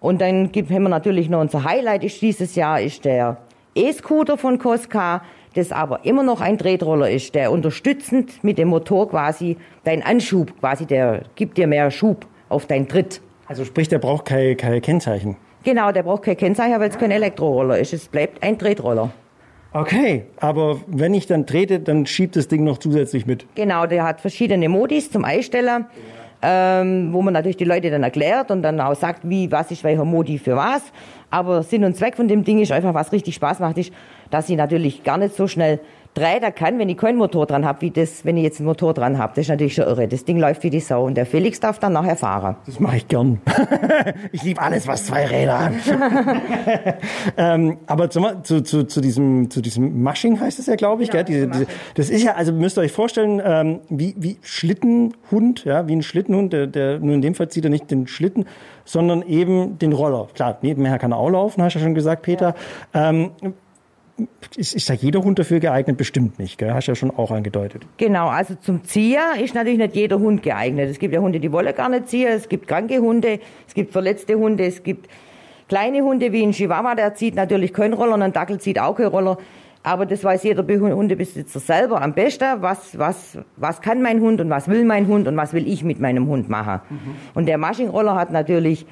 Und 0.00 0.20
dann 0.20 0.50
gibt, 0.50 0.70
haben 0.70 0.82
wir 0.84 0.88
natürlich 0.88 1.28
noch 1.28 1.40
unser 1.40 1.62
Highlight 1.64 2.04
ist 2.04 2.20
dieses 2.22 2.54
Jahr 2.54 2.80
ist 2.80 3.04
der 3.04 3.36
E-Scooter 3.74 4.38
von 4.38 4.58
Koska, 4.58 5.22
das 5.54 5.72
aber 5.72 6.04
immer 6.04 6.22
noch 6.22 6.40
ein 6.40 6.56
Tretroller 6.58 7.10
ist, 7.10 7.34
der 7.34 7.52
unterstützend 7.52 8.42
mit 8.42 8.56
dem 8.58 8.68
Motor 8.68 9.10
quasi 9.10 9.56
dein 9.84 10.02
Anschub, 10.02 10.58
quasi 10.60 10.86
der 10.86 11.22
gibt 11.34 11.58
dir 11.58 11.66
mehr 11.66 11.90
Schub 11.90 12.26
auf 12.48 12.66
deinen 12.66 12.88
Tritt. 12.88 13.20
Also 13.50 13.64
sprich, 13.64 13.88
der 13.88 13.98
braucht 13.98 14.26
kein, 14.26 14.56
kein 14.56 14.80
Kennzeichen. 14.80 15.36
Genau, 15.64 15.90
der 15.90 16.04
braucht 16.04 16.22
kein 16.22 16.36
Kennzeichen, 16.36 16.78
weil 16.78 16.88
es 16.88 16.96
kein 16.96 17.10
Elektroroller 17.10 17.80
ist. 17.80 17.92
Es 17.92 18.06
bleibt 18.06 18.40
ein 18.44 18.56
Tretroller. 18.56 19.10
Okay, 19.72 20.26
aber 20.36 20.78
wenn 20.86 21.14
ich 21.14 21.26
dann 21.26 21.48
trete, 21.48 21.80
dann 21.80 22.06
schiebt 22.06 22.36
das 22.36 22.46
Ding 22.46 22.62
noch 22.62 22.78
zusätzlich 22.78 23.26
mit. 23.26 23.44
Genau, 23.56 23.86
der 23.86 24.04
hat 24.04 24.20
verschiedene 24.20 24.68
Modis 24.68 25.10
zum 25.10 25.24
Einstellen, 25.24 25.86
ähm, 26.42 27.12
wo 27.12 27.22
man 27.22 27.34
natürlich 27.34 27.56
die 27.56 27.64
Leute 27.64 27.90
dann 27.90 28.04
erklärt 28.04 28.52
und 28.52 28.62
dann 28.62 28.80
auch 28.80 28.94
sagt, 28.94 29.28
wie, 29.28 29.50
was 29.50 29.72
ist 29.72 29.82
welcher 29.82 30.04
Modi 30.04 30.38
für 30.38 30.54
was. 30.54 30.82
Aber 31.28 31.64
Sinn 31.64 31.82
und 31.82 31.96
Zweck 31.96 32.14
von 32.14 32.28
dem 32.28 32.44
Ding 32.44 32.60
ist 32.60 32.70
einfach, 32.70 32.94
was 32.94 33.10
richtig 33.10 33.34
Spaß 33.34 33.58
macht, 33.58 33.78
ist, 33.78 33.92
dass 34.30 34.48
ich 34.48 34.56
natürlich 34.56 35.02
gar 35.02 35.18
nicht 35.18 35.34
so 35.34 35.48
schnell 35.48 35.80
treten 36.14 36.54
kann, 36.54 36.78
wenn 36.78 36.88
ich 36.88 36.96
keinen 36.96 37.18
Motor 37.18 37.46
dran 37.46 37.64
habe, 37.64 37.82
wie 37.82 37.90
das, 37.90 38.24
wenn 38.24 38.36
ich 38.36 38.42
jetzt 38.42 38.58
einen 38.58 38.66
Motor 38.66 38.94
dran 38.94 39.18
habe. 39.18 39.32
Das 39.34 39.42
ist 39.42 39.48
natürlich 39.48 39.74
schon 39.74 39.84
irre. 39.84 40.08
Das 40.08 40.24
Ding 40.24 40.38
läuft 40.38 40.62
wie 40.64 40.70
die 40.70 40.80
Sau 40.80 41.04
und 41.04 41.14
der 41.14 41.26
Felix 41.26 41.60
darf 41.60 41.78
dann 41.78 41.92
nachher 41.92 42.16
fahren. 42.16 42.56
Das 42.66 42.80
mache 42.80 42.96
ich 42.96 43.08
gern. 43.08 43.40
ich 44.32 44.42
liebe 44.42 44.60
alles, 44.60 44.86
was 44.86 45.06
zwei 45.06 45.26
Räder 45.26 45.66
hat. 45.66 45.72
ähm, 47.36 47.78
aber 47.86 48.10
zu, 48.10 48.20
zu, 48.42 48.62
zu, 48.62 48.84
zu, 48.84 49.00
diesem, 49.00 49.50
zu 49.50 49.60
diesem 49.60 50.02
Mushing 50.02 50.40
heißt 50.40 50.58
es 50.58 50.66
ja, 50.66 50.74
glaube 50.74 51.04
ich. 51.04 51.10
Genau, 51.10 51.24
gell? 51.24 51.46
Diese, 51.46 51.48
das 51.48 51.60
ist 51.60 51.68
diese, 51.68 51.94
das 51.94 52.10
ist 52.10 52.22
ja, 52.24 52.34
also 52.34 52.52
müsst 52.52 52.76
ihr 52.78 52.82
euch 52.82 52.92
vorstellen, 52.92 53.40
ähm, 53.44 53.80
wie, 53.88 54.14
wie 54.18 54.38
Schlittenhund, 54.42 55.64
ja, 55.64 55.86
wie 55.86 55.94
ein 55.94 56.02
Schlittenhund, 56.02 56.52
der, 56.52 56.66
der 56.66 56.98
nur 56.98 57.14
in 57.14 57.22
dem 57.22 57.34
Fall 57.34 57.48
zieht 57.48 57.64
er 57.64 57.70
nicht 57.70 57.90
den 57.90 58.08
Schlitten, 58.08 58.46
sondern 58.84 59.22
eben 59.22 59.78
den 59.78 59.92
Roller. 59.92 60.28
Klar, 60.34 60.58
nebenher 60.62 60.98
kann 60.98 61.12
er 61.12 61.18
auch 61.18 61.30
laufen, 61.30 61.62
hast 61.62 61.74
du 61.74 61.78
ja 61.78 61.84
schon 61.84 61.94
gesagt, 61.94 62.22
Peter. 62.22 62.54
Ähm, 62.92 63.30
ist, 64.56 64.74
ist 64.74 64.88
da 64.90 64.94
jeder 64.94 65.22
Hund 65.22 65.38
dafür 65.38 65.60
geeignet? 65.60 65.96
Bestimmt 65.96 66.38
nicht, 66.38 66.58
gell? 66.58 66.72
hast 66.74 66.86
du 66.88 66.92
ja 66.92 66.96
schon 66.96 67.10
auch 67.10 67.30
angedeutet. 67.30 67.86
Genau, 67.96 68.28
also 68.28 68.54
zum 68.54 68.84
Ziehen 68.84 69.20
ist 69.42 69.54
natürlich 69.54 69.78
nicht 69.78 69.94
jeder 69.96 70.18
Hund 70.18 70.42
geeignet. 70.42 70.90
Es 70.90 70.98
gibt 70.98 71.14
ja 71.14 71.20
Hunde, 71.20 71.40
die 71.40 71.52
wollen 71.52 71.74
gar 71.74 71.88
nicht 71.88 72.08
ziehen, 72.08 72.28
es 72.28 72.48
gibt 72.48 72.66
kranke 72.68 72.98
Hunde, 72.98 73.40
es 73.66 73.74
gibt 73.74 73.92
verletzte 73.92 74.34
Hunde, 74.36 74.64
es 74.64 74.82
gibt 74.82 75.08
kleine 75.68 76.02
Hunde 76.02 76.32
wie 76.32 76.42
ein 76.42 76.52
Chihuahua, 76.52 76.94
der 76.94 77.14
zieht 77.14 77.34
natürlich 77.34 77.72
keinen 77.72 77.94
Roller 77.94 78.14
und 78.14 78.22
ein 78.22 78.32
Dackel 78.32 78.58
zieht 78.58 78.80
auch 78.80 78.96
keinen 78.96 79.08
Roller. 79.08 79.38
Aber 79.82 80.04
das 80.04 80.22
weiß 80.22 80.42
jeder 80.42 80.62
Be- 80.62 80.78
Hundebesitzer 80.78 81.58
selber 81.58 82.02
am 82.02 82.12
besten, 82.12 82.60
was, 82.60 82.98
was, 82.98 83.38
was 83.56 83.80
kann 83.80 84.02
mein 84.02 84.20
Hund 84.20 84.40
und 84.42 84.50
was 84.50 84.68
will 84.68 84.84
mein 84.84 85.06
Hund 85.06 85.26
und 85.26 85.36
was 85.38 85.54
will 85.54 85.66
ich 85.66 85.84
mit 85.84 86.00
meinem 86.00 86.26
Hund 86.26 86.50
machen. 86.50 86.80
Und 87.32 87.46
der 87.46 87.56
Maschinenroller 87.56 88.14
hat 88.14 88.30
natürlich 88.30 88.84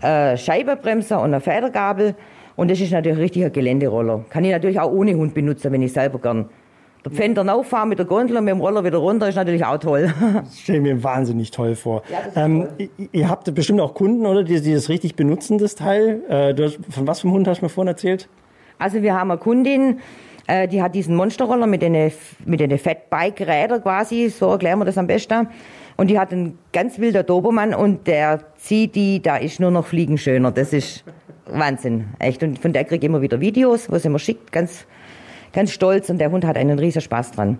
äh, 0.00 0.38
Scheibenbremser 0.38 1.18
und 1.20 1.26
eine 1.34 1.40
Federgabel 1.40 2.14
und 2.60 2.70
das 2.70 2.80
ist 2.80 2.92
natürlich 2.92 3.16
ein 3.16 3.22
richtiger 3.22 3.50
Geländeroller. 3.50 4.24
Kann 4.30 4.44
ich 4.44 4.50
natürlich 4.52 4.78
auch 4.78 4.92
ohne 4.92 5.14
Hund 5.14 5.34
benutzen, 5.34 5.72
wenn 5.72 5.82
ich 5.82 5.92
selber 5.92 6.18
gern 6.18 6.48
der 7.04 7.12
Pfänder 7.12 7.46
rauffahren 7.48 7.88
mit 7.88 7.98
der 7.98 8.04
Gondel 8.04 8.36
und 8.36 8.44
mit 8.44 8.52
dem 8.52 8.60
Roller 8.60 8.84
wieder 8.84 8.98
runter 8.98 9.26
ist 9.28 9.36
natürlich 9.36 9.64
auch 9.64 9.78
toll. 9.78 10.12
Das 10.44 10.58
stelle 10.60 10.80
mir 10.80 11.02
wahnsinnig 11.02 11.50
toll 11.50 11.74
vor. 11.74 12.02
Ja, 12.34 12.44
ähm, 12.44 12.68
ihr- 12.76 12.88
Ihr 13.12 13.28
habt 13.30 13.52
bestimmt 13.54 13.80
auch 13.80 13.94
Kunden, 13.94 14.26
oder, 14.26 14.42
die, 14.44 14.60
die 14.60 14.74
das 14.74 14.90
richtig 14.90 15.16
benutzen, 15.16 15.56
das 15.56 15.74
Teil. 15.74 16.20
Äh, 16.28 16.54
hast, 16.62 16.78
von 16.90 17.06
was 17.06 17.20
für 17.20 17.28
einem 17.28 17.36
Hund 17.36 17.48
hast 17.48 17.60
du 17.60 17.64
mir 17.64 17.68
vorhin 17.70 17.88
erzählt? 17.88 18.28
Also 18.78 19.02
wir 19.02 19.14
haben 19.18 19.30
eine 19.30 19.40
Kundin, 19.40 20.00
äh, 20.46 20.68
die 20.68 20.82
hat 20.82 20.94
diesen 20.94 21.16
Monsterroller 21.16 21.66
mit 21.66 21.80
den, 21.80 22.12
mit 22.44 22.60
den 22.60 22.78
Fatbike-Rädern 22.78 23.82
quasi, 23.82 24.28
so 24.28 24.50
erklären 24.50 24.78
wir 24.78 24.84
das 24.84 24.98
am 24.98 25.06
besten. 25.06 25.48
Und 26.00 26.06
die 26.06 26.18
hat 26.18 26.32
einen 26.32 26.56
ganz 26.72 26.98
wilder 26.98 27.22
Dobermann 27.22 27.74
und 27.74 28.06
der 28.06 28.40
zieht 28.56 28.94
die, 28.94 29.20
da 29.20 29.36
ist 29.36 29.60
nur 29.60 29.70
noch 29.70 29.84
Fliegen 29.84 30.16
schöner. 30.16 30.50
Das 30.50 30.72
ist 30.72 31.04
Wahnsinn, 31.44 32.06
echt. 32.18 32.42
Und 32.42 32.58
von 32.58 32.72
der 32.72 32.84
kriege 32.84 33.04
ich 33.04 33.10
immer 33.10 33.20
wieder 33.20 33.42
Videos, 33.42 33.92
wo 33.92 33.98
sie 33.98 34.08
mir 34.08 34.18
schickt, 34.18 34.50
ganz, 34.50 34.86
ganz 35.52 35.72
stolz. 35.72 36.08
Und 36.08 36.16
der 36.16 36.30
Hund 36.30 36.46
hat 36.46 36.56
einen 36.56 36.78
riesen 36.78 37.02
Spaß 37.02 37.32
dran. 37.32 37.58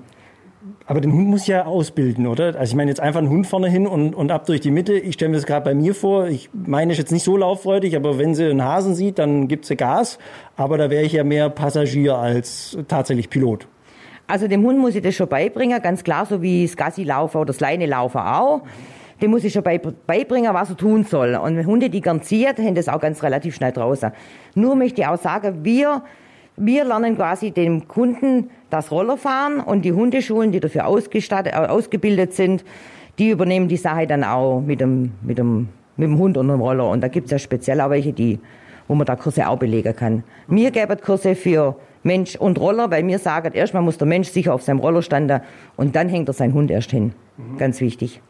Aber 0.87 1.03
den 1.03 1.13
Hund 1.13 1.29
muss 1.29 1.47
ja 1.49 1.67
ausbilden, 1.67 2.27
oder? 2.27 2.59
Also 2.59 2.71
ich 2.71 2.77
meine 2.77 2.91
jetzt 2.91 3.01
einfach 3.01 3.21
einen 3.21 3.29
Hund 3.29 3.47
vorne 3.47 3.69
hin 3.69 3.87
und, 3.87 4.15
und 4.15 4.31
ab 4.31 4.47
durch 4.47 4.63
die 4.63 4.71
Mitte. 4.71 4.95
Ich 4.95 5.17
stelle 5.17 5.29
mir 5.29 5.37
das 5.37 5.45
gerade 5.45 5.67
bei 5.67 5.75
mir 5.75 5.95
vor. 5.95 6.29
Ich 6.29 6.49
meine, 6.55 6.93
ist 6.93 6.99
jetzt 6.99 7.13
nicht 7.13 7.25
so 7.25 7.37
lauffreudig, 7.37 7.95
aber 7.95 8.17
wenn 8.17 8.35
sie 8.35 8.47
einen 8.47 8.65
Hasen 8.65 8.95
sieht, 8.95 9.19
dann 9.19 9.49
gibt 9.49 9.67
sie 9.67 9.77
Gas. 9.77 10.19
Aber 10.57 10.79
da 10.79 10.89
wäre 10.89 11.05
ich 11.05 11.13
ja 11.13 11.25
mehr 11.25 11.51
Passagier 11.51 12.17
als 12.17 12.79
tatsächlich 12.89 13.29
Pilot. 13.29 13.67
Also 14.31 14.47
dem 14.47 14.63
Hund 14.63 14.79
muss 14.79 14.95
ich 14.95 15.03
das 15.03 15.17
schon 15.17 15.29
beibringen, 15.29 15.83
ganz 15.83 16.05
klar, 16.05 16.25
so 16.25 16.41
wie 16.41 16.65
das 16.65 16.77
Gassi-Laufen 16.77 17.39
oder 17.39 17.47
das 17.47 17.59
Leine-Laufen 17.59 18.21
auch. 18.21 18.63
Dem 19.21 19.33
muss 19.33 19.43
ich 19.43 19.53
schon 19.53 19.65
bei, 19.65 19.79
beibringen, 19.79 20.55
was 20.55 20.71
er 20.71 20.77
tun 20.77 21.03
soll. 21.03 21.35
Und 21.35 21.67
Hunde, 21.67 21.91
die 21.91 22.01
gern 22.01 22.23
ziehen, 22.23 22.57
haben 22.57 22.75
das 22.77 22.89
auch 22.89 23.01
ganz 23.01 23.25
relativ 23.25 23.57
schnell 23.57 23.73
draußen. 23.73 24.13
Nur 24.55 24.77
möchte 24.77 25.01
ich 25.01 25.07
auch 25.09 25.19
sagen, 25.19 25.65
wir, 25.65 26.03
wir 26.57 26.85
lernen 26.85 27.17
quasi 27.17 27.51
dem 27.51 27.89
Kunden 27.89 28.51
das 28.71 28.93
Rollerfahren 28.93 29.59
und 29.59 29.85
die 29.85 29.93
Hundeschulen, 29.93 30.53
die 30.53 30.61
dafür 30.61 30.87
ausgestattet, 30.87 31.53
äh, 31.53 31.57
ausgebildet 31.57 32.33
sind, 32.33 32.65
die 33.19 33.31
übernehmen 33.31 33.67
die 33.67 33.77
Sache 33.77 34.07
dann 34.07 34.23
auch 34.23 34.61
mit 34.61 34.81
dem, 34.81 35.11
mit 35.23 35.39
dem, 35.39 35.69
mit 35.97 36.09
dem 36.09 36.19
Hund 36.19 36.37
und 36.37 36.47
dem 36.47 36.61
Roller. 36.61 36.89
Und 36.89 37.01
da 37.01 37.09
gibt's 37.09 37.33
ja 37.33 37.39
speziell 37.41 37.81
auch 37.81 37.91
welche, 37.91 38.13
die, 38.13 38.39
wo 38.87 38.95
man 38.95 39.07
da 39.07 39.17
Kurse 39.17 39.49
auch 39.49 39.59
belegen 39.59 39.95
kann. 39.97 40.23
Wir 40.47 40.71
geben 40.71 40.97
Kurse 41.01 41.35
für 41.35 41.75
Mensch 42.03 42.37
und 42.37 42.59
Roller, 42.59 42.91
weil 42.91 43.03
mir 43.03 43.19
sagen, 43.19 43.53
erstmal 43.53 43.83
muss 43.83 43.99
der 43.99 44.07
Mensch 44.07 44.29
sicher 44.29 44.55
auf 44.55 44.63
seinem 44.63 44.79
Roller 44.79 45.03
standen 45.03 45.41
und 45.77 45.97
dann 45.97 46.09
hängt 46.09 46.29
er 46.29 46.35
seinen 46.35 46.55
Hund 46.55 46.71
erst 46.71 46.91
hin. 46.91 47.13
Ganz 47.59 47.81
wichtig. 47.81 48.21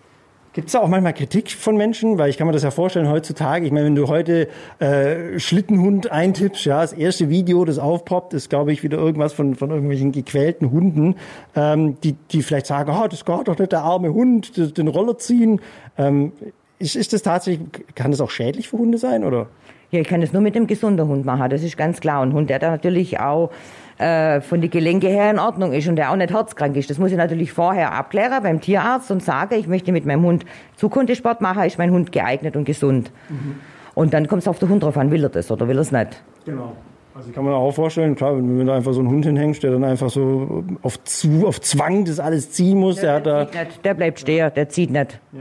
Gibt 0.52 0.66
es 0.66 0.72
da 0.72 0.80
auch 0.80 0.88
manchmal 0.88 1.14
Kritik 1.14 1.52
von 1.52 1.76
Menschen? 1.76 2.18
Weil 2.18 2.28
ich 2.28 2.36
kann 2.36 2.48
mir 2.48 2.52
das 2.52 2.64
ja 2.64 2.72
vorstellen 2.72 3.08
heutzutage. 3.08 3.64
Ich 3.66 3.70
meine, 3.70 3.86
wenn 3.86 3.94
du 3.94 4.08
heute 4.08 4.48
äh, 4.80 5.38
Schlittenhund 5.38 6.10
eintippst, 6.10 6.64
ja, 6.64 6.80
das 6.80 6.92
erste 6.92 7.28
Video, 7.28 7.64
das 7.64 7.78
aufpoppt, 7.78 8.34
ist, 8.34 8.50
glaube 8.50 8.72
ich, 8.72 8.82
wieder 8.82 8.98
irgendwas 8.98 9.32
von, 9.32 9.54
von 9.54 9.70
irgendwelchen 9.70 10.10
gequälten 10.10 10.72
Hunden, 10.72 11.14
ähm, 11.54 12.00
die, 12.00 12.14
die 12.32 12.42
vielleicht 12.42 12.66
sagen, 12.66 12.92
oh, 12.92 13.06
das 13.06 13.24
geht 13.24 13.46
doch 13.46 13.58
nicht, 13.58 13.70
der 13.70 13.82
arme 13.82 14.12
Hund, 14.12 14.56
den, 14.56 14.74
den 14.74 14.88
Roller 14.88 15.18
ziehen. 15.18 15.60
Ähm, 15.96 16.32
ist, 16.80 16.96
ist 16.96 17.12
das 17.12 17.22
tatsächlich, 17.22 17.68
kann 17.94 18.10
das 18.10 18.20
auch 18.20 18.30
schädlich 18.30 18.68
für 18.68 18.78
Hunde 18.78 18.98
sein, 18.98 19.22
oder? 19.22 19.46
Ja, 19.90 20.00
ich 20.00 20.08
kann 20.08 20.20
das 20.20 20.32
nur 20.32 20.42
mit 20.42 20.54
dem 20.54 20.66
gesunden 20.66 21.08
Hund 21.08 21.24
machen, 21.24 21.50
das 21.50 21.62
ist 21.62 21.76
ganz 21.76 22.00
klar. 22.00 22.22
Ein 22.22 22.32
Hund, 22.32 22.48
der 22.48 22.58
da 22.58 22.70
natürlich 22.70 23.18
auch 23.18 23.50
äh, 23.98 24.40
von 24.40 24.60
den 24.60 24.70
Gelenke 24.70 25.08
her 25.08 25.30
in 25.30 25.38
Ordnung 25.38 25.72
ist 25.72 25.88
und 25.88 25.96
der 25.96 26.10
auch 26.10 26.16
nicht 26.16 26.32
herzkrank 26.32 26.76
ist. 26.76 26.88
Das 26.88 26.98
muss 26.98 27.10
ich 27.10 27.16
natürlich 27.16 27.52
vorher 27.52 27.92
abklären 27.92 28.42
beim 28.42 28.60
Tierarzt 28.60 29.10
und 29.10 29.22
sage, 29.22 29.56
ich 29.56 29.66
möchte 29.66 29.92
mit 29.92 30.06
meinem 30.06 30.22
Hund 30.22 30.46
Zukunftssport 30.76 31.40
machen, 31.40 31.64
ist 31.64 31.76
mein 31.76 31.90
Hund 31.90 32.12
geeignet 32.12 32.56
und 32.56 32.64
gesund. 32.64 33.10
Mhm. 33.28 33.56
Und 33.94 34.14
dann 34.14 34.28
kommt 34.28 34.42
es 34.42 34.48
auf 34.48 34.58
den 34.58 34.68
Hund 34.68 34.82
drauf 34.84 34.96
an, 34.96 35.10
will 35.10 35.24
er 35.24 35.28
das 35.28 35.50
oder 35.50 35.68
will 35.68 35.76
er 35.76 35.82
es 35.82 35.92
nicht. 35.92 36.22
Genau. 36.44 36.72
Also 37.14 37.28
ich 37.28 37.34
kann 37.34 37.44
mir 37.44 37.54
auch 37.54 37.72
vorstellen, 37.72 38.14
klar, 38.14 38.36
wenn 38.36 38.64
du 38.64 38.72
einfach 38.72 38.92
so 38.92 39.00
einen 39.00 39.10
Hund 39.10 39.26
hinhängst, 39.26 39.62
der 39.62 39.72
dann 39.72 39.84
einfach 39.84 40.08
so 40.08 40.64
auf, 40.80 41.02
zu, 41.04 41.46
auf 41.46 41.60
Zwang 41.60 42.04
das 42.04 42.20
alles 42.20 42.52
ziehen 42.52 42.78
muss, 42.78 42.96
der, 42.96 43.20
der 43.20 43.36
hat 43.40 43.54
da... 43.54 43.60
Nicht, 43.64 43.84
der 43.84 43.94
bleibt 43.94 44.20
stehen, 44.20 44.50
der 44.54 44.68
zieht 44.68 44.90
nicht. 44.90 45.20
Ja. 45.32 45.40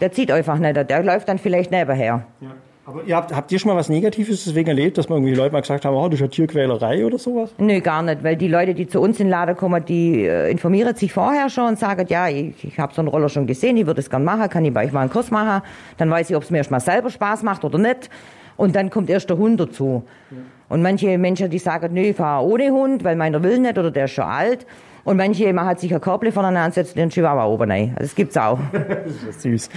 Der 0.00 0.10
zieht 0.10 0.32
einfach 0.32 0.58
nicht, 0.58 0.90
der 0.90 1.02
läuft 1.02 1.28
dann 1.28 1.38
vielleicht 1.38 1.70
nebenher. 1.70 2.24
Ja. 2.40 2.48
Aber 2.90 3.04
ihr 3.04 3.14
habt, 3.14 3.32
habt 3.32 3.52
ihr 3.52 3.58
schon 3.58 3.70
mal 3.70 3.76
was 3.76 3.88
Negatives 3.88 4.44
deswegen 4.44 4.68
erlebt, 4.68 4.98
dass 4.98 5.08
man 5.08 5.18
irgendwie 5.18 5.36
Leute 5.36 5.52
mal 5.52 5.60
gesagt 5.60 5.84
haben, 5.84 5.94
oh, 5.94 6.08
das 6.08 6.14
ist 6.14 6.20
ja 6.20 6.26
Tierquälerei 6.26 7.06
oder 7.06 7.18
sowas? 7.18 7.54
Nö, 7.58 7.80
gar 7.80 8.02
nicht, 8.02 8.24
weil 8.24 8.36
die 8.36 8.48
Leute, 8.48 8.74
die 8.74 8.88
zu 8.88 9.00
uns 9.00 9.20
in 9.20 9.26
den 9.26 9.30
Laden 9.30 9.56
kommen, 9.56 9.84
die 9.84 10.24
äh, 10.24 10.50
informieren 10.50 10.96
sich 10.96 11.12
vorher 11.12 11.48
schon 11.48 11.68
und 11.68 11.78
sagen, 11.78 12.04
ja, 12.08 12.28
ich, 12.28 12.64
ich 12.64 12.78
habe 12.78 12.92
so 12.92 13.00
einen 13.00 13.08
Roller 13.08 13.28
schon 13.28 13.46
gesehen, 13.46 13.76
ich 13.76 13.86
würde 13.86 14.00
es 14.00 14.10
gerne 14.10 14.24
machen, 14.24 14.48
kann 14.48 14.64
ich 14.64 14.74
bei 14.74 14.86
euch 14.86 14.92
mal 14.92 15.02
einen 15.02 15.10
Kurs 15.10 15.30
machen, 15.30 15.62
dann 15.98 16.10
weiß 16.10 16.30
ich, 16.30 16.36
ob 16.36 16.42
es 16.42 16.50
mir 16.50 16.58
erst 16.58 16.72
mal 16.72 16.80
selber 16.80 17.10
Spaß 17.10 17.44
macht 17.44 17.64
oder 17.64 17.78
nicht. 17.78 18.10
Und 18.56 18.76
dann 18.76 18.90
kommt 18.90 19.08
erst 19.08 19.30
der 19.30 19.38
Hund 19.38 19.58
dazu. 19.58 20.02
Ja. 20.30 20.36
Und 20.68 20.82
manche 20.82 21.16
Menschen, 21.16 21.48
die 21.48 21.58
sagen, 21.58 21.94
nö, 21.94 22.00
ich 22.00 22.16
fahre 22.16 22.44
ohne 22.44 22.70
Hund, 22.70 23.04
weil 23.04 23.16
meiner 23.16 23.42
will 23.42 23.58
nicht 23.58 23.78
oder 23.78 23.90
der 23.90 24.04
ist 24.04 24.12
schon 24.12 24.24
alt. 24.24 24.66
Und 25.04 25.16
manche 25.16 25.52
man 25.52 25.66
hat 25.66 25.80
sich 25.80 25.94
ein 25.94 26.00
Körbchen 26.00 26.32
vorne 26.32 26.58
ansetzt 26.58 26.94
und 26.94 26.98
den 26.98 27.10
Chihuahua 27.10 27.46
oben 27.46 27.70
rein. 27.70 27.90
Also 27.96 28.02
das 28.02 28.14
gibt's 28.14 28.36
auch. 28.36 28.58
das 28.72 29.22
ist 29.28 29.42
süß. 29.42 29.70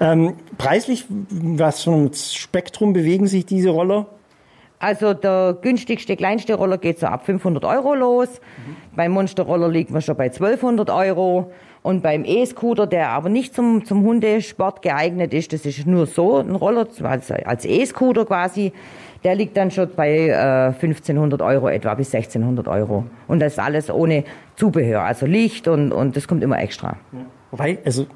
Ähm, 0.00 0.34
preislich, 0.58 1.06
was 1.08 1.82
für 1.82 1.92
ein 1.92 2.12
Spektrum 2.14 2.92
bewegen 2.92 3.26
sich 3.26 3.46
diese 3.46 3.70
Roller? 3.70 4.06
Also 4.78 5.14
der 5.14 5.56
günstigste, 5.62 6.16
kleinste 6.16 6.54
Roller 6.54 6.78
geht 6.78 6.98
so 6.98 7.06
ab 7.06 7.24
500 7.24 7.64
Euro 7.64 7.94
los. 7.94 8.28
Mhm. 8.28 8.76
Beim 8.96 9.12
Monsterroller 9.12 9.68
liegt 9.68 9.90
man 9.90 10.02
schon 10.02 10.16
bei 10.16 10.24
1200 10.24 10.90
Euro. 10.90 11.50
Und 11.82 12.02
beim 12.02 12.24
E-Scooter, 12.24 12.86
der 12.86 13.10
aber 13.10 13.28
nicht 13.28 13.54
zum, 13.54 13.84
zum 13.84 14.04
Hundesport 14.04 14.80
geeignet 14.80 15.34
ist, 15.34 15.52
das 15.52 15.66
ist 15.66 15.86
nur 15.86 16.06
so 16.06 16.38
ein 16.38 16.54
Roller, 16.54 16.86
also 17.02 17.34
als 17.34 17.66
E-Scooter 17.66 18.24
quasi, 18.24 18.72
der 19.24 19.34
liegt 19.34 19.56
dann 19.56 19.70
schon 19.70 19.88
bei 19.96 20.28
äh, 20.28 20.74
1500 20.74 21.40
Euro 21.40 21.68
etwa 21.68 21.94
bis 21.94 22.14
1600 22.14 22.68
Euro. 22.68 23.04
Und 23.26 23.40
das 23.40 23.58
alles 23.58 23.90
ohne 23.90 24.24
Zubehör, 24.56 25.02
also 25.02 25.26
Licht 25.26 25.66
und, 25.66 25.92
und 25.92 26.16
das 26.16 26.28
kommt 26.28 26.42
immer 26.42 26.60
extra. 26.60 26.96
Ja. 27.12 27.18
Wobei, 27.50 27.78
also 27.84 28.06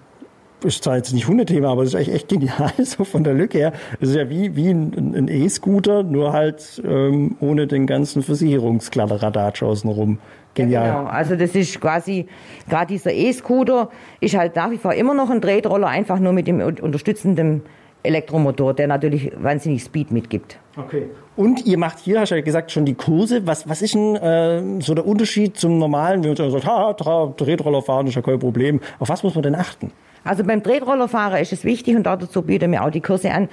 ist 0.64 0.82
zwar 0.82 0.96
jetzt 0.96 1.12
nicht 1.12 1.28
Hundethema, 1.28 1.70
aber 1.70 1.82
es 1.82 1.94
ist 1.94 2.00
echt, 2.00 2.10
echt 2.10 2.28
genial, 2.28 2.72
so 2.84 3.04
von 3.04 3.24
der 3.24 3.34
Lücke 3.34 3.58
her. 3.58 3.72
Es 4.00 4.10
ist 4.10 4.16
ja 4.16 4.28
wie, 4.28 4.54
wie 4.56 4.70
ein 4.70 5.28
E-Scooter, 5.28 6.02
nur 6.02 6.32
halt 6.32 6.82
ähm, 6.84 7.36
ohne 7.40 7.66
den 7.66 7.86
ganzen 7.86 8.22
Versicherungskladderadatsch 8.22 9.62
außenrum. 9.62 10.18
Genial. 10.54 10.86
Ja, 10.86 10.98
genau. 10.98 11.10
Also 11.10 11.36
das 11.36 11.54
ist 11.54 11.80
quasi, 11.80 12.26
gerade 12.68 12.88
dieser 12.88 13.12
E-Scooter 13.12 13.90
ist 14.20 14.36
halt 14.36 14.56
nach 14.56 14.70
wie 14.70 14.78
vor 14.78 14.92
immer 14.92 15.14
noch 15.14 15.30
ein 15.30 15.40
Tretroller, 15.40 15.86
einfach 15.86 16.18
nur 16.18 16.32
mit 16.32 16.46
dem 16.48 16.60
unterstützenden 16.60 17.62
Elektromotor, 18.02 18.74
der 18.74 18.86
natürlich 18.86 19.32
wahnsinnig 19.36 19.82
Speed 19.82 20.10
mitgibt. 20.10 20.58
Okay. 20.76 21.08
Und 21.36 21.66
ihr 21.66 21.78
macht 21.78 21.98
hier, 21.98 22.20
hast 22.20 22.30
du 22.30 22.36
ja 22.36 22.40
gesagt, 22.40 22.70
schon 22.70 22.84
die 22.84 22.94
Kurse. 22.94 23.46
Was, 23.46 23.68
was 23.68 23.82
ist 23.82 23.94
denn 23.94 24.16
äh, 24.16 24.80
so 24.80 24.94
der 24.94 25.06
Unterschied 25.06 25.56
zum 25.56 25.78
normalen, 25.78 26.22
wenn 26.22 26.34
man 26.34 26.50
sagt, 26.50 26.66
ha, 26.66 26.92
Tretroller 26.92 27.82
fahren 27.82 28.06
ist 28.06 28.14
ja 28.14 28.22
kein 28.22 28.38
Problem. 28.38 28.80
Auf 28.98 29.08
was 29.08 29.22
muss 29.22 29.34
man 29.34 29.42
denn 29.42 29.54
achten? 29.54 29.92
Also 30.24 30.44
beim 30.44 30.62
Tretrollerfahren 30.62 31.40
ist 31.40 31.52
es 31.52 31.64
wichtig 31.64 31.96
und 31.96 32.04
dazu 32.04 32.42
bieten 32.42 32.72
wir 32.72 32.84
auch 32.84 32.90
die 32.90 33.00
Kurse 33.00 33.30
an. 33.30 33.48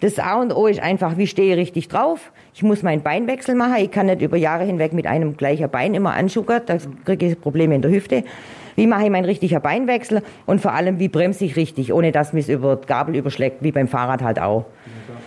Das 0.00 0.18
A 0.18 0.40
und 0.40 0.54
O 0.54 0.66
ist 0.66 0.80
einfach, 0.80 1.16
wie 1.16 1.26
stehe 1.26 1.54
ich 1.54 1.58
richtig 1.58 1.88
drauf? 1.88 2.32
Ich 2.54 2.62
muss 2.62 2.82
meinen 2.82 3.02
Beinwechsel 3.02 3.54
machen. 3.54 3.76
Ich 3.78 3.90
kann 3.90 4.06
nicht 4.06 4.20
über 4.20 4.36
Jahre 4.36 4.64
hinweg 4.64 4.92
mit 4.92 5.06
einem 5.06 5.36
gleichen 5.36 5.70
Bein 5.70 5.94
immer 5.94 6.14
anschuckern. 6.14 6.62
Da 6.66 6.76
kriege 7.04 7.26
ich 7.26 7.40
Probleme 7.40 7.74
in 7.74 7.82
der 7.82 7.90
Hüfte. 7.90 8.24
Wie 8.76 8.86
mache 8.86 9.04
ich 9.04 9.10
meinen 9.10 9.24
richtigen 9.24 9.60
Beinwechsel? 9.60 10.22
Und 10.44 10.60
vor 10.60 10.72
allem, 10.72 10.98
wie 11.00 11.08
bremse 11.08 11.44
ich 11.44 11.56
richtig, 11.56 11.92
ohne 11.92 12.12
dass 12.12 12.32
mich 12.32 12.48
über 12.48 12.76
Gabel 12.76 13.16
überschlägt, 13.16 13.62
wie 13.62 13.72
beim 13.72 13.88
Fahrrad 13.88 14.22
halt 14.22 14.40
auch. 14.40 14.66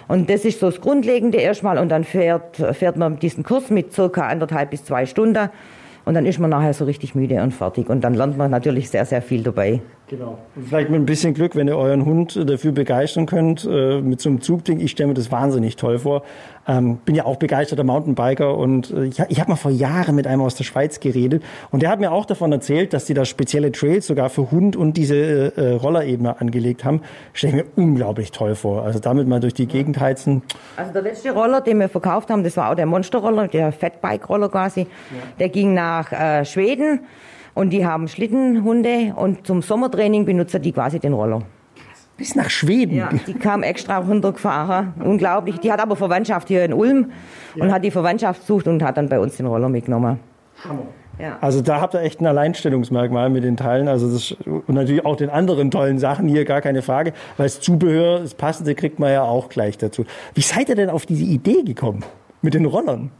Und 0.08 0.30
das 0.30 0.46
ist 0.46 0.60
so 0.60 0.70
das 0.70 0.80
Grundlegende 0.80 1.38
erstmal. 1.40 1.78
Und 1.78 1.90
dann 1.90 2.04
fährt, 2.04 2.58
fährt 2.74 2.98
man 2.98 3.20
diesen 3.20 3.44
Kurs 3.44 3.70
mit 3.70 3.92
circa 3.92 4.28
anderthalb 4.28 4.70
bis 4.70 4.86
zwei 4.86 5.06
Stunden. 5.06 5.50
Und 6.06 6.14
dann 6.14 6.26
ist 6.26 6.40
man 6.40 6.50
nachher 6.50 6.74
so 6.74 6.86
richtig 6.86 7.14
müde 7.16 7.42
und 7.44 7.54
fertig. 7.54 7.90
Und 7.90 8.04
dann 8.04 8.14
lernt 8.14 8.38
man 8.38 8.50
natürlich 8.50 8.90
sehr, 8.90 9.06
sehr 9.06 9.22
viel 9.22 9.44
dabei. 9.44 9.82
Genau. 10.10 10.40
Und 10.56 10.68
vielleicht 10.68 10.90
mit 10.90 11.00
ein 11.00 11.06
bisschen 11.06 11.36
Glück, 11.36 11.56
wenn 11.56 11.68
ihr 11.68 11.78
euren 11.78 12.04
Hund 12.04 12.36
dafür 12.50 12.72
begeistern 12.72 13.28
könnt, 13.28 13.68
äh, 13.70 14.02
mit 14.02 14.20
so 14.20 14.30
einem 14.30 14.42
Zugding. 14.42 14.80
Ich 14.80 14.90
stelle 14.90 15.10
mir 15.10 15.14
das 15.14 15.32
wahnsinnig 15.32 15.76
toll 15.76 16.00
vor. 16.00 16.24
Ähm, 16.68 16.98
bin 17.06 17.14
ja 17.14 17.26
auch 17.26 17.36
begeisterter 17.36 17.84
Mountainbiker 17.84 18.58
und 18.58 18.90
äh, 18.90 19.06
ich, 19.06 19.20
ich 19.30 19.40
habe 19.40 19.52
mal 19.52 19.56
vor 19.56 19.70
Jahren 19.70 20.16
mit 20.16 20.26
einem 20.26 20.42
aus 20.42 20.56
der 20.56 20.64
Schweiz 20.64 21.00
geredet 21.00 21.44
und 21.70 21.84
der 21.84 21.92
hat 21.92 22.00
mir 22.00 22.12
auch 22.12 22.26
davon 22.26 22.52
erzählt, 22.52 22.94
dass 22.94 23.06
die 23.06 23.14
da 23.14 23.24
spezielle 23.24 23.72
Trails 23.72 24.08
sogar 24.08 24.30
für 24.32 24.50
Hund 24.50 24.76
und 24.76 24.98
diese 24.98 25.56
äh, 25.56 25.74
Rollerebene 25.74 26.42
angelegt 26.42 26.84
haben. 26.84 27.02
Stelle 27.34 27.58
ich 27.58 27.64
mir 27.64 27.72
unglaublich 27.76 28.32
toll 28.32 28.56
vor. 28.56 28.84
Also 28.84 28.98
damit 28.98 29.28
mal 29.28 29.40
durch 29.40 29.54
die 29.54 29.68
Gegend 29.68 30.00
heizen. 30.00 30.42
Also 30.76 30.92
der 30.92 31.04
letzte 31.04 31.32
Roller, 31.32 31.62
den 31.62 31.80
wir 31.80 31.90
verkauft 31.90 32.32
haben, 32.32 32.44
das 32.44 32.58
war 32.58 32.72
auch 32.72 32.76
der 32.76 32.88
Monsterroller, 32.88 33.48
der 33.48 33.72
Fatbike-Roller 33.72 34.50
quasi. 34.50 34.82
Ja. 34.82 34.88
Der 35.40 35.50
ging 35.50 35.76
nach 35.76 36.12
äh, 36.12 36.46
Schweden 36.46 37.02
und 37.60 37.72
die 37.72 37.86
haben 37.86 38.08
Schlittenhunde 38.08 39.14
und 39.18 39.46
zum 39.46 39.62
Sommertraining 39.62 40.24
benutzen 40.24 40.62
die 40.62 40.72
quasi 40.72 40.98
den 40.98 41.12
Roller. 41.12 41.42
Bis 42.16 42.34
nach 42.34 42.50
Schweden? 42.50 42.96
Ja, 42.96 43.10
die 43.28 43.34
kam 43.34 43.64
extra 43.64 43.98
runtergefahren. 43.98 44.94
Unglaublich. 45.04 45.60
Die 45.60 45.70
hat 45.70 45.82
aber 45.82 45.98
Verwandtschaft 45.98 46.48
hier 46.48 46.64
in 46.64 46.72
Ulm 46.72 47.12
ja. 47.56 47.64
und 47.66 47.72
hat 47.74 47.84
die 47.84 47.92
Verwandtschaft 47.92 48.42
gesucht 48.42 48.68
und 48.70 48.82
hat 48.82 48.96
dann 48.96 49.10
bei 49.10 49.20
uns 49.20 49.36
den 49.36 49.46
Roller 49.46 49.68
mitgenommen. 49.68 50.20
Hammer. 50.64 50.84
Ja. 51.20 51.38
Also 51.42 51.62
da 51.62 51.82
habt 51.82 51.96
ihr 51.96 52.00
echt 52.00 52.22
ein 52.22 52.28
Alleinstellungsmerkmal 52.28 53.30
mit 53.30 53.44
den 53.44 53.58
Teilen. 53.58 53.90
Also 53.90 54.10
das, 54.10 54.32
und 54.46 54.70
natürlich 54.70 55.06
auch 55.06 55.18
den 55.18 55.30
anderen 55.30 55.70
tollen 55.70 56.00
Sachen 56.00 56.30
hier, 56.30 56.46
gar 56.46 56.62
keine 56.62 56.82
Frage. 56.82 57.12
Weil 57.36 57.48
das 57.48 57.60
Zubehör, 57.60 58.20
das 58.20 58.36
Passende 58.36 58.74
kriegt 58.74 59.00
man 59.00 59.12
ja 59.12 59.24
auch 59.24 59.50
gleich 59.50 59.78
dazu. 59.78 60.06
Wie 60.34 60.42
seid 60.42 60.70
ihr 60.70 60.76
denn 60.76 60.90
auf 60.90 61.06
diese 61.06 61.26
Idee 61.26 61.64
gekommen 61.64 62.06
mit 62.42 62.54
den 62.54 62.64
Rollern? 62.64 63.12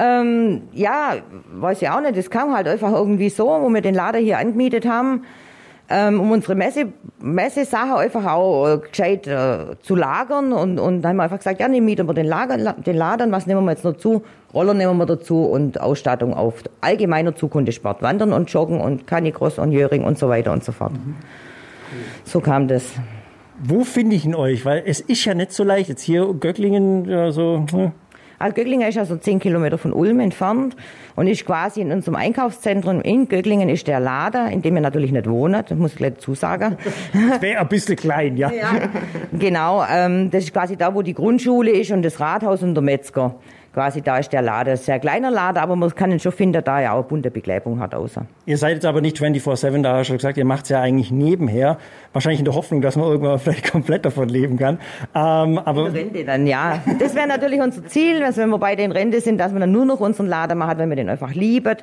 Ähm, 0.00 0.62
ja, 0.72 1.16
weiß 1.52 1.82
ich 1.82 1.90
auch 1.90 2.00
nicht. 2.00 2.16
Das 2.16 2.30
kam 2.30 2.54
halt 2.54 2.68
einfach 2.68 2.92
irgendwie 2.92 3.30
so, 3.30 3.48
wo 3.48 3.68
wir 3.68 3.80
den 3.80 3.94
Lader 3.94 4.20
hier 4.20 4.38
angemietet 4.38 4.86
haben, 4.86 5.24
ähm, 5.90 6.20
um 6.20 6.30
unsere 6.30 6.54
Messe, 6.54 6.92
Messesachen 7.20 7.94
einfach 7.94 8.24
auch 8.26 8.68
äh, 8.68 8.78
gescheit 8.78 9.26
äh, 9.26 9.76
zu 9.82 9.96
lagern. 9.96 10.52
Und, 10.52 10.78
und 10.78 11.02
dann 11.02 11.10
haben 11.10 11.16
wir 11.16 11.22
einfach 11.24 11.38
gesagt, 11.38 11.58
ja, 11.58 11.66
ne, 11.66 11.80
mieten 11.80 12.06
wir 12.06 12.14
den, 12.14 12.26
Lager, 12.26 12.74
den 12.74 12.96
Laden, 12.96 13.32
was 13.32 13.46
nehmen 13.46 13.64
wir 13.64 13.72
jetzt 13.72 13.84
noch 13.84 13.96
zu? 13.96 14.22
Roller 14.54 14.74
nehmen 14.74 14.96
wir 14.98 15.06
dazu 15.06 15.44
und 15.44 15.80
Ausstattung 15.80 16.32
auf 16.32 16.62
allgemeiner 16.80 17.34
Zukunftssport. 17.34 18.00
Wandern 18.00 18.32
und 18.32 18.52
Joggen 18.52 18.80
und 18.80 19.06
Canicross 19.06 19.58
und 19.58 19.72
Jöring 19.72 20.04
und 20.04 20.16
so 20.16 20.28
weiter 20.28 20.52
und 20.52 20.62
so 20.62 20.70
fort. 20.70 20.92
Mhm. 20.92 21.16
So 22.24 22.40
kam 22.40 22.68
das. 22.68 22.84
Wo 23.60 23.82
finde 23.82 24.14
ich 24.14 24.24
ihn 24.24 24.36
euch? 24.36 24.64
Weil 24.64 24.84
es 24.86 25.00
ist 25.00 25.24
ja 25.24 25.34
nicht 25.34 25.52
so 25.52 25.64
leicht. 25.64 25.88
Jetzt 25.88 26.02
hier 26.02 26.32
Göcklingen, 26.34 27.06
ja, 27.06 27.32
so. 27.32 27.66
Ne? 27.72 27.92
Also 28.38 28.54
Göcklingen 28.54 28.88
ist 28.88 28.98
also 28.98 29.16
zehn 29.16 29.40
Kilometer 29.40 29.78
von 29.78 29.92
Ulm 29.92 30.20
entfernt 30.20 30.76
und 31.16 31.26
ist 31.26 31.44
quasi 31.44 31.80
in 31.80 31.90
unserem 31.90 32.14
Einkaufszentrum 32.14 33.00
in 33.00 33.28
Göcklingen 33.28 33.68
ist 33.68 33.86
der 33.86 34.00
Lader, 34.00 34.50
in 34.50 34.62
dem 34.62 34.74
wir 34.74 34.80
natürlich 34.80 35.10
nicht 35.10 35.28
wohnen, 35.28 35.64
das 35.68 35.76
muss 35.76 35.92
ich 35.92 35.98
gleich 35.98 36.18
zusagen. 36.18 36.76
Das 37.30 37.42
wäre 37.42 37.60
ein 37.60 37.68
bisschen 37.68 37.96
klein, 37.96 38.36
ja. 38.36 38.50
ja. 38.52 38.88
Genau, 39.32 39.84
ähm, 39.90 40.30
das 40.30 40.44
ist 40.44 40.52
quasi 40.52 40.76
da, 40.76 40.94
wo 40.94 41.02
die 41.02 41.14
Grundschule 41.14 41.70
ist 41.72 41.90
und 41.90 42.02
das 42.02 42.20
Rathaus 42.20 42.62
und 42.62 42.74
der 42.74 42.82
Metzger 42.82 43.34
quasi 43.72 44.02
da 44.02 44.18
ist 44.18 44.32
der 44.32 44.42
Laden. 44.42 44.76
Sehr 44.76 44.98
kleiner 44.98 45.30
Laden, 45.30 45.58
aber 45.58 45.76
man 45.76 45.94
kann 45.94 46.10
ihn 46.10 46.20
schon 46.20 46.32
finden, 46.32 46.62
da 46.64 46.80
er 46.80 46.94
auch 46.94 47.04
bunte 47.04 47.30
Bekleidung 47.30 47.80
hat 47.80 47.94
außer. 47.94 48.26
Ihr 48.46 48.58
seid 48.58 48.74
jetzt 48.74 48.86
aber 48.86 49.00
nicht 49.00 49.16
24-7, 49.18 49.82
da 49.82 49.96
hast 49.96 50.10
du 50.10 50.14
gesagt, 50.14 50.38
ihr 50.38 50.44
macht 50.44 50.64
es 50.64 50.70
ja 50.70 50.80
eigentlich 50.80 51.10
nebenher. 51.10 51.78
Wahrscheinlich 52.12 52.40
in 52.40 52.44
der 52.44 52.54
Hoffnung, 52.54 52.80
dass 52.80 52.96
man 52.96 53.06
irgendwann 53.08 53.38
vielleicht 53.38 53.70
komplett 53.70 54.04
davon 54.04 54.28
leben 54.28 54.56
kann. 54.56 54.78
Ähm, 55.14 55.58
aber 55.58 55.86
in 55.86 55.92
Rente 55.92 56.24
dann, 56.24 56.46
ja. 56.46 56.80
Das 56.98 57.14
wäre 57.14 57.26
natürlich 57.26 57.60
unser 57.60 57.84
Ziel, 57.86 58.20
dass 58.20 58.36
wenn 58.36 58.50
wir 58.50 58.58
beide 58.58 58.82
in 58.82 58.92
Rente 58.92 59.20
sind, 59.20 59.38
dass 59.38 59.52
man 59.52 59.60
dann 59.60 59.72
nur 59.72 59.84
noch 59.84 60.00
unseren 60.00 60.26
Laden 60.26 60.58
macht, 60.58 60.78
wenn 60.78 60.88
wir 60.88 60.96
den 60.96 61.08
einfach 61.08 61.34
lieben, 61.34 61.76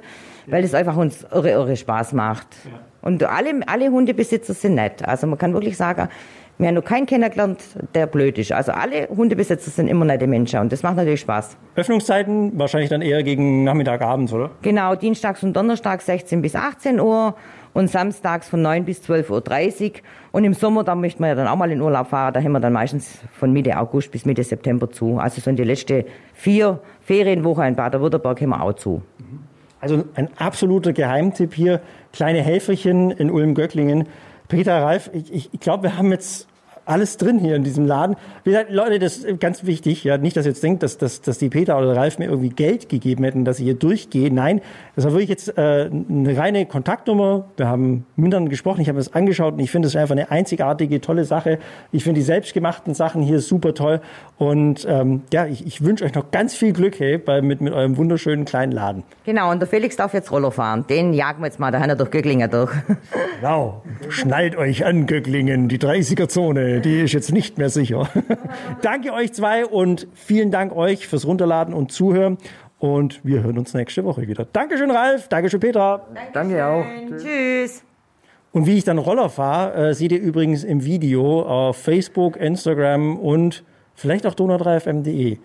weil 0.48 0.64
es 0.64 0.74
einfach 0.74 0.98
uns 0.98 1.26
irre, 1.32 1.52
irre 1.52 1.76
Spaß 1.76 2.14
macht. 2.14 2.48
Ja. 2.66 2.80
Und 3.02 3.24
alle, 3.24 3.62
alle 3.68 3.90
Hundebesitzer 3.90 4.56
sind 4.56 4.76
nett. 4.76 5.08
Also 5.08 5.28
man 5.28 5.38
kann 5.38 5.54
wirklich 5.54 5.78
sagen, 5.78 6.10
Wir 6.58 6.68
haben 6.68 6.76
noch 6.76 6.86
keinen 6.86 7.06
kennengelernt, 7.06 7.62
der 7.96 8.08
blöd 8.08 8.38
ist. 8.38 8.54
Also 8.54 8.72
alle 8.72 9.10
Hundebesitzer 9.10 9.70
sind 9.70 9.90
immer 9.90 10.06
nette 10.06 10.26
Menschen 10.26 10.62
und 10.62 10.72
das 10.72 10.84
macht 10.84 10.96
natürlich 10.96 11.20
Spaß. 11.20 11.58
Öffnungszeiten 11.76 12.58
wahrscheinlich 12.58 12.90
dann 12.90 13.02
eher 13.02 13.24
gegen 13.24 13.66
Nachmittag, 13.66 14.02
abends, 14.02 14.32
oder? 14.32 14.52
Genau, 14.62 14.96
dienstags 14.96 15.44
und 15.44 15.54
donnerstags 15.54 16.06
16 16.06 16.42
bis 16.42 16.56
18 16.56 17.02
Uhr 17.02 17.36
und 17.74 17.90
samstags 17.90 18.48
von 18.48 18.62
9 18.62 18.86
bis 18.86 19.02
12.30 19.02 19.84
Uhr. 19.84 19.92
Und 20.32 20.46
im 20.46 20.54
Sommer, 20.54 20.86
da 20.86 20.96
möchten 20.96 21.22
wir 21.22 21.28
ja 21.28 21.36
dann 21.36 21.48
auch 21.48 21.58
mal 21.58 21.70
in 21.72 21.82
Urlaub 21.82 22.08
fahren, 22.08 22.34
da 22.34 22.42
haben 22.42 22.54
wir 22.54 22.62
dann 22.62 22.72
meistens 22.72 23.20
von 23.34 23.52
Mitte 23.52 23.78
August 23.78 24.12
bis 24.12 24.24
Mitte 24.24 24.44
September 24.46 24.90
zu. 24.90 25.18
Also 25.18 25.42
so 25.42 25.50
in 25.50 25.58
die 25.58 25.66
letzten 25.66 26.06
vier 26.34 26.80
Ferienwochen 27.02 27.66
in 27.66 27.76
Baden-Württemberg 27.76 28.40
haben 28.40 28.50
wir 28.50 28.64
auch 28.64 28.74
zu. 28.74 29.02
Also 29.82 30.06
ein 30.16 30.30
absoluter 30.38 30.94
Geheimtipp 30.94 31.54
hier, 31.54 31.82
kleine 32.14 32.42
Helferchen 32.42 33.12
in 33.12 33.30
Ulm-Göcklingen. 33.30 34.08
Peter 34.48 34.82
Ralf, 34.82 35.10
ich, 35.14 35.50
ich 35.54 35.60
glaube, 35.60 35.84
wir 35.84 35.98
haben 35.98 36.12
jetzt 36.12 36.48
alles 36.86 37.18
drin 37.18 37.40
hier 37.40 37.56
in 37.56 37.64
diesem 37.64 37.86
Laden. 37.86 38.16
Wie 38.44 38.52
gesagt, 38.52 38.72
Leute, 38.72 39.00
das 39.00 39.18
ist 39.18 39.40
ganz 39.40 39.66
wichtig. 39.66 40.04
Ja, 40.04 40.18
nicht, 40.18 40.38
dass 40.38 40.46
ihr 40.46 40.52
jetzt 40.52 40.64
denkt, 40.64 40.84
dass, 40.84 40.98
dass, 40.98 41.22
dass 41.22 41.38
die 41.38 41.50
Peter 41.50 41.78
oder 41.78 41.96
Ralf 41.96 42.20
mir 42.20 42.26
irgendwie 42.26 42.50
Geld 42.50 42.90
gegeben 42.90 43.24
hätten, 43.24 43.46
dass 43.46 43.60
ich 43.60 43.66
hier 43.66 43.74
durchgehe. 43.76 44.32
Nein, 44.32 44.62
das 44.96 45.06
war 45.06 45.12
wirklich 45.12 45.30
jetzt 45.30 45.58
äh, 45.58 45.90
eine 45.90 46.38
reine 46.38 46.66
Kontaktnummer. 46.66 47.46
Wir 47.58 47.68
haben 47.68 48.06
miteinander 48.16 48.50
gesprochen, 48.50 48.82
ich 48.82 48.88
habe 48.88 48.98
das 48.98 49.14
angeschaut 49.14 49.54
und 49.54 49.60
ich 49.60 49.72
finde 49.72 49.88
es 49.88 49.96
einfach 49.96 50.14
eine 50.16 50.32
einzigartige, 50.32 51.02
tolle 51.02 51.26
Sache. 51.26 51.60
Ich 51.92 52.04
finde 52.04 52.20
die 52.20 52.26
selbstgemachten 52.26 52.94
Sachen 52.94 53.22
hier 53.22 53.40
super 53.40 53.74
toll. 53.74 54.02
Und 54.38 54.86
ähm, 54.88 55.24
ja, 55.34 55.46
ich, 55.46 55.66
ich 55.66 55.84
wünsche 55.84 56.06
euch 56.06 56.14
noch 56.14 56.32
ganz 56.32 56.56
viel 56.56 56.74
Glück 56.74 57.00
hey, 57.00 57.18
bei, 57.18 57.42
mit, 57.42 57.62
mit 57.62 57.74
eurem 57.74 57.98
wunderschönen 57.98 58.46
kleinen 58.46 58.72
Laden. 58.72 59.04
Genau, 59.26 59.52
und 59.52 59.60
der 59.60 59.68
Felix 59.68 59.96
darf 59.96 60.14
jetzt 60.14 60.32
Roller 60.32 60.52
fahren. 60.52 60.86
Den 60.88 61.14
jagen 61.14 61.42
wir 61.42 61.48
jetzt 61.48 61.60
mal, 61.60 61.72
da 61.72 61.80
hat 61.80 61.90
er 61.90 61.96
durch 61.96 62.12
Göcklingen 62.12 62.50
durch. 62.50 62.72
Genau, 63.42 63.84
schnallt 64.10 64.56
euch 64.56 64.86
an, 64.86 65.08
Göcklingen, 65.08 65.68
die 65.68 65.78
30er-Zone 65.78 66.75
die 66.80 67.02
ist 67.02 67.14
jetzt 67.14 67.32
nicht 67.32 67.58
mehr 67.58 67.70
sicher. 67.70 68.10
Danke 68.82 69.14
euch 69.14 69.34
zwei 69.34 69.66
und 69.66 70.08
vielen 70.14 70.52
Dank 70.52 70.76
euch 70.76 71.08
fürs 71.08 71.26
Runterladen 71.26 71.74
und 71.74 71.92
Zuhören. 71.92 72.38
Und 72.80 73.24
wir 73.24 73.42
hören 73.44 73.58
uns 73.58 73.74
nächste 73.74 74.04
Woche 74.04 74.28
wieder. 74.28 74.46
Dankeschön, 74.52 74.92
Ralf. 74.92 75.28
Dankeschön, 75.28 75.60
Petra. 75.60 76.06
Danke 76.34 76.66
auch. 76.66 76.86
Tschüss. 77.18 77.84
Und 78.52 78.68
wie 78.68 78.78
ich 78.78 78.84
dann 78.84 78.98
Roller 78.98 79.30
fahre, 79.30 79.90
äh, 79.90 79.94
seht 79.94 80.12
ihr 80.12 80.22
übrigens 80.22 80.64
im 80.64 80.86
Video 80.86 81.42
auf 81.42 81.78
Facebook, 81.78 82.38
Instagram 82.38 83.18
und 83.18 83.64
vielleicht 83.96 84.26
auch 84.26 84.34
donau3fm.de. 84.34 85.40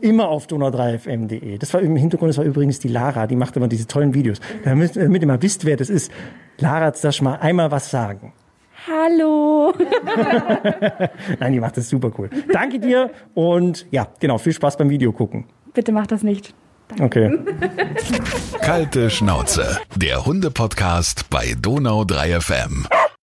Immer 0.00 0.28
auf 0.28 0.46
donau3fm.de. 0.46 1.58
Das 1.58 1.72
war 1.74 1.80
im 1.80 1.96
Hintergrund, 1.96 2.30
das 2.30 2.38
war 2.38 2.44
übrigens 2.44 2.80
die 2.80 2.88
Lara, 2.88 3.26
die 3.26 3.36
macht 3.36 3.56
immer 3.56 3.68
diese 3.68 3.86
tollen 3.86 4.14
Videos. 4.14 4.40
Damit, 4.64 4.96
damit 4.96 5.22
ihr 5.22 5.28
mal 5.28 5.40
wisst, 5.42 5.64
wer 5.64 5.76
das 5.76 5.90
ist. 5.90 6.10
Lara, 6.58 6.90
du 6.90 7.24
mal 7.24 7.36
einmal 7.36 7.70
was 7.70 7.90
sagen. 7.90 8.32
Hallo. 8.88 9.74
Nein, 11.40 11.52
die 11.52 11.60
macht 11.60 11.76
das 11.76 11.88
super 11.88 12.12
cool. 12.18 12.30
Danke 12.52 12.78
dir 12.78 13.10
und 13.34 13.86
ja, 13.90 14.06
genau, 14.20 14.38
viel 14.38 14.52
Spaß 14.52 14.76
beim 14.76 14.90
Video 14.90 15.12
gucken. 15.12 15.44
Bitte 15.74 15.90
mach 15.90 16.06
das 16.06 16.22
nicht. 16.22 16.54
Okay. 17.00 17.36
Kalte 18.60 19.10
Schnauze, 19.10 19.80
der 19.96 20.24
Hunde-Podcast 20.24 21.28
bei 21.30 21.56
Donau 21.60 22.04
3 22.04 22.40
FM. 22.40 22.86